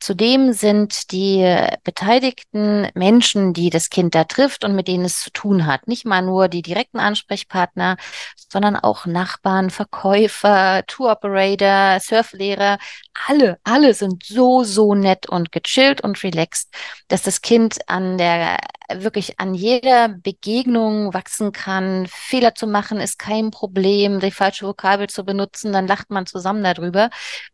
Zudem 0.00 0.52
sind 0.52 1.12
die 1.12 1.66
beteiligten 1.82 2.88
Menschen, 2.94 3.54
die 3.54 3.70
das 3.70 3.88
Kind 3.88 4.14
da 4.14 4.24
trifft 4.24 4.64
und 4.64 4.74
mit 4.74 4.86
denen 4.86 5.06
es 5.06 5.20
zu 5.20 5.30
tun 5.30 5.66
hat, 5.66 5.88
nicht 5.88 6.04
mal 6.04 6.22
nur 6.22 6.48
die 6.48 6.62
direkten 6.62 6.98
Ansprechpartner, 6.98 7.96
sondern 8.36 8.76
auch 8.76 9.06
Nachbarn, 9.06 9.70
Verkäufer, 9.70 10.82
Tour 10.86 11.12
Operator, 11.12 11.98
Surflehrer, 12.00 12.78
alle, 13.26 13.58
alle 13.64 13.94
sind 13.94 14.24
so, 14.24 14.64
so 14.64 14.94
nett 14.94 15.28
und 15.28 15.52
gechillt 15.52 16.00
und 16.00 16.22
relaxed, 16.22 16.72
dass 17.08 17.22
das 17.22 17.42
Kind 17.42 17.78
an 17.88 18.18
der, 18.18 18.58
wirklich 18.92 19.40
an 19.40 19.54
jeder 19.54 20.08
Begegnung 20.08 21.12
wachsen 21.14 21.52
kann. 21.52 22.06
Fehler 22.06 22.54
zu 22.54 22.66
machen 22.66 23.00
ist 23.00 23.18
kein 23.18 23.50
Problem. 23.50 24.20
Die 24.20 24.30
falsche 24.30 24.66
Vokabel 24.66 25.08
zu 25.08 25.24
benutzen, 25.24 25.72
dann 25.72 25.86
lacht 25.86 26.10
man 26.10 26.26
zusammen 26.26 26.62
darüber. 26.62 27.10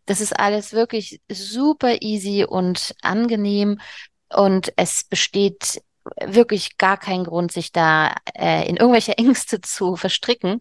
Das 0.07 0.21
ist 0.21 0.39
alles 0.39 0.73
wirklich 0.73 1.21
super 1.29 2.03
easy 2.03 2.45
und 2.45 2.95
angenehm. 3.03 3.81
Und 4.29 4.73
es 4.77 5.05
besteht 5.05 5.81
wirklich 6.21 6.77
gar 6.77 6.99
kein 6.99 7.25
Grund, 7.25 7.53
sich 7.53 7.73
da 7.73 8.15
äh, 8.35 8.69
in 8.69 8.77
irgendwelche 8.77 9.17
Ängste 9.19 9.61
zu 9.61 9.97
verstricken. 9.97 10.59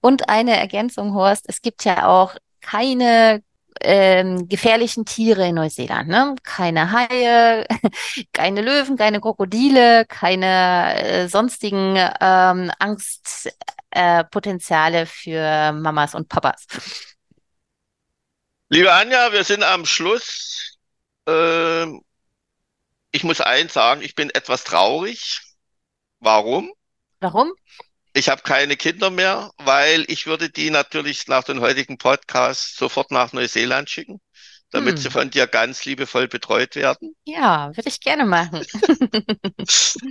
Und 0.00 0.28
eine 0.28 0.56
Ergänzung, 0.56 1.14
Horst, 1.14 1.44
es 1.48 1.60
gibt 1.60 1.84
ja 1.84 2.08
auch 2.08 2.36
keine 2.60 3.42
ähm, 3.80 4.48
gefährlichen 4.48 5.04
Tiere 5.04 5.48
in 5.48 5.56
Neuseeland. 5.56 6.08
Ne? 6.08 6.36
Keine 6.42 6.92
Haie, 6.92 7.66
keine 8.32 8.62
Löwen, 8.62 8.96
keine 8.96 9.20
Krokodile, 9.20 10.04
keine 10.06 11.02
äh, 11.02 11.28
sonstigen 11.28 11.96
ähm, 12.20 12.70
Angstpotenziale 12.78 15.00
äh, 15.02 15.06
für 15.06 15.72
Mamas 15.72 16.14
und 16.14 16.28
Papas. 16.28 16.66
Liebe 18.68 18.92
Anja, 18.92 19.32
wir 19.32 19.44
sind 19.44 19.62
am 19.62 19.86
Schluss. 19.86 20.76
Ähm, 21.26 22.02
ich 23.12 23.24
muss 23.24 23.40
eins 23.40 23.72
sagen, 23.72 24.02
ich 24.02 24.14
bin 24.14 24.30
etwas 24.30 24.64
traurig. 24.64 25.40
Warum? 26.20 26.70
Warum? 27.20 27.52
Ich 28.18 28.28
habe 28.28 28.42
keine 28.42 28.76
Kinder 28.76 29.10
mehr, 29.10 29.52
weil 29.58 30.04
ich 30.08 30.26
würde 30.26 30.50
die 30.50 30.70
natürlich 30.70 31.28
nach 31.28 31.44
dem 31.44 31.60
heutigen 31.60 31.98
Podcast 31.98 32.76
sofort 32.76 33.12
nach 33.12 33.32
Neuseeland 33.32 33.88
schicken, 33.88 34.20
damit 34.72 34.96
hm. 34.96 34.96
sie 34.96 35.10
von 35.10 35.30
dir 35.30 35.46
ganz 35.46 35.84
liebevoll 35.84 36.26
betreut 36.26 36.74
werden. 36.74 37.14
Ja, 37.24 37.68
würde 37.76 37.88
ich 37.88 38.00
gerne 38.00 38.24
machen. 38.24 38.66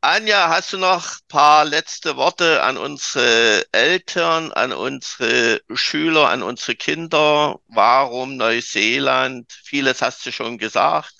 Anja, 0.00 0.48
hast 0.48 0.72
du 0.72 0.78
noch 0.78 1.16
paar 1.26 1.64
letzte 1.64 2.16
Worte 2.16 2.62
an 2.62 2.78
unsere 2.78 3.66
Eltern, 3.72 4.52
an 4.52 4.72
unsere 4.72 5.60
Schüler, 5.74 6.30
an 6.30 6.44
unsere 6.44 6.76
Kinder? 6.76 7.58
Warum 7.66 8.36
Neuseeland? 8.36 9.52
Vieles 9.64 10.02
hast 10.02 10.24
du 10.24 10.30
schon 10.30 10.56
gesagt, 10.56 11.12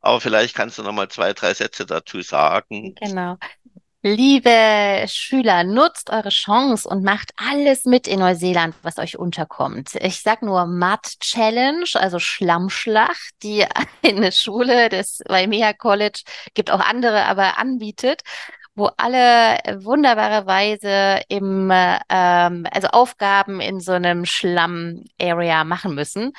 aber 0.00 0.20
vielleicht 0.20 0.54
kannst 0.54 0.76
du 0.76 0.82
noch 0.82 0.92
mal 0.92 1.08
zwei, 1.08 1.32
drei 1.32 1.54
Sätze 1.54 1.86
dazu 1.86 2.20
sagen. 2.20 2.94
Genau. 3.00 3.38
Liebe 4.02 5.04
Schüler, 5.08 5.62
nutzt 5.62 6.08
eure 6.08 6.30
Chance 6.30 6.88
und 6.88 7.04
macht 7.04 7.32
alles 7.36 7.84
mit 7.84 8.08
in 8.08 8.20
Neuseeland, 8.20 8.74
was 8.82 8.96
euch 8.96 9.18
unterkommt. 9.18 9.94
Ich 9.96 10.22
sag 10.22 10.40
nur 10.40 10.64
Mud 10.64 11.02
Challenge, 11.20 11.84
also 11.92 12.18
Schlammschlacht, 12.18 13.34
die 13.42 13.66
eine 14.02 14.32
Schule 14.32 14.88
des 14.88 15.20
Waimea 15.28 15.74
College, 15.74 16.22
gibt 16.54 16.70
auch 16.70 16.80
andere, 16.80 17.26
aber 17.26 17.58
anbietet 17.58 18.22
wo 18.76 18.88
alle 18.96 19.58
wunderbarerweise 19.84 21.20
im, 21.28 21.70
ähm, 21.70 22.66
also 22.70 22.88
Aufgaben 22.88 23.60
in 23.60 23.80
so 23.80 23.92
einem 23.92 24.24
Schlamm-Area 24.24 25.64
machen 25.64 25.94
müssen. 25.94 26.32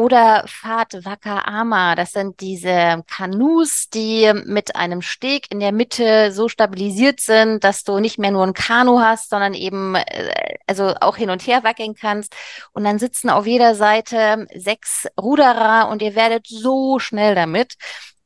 Oder 0.00 0.44
Fahrt 0.46 1.04
Wacker 1.04 1.46
Ama, 1.46 1.94
das 1.94 2.12
sind 2.12 2.40
diese 2.40 3.04
Kanus, 3.06 3.90
die 3.90 4.32
mit 4.46 4.74
einem 4.74 5.02
Steg 5.02 5.52
in 5.52 5.60
der 5.60 5.72
Mitte 5.72 6.32
so 6.32 6.48
stabilisiert 6.48 7.20
sind, 7.20 7.64
dass 7.64 7.84
du 7.84 7.98
nicht 7.98 8.18
mehr 8.18 8.30
nur 8.30 8.46
ein 8.46 8.54
Kanu 8.54 9.00
hast, 9.00 9.28
sondern 9.28 9.52
eben 9.52 9.96
äh, 9.96 10.56
also 10.66 10.94
auch 11.02 11.18
hin 11.18 11.28
und 11.28 11.46
her 11.46 11.64
wackeln 11.64 11.94
kannst. 11.94 12.34
Und 12.72 12.84
dann 12.84 12.98
sitzen 12.98 13.28
auf 13.28 13.46
jeder 13.46 13.74
Seite 13.74 14.46
sechs 14.54 15.06
Ruderer 15.20 15.90
und 15.90 16.00
ihr 16.00 16.14
werdet 16.14 16.46
so 16.46 16.98
schnell 16.98 17.34
damit. 17.34 17.74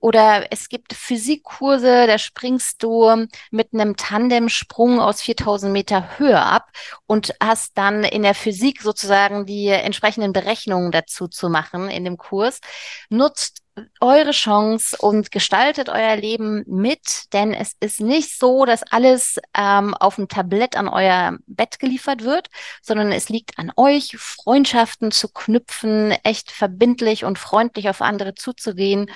Oder 0.05 0.53
es 0.53 0.69
gibt 0.69 0.93
Physikkurse, 0.93 2.07
da 2.07 2.19
springst 2.19 2.83
du 2.83 3.27
mit 3.51 3.73
einem 3.73 3.97
Tandemsprung 3.97 5.01
aus 5.01 5.23
4000 5.23 5.73
Meter 5.73 6.19
Höhe 6.19 6.39
ab 6.39 6.69
und 7.07 7.33
hast 7.43 7.79
dann 7.79 8.05
in 8.05 8.23
der 8.23 8.35
Physik 8.35 8.83
sozusagen 8.83 9.47
die 9.47 9.69
entsprechenden 9.69 10.35
Berechnungen 10.35 10.93
dazu 10.93 11.27
zu 11.27 11.49
machen 11.49 11.89
in 11.89 12.05
dem 12.05 12.19
Kurs. 12.19 12.61
Nutzt 13.09 13.63
eure 13.99 14.33
Chance 14.33 14.95
und 15.01 15.31
gestaltet 15.31 15.89
euer 15.89 16.17
Leben 16.17 16.65
mit, 16.67 17.33
denn 17.33 17.55
es 17.55 17.75
ist 17.81 18.03
nicht 18.03 18.39
so, 18.39 18.67
dass 18.67 18.83
alles 18.83 19.39
ähm, 19.57 19.95
auf 19.95 20.17
dem 20.17 20.29
Tablett 20.29 20.77
an 20.77 20.87
euer 20.87 21.39
Bett 21.47 21.79
geliefert 21.79 22.25
wird, 22.25 22.49
sondern 22.83 23.11
es 23.11 23.31
liegt 23.31 23.59
an 23.59 23.73
euch, 23.77 24.17
Freundschaften 24.19 25.13
zu 25.13 25.29
knüpfen, 25.29 26.11
echt 26.25 26.51
verbindlich 26.51 27.25
und 27.25 27.39
freundlich 27.39 27.89
auf 27.89 28.03
andere 28.03 28.35
zuzugehen 28.35 29.11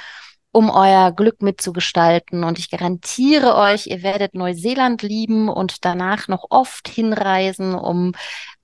um 0.53 0.71
euer 0.71 1.13
Glück 1.13 1.43
mitzugestalten. 1.43 2.45
Und 2.45 2.59
ich 2.59 2.71
garantiere 2.71 3.57
euch, 3.57 3.87
ihr 3.87 4.03
werdet 4.03 4.35
Neuseeland 4.35 5.03
lieben 5.03 5.49
und 5.49 5.85
danach 5.85 6.29
noch 6.29 6.47
oft 6.51 6.89
hinreisen, 6.89 7.75
um 7.75 8.13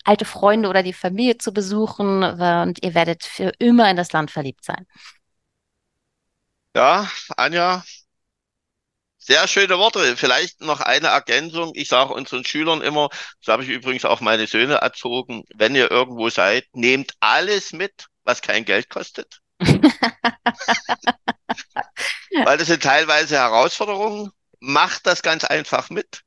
alte 0.05 0.25
Freunde 0.25 0.69
oder 0.69 0.83
die 0.83 0.93
Familie 0.93 1.39
zu 1.39 1.53
besuchen. 1.53 2.23
Und 2.23 2.83
ihr 2.83 2.95
werdet 2.95 3.25
für 3.25 3.53
immer 3.59 3.91
in 3.91 3.97
das 3.97 4.13
Land 4.13 4.31
verliebt 4.31 4.65
sein. 4.65 4.87
Ja, 6.75 7.09
Anja, 7.37 7.85
sehr 9.19 9.49
schöne 9.49 9.79
Worte. 9.79 10.17
Vielleicht 10.17 10.61
noch 10.61 10.81
eine 10.81 11.09
Ergänzung. 11.09 11.73
Ich 11.75 11.89
sage 11.89 12.13
unseren 12.13 12.45
Schülern 12.45 12.83
immer, 12.83 13.09
so 13.41 13.53
habe 13.53 13.63
ich 13.63 13.71
übrigens 13.71 14.05
auch 14.05 14.21
meine 14.21 14.47
Söhne 14.47 14.75
erzogen, 14.75 15.45
wenn 15.55 15.75
ihr 15.75 15.91
irgendwo 15.91 16.29
seid, 16.29 16.67
nehmt 16.75 17.13
alles 17.21 17.73
mit, 17.73 18.07
was 18.25 18.43
kein 18.43 18.65
Geld 18.67 18.91
kostet. 18.91 19.41
Weil 22.45 22.59
das 22.59 22.69
sind 22.69 22.83
teilweise 22.83 23.37
Herausforderungen. 23.37 24.31
Macht 24.61 25.07
das 25.07 25.23
ganz 25.23 25.45
einfach 25.45 25.91
mit. 25.91 26.23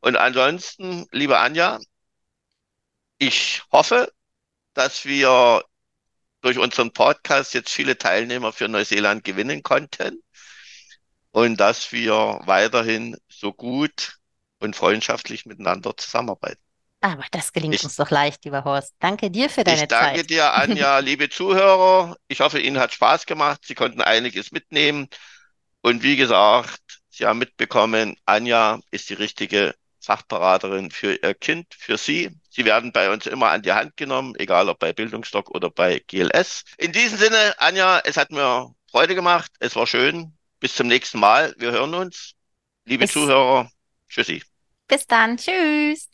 Und 0.00 0.16
ansonsten, 0.16 1.06
liebe 1.12 1.38
Anja, 1.38 1.78
ich 3.18 3.62
hoffe, 3.70 4.12
dass 4.74 5.04
wir 5.04 5.64
durch 6.40 6.58
unseren 6.58 6.92
Podcast 6.92 7.54
jetzt 7.54 7.70
viele 7.70 7.96
Teilnehmer 7.96 8.52
für 8.52 8.68
Neuseeland 8.68 9.24
gewinnen 9.24 9.62
konnten 9.62 10.22
und 11.30 11.58
dass 11.58 11.92
wir 11.92 12.40
weiterhin 12.44 13.16
so 13.28 13.52
gut 13.52 14.18
und 14.58 14.76
freundschaftlich 14.76 15.46
miteinander 15.46 15.96
zusammenarbeiten. 15.96 16.62
Aber 17.02 17.24
das 17.32 17.52
gelingt 17.52 17.74
ich, 17.74 17.84
uns 17.84 17.96
doch 17.96 18.10
leicht, 18.10 18.44
lieber 18.44 18.64
Horst. 18.64 18.94
Danke 19.00 19.30
dir 19.30 19.50
für 19.50 19.64
deine 19.64 19.80
Zeit. 19.80 19.82
Ich 19.82 19.88
danke 19.88 20.20
Zeit. 20.20 20.30
dir, 20.30 20.54
Anja, 20.54 20.98
liebe 21.00 21.28
Zuhörer. 21.28 22.16
Ich 22.28 22.40
hoffe, 22.40 22.60
Ihnen 22.60 22.78
hat 22.78 22.92
Spaß 22.94 23.26
gemacht. 23.26 23.62
Sie 23.64 23.74
konnten 23.74 24.00
einiges 24.00 24.52
mitnehmen. 24.52 25.08
Und 25.80 26.04
wie 26.04 26.16
gesagt, 26.16 26.80
Sie 27.10 27.26
haben 27.26 27.38
mitbekommen, 27.40 28.16
Anja 28.24 28.78
ist 28.92 29.10
die 29.10 29.14
richtige 29.14 29.74
Fachberaterin 30.00 30.92
für 30.92 31.14
Ihr 31.14 31.34
Kind, 31.34 31.74
für 31.76 31.98
Sie. 31.98 32.30
Sie 32.50 32.64
werden 32.64 32.92
bei 32.92 33.10
uns 33.12 33.26
immer 33.26 33.50
an 33.50 33.62
die 33.62 33.72
Hand 33.72 33.96
genommen, 33.96 34.34
egal 34.38 34.68
ob 34.68 34.78
bei 34.78 34.92
Bildungsdoc 34.92 35.50
oder 35.50 35.70
bei 35.70 36.02
GLS. 36.06 36.64
In 36.78 36.92
diesem 36.92 37.18
Sinne, 37.18 37.54
Anja, 37.58 38.00
es 38.04 38.16
hat 38.16 38.30
mir 38.30 38.72
Freude 38.90 39.16
gemacht. 39.16 39.50
Es 39.58 39.74
war 39.74 39.88
schön. 39.88 40.32
Bis 40.60 40.76
zum 40.76 40.86
nächsten 40.86 41.18
Mal. 41.18 41.52
Wir 41.58 41.72
hören 41.72 41.94
uns. 41.94 42.34
Liebe 42.84 43.06
Bis. 43.06 43.12
Zuhörer, 43.12 43.70
tschüssi. 44.08 44.42
Bis 44.86 45.06
dann. 45.06 45.36
Tschüss. 45.36 46.11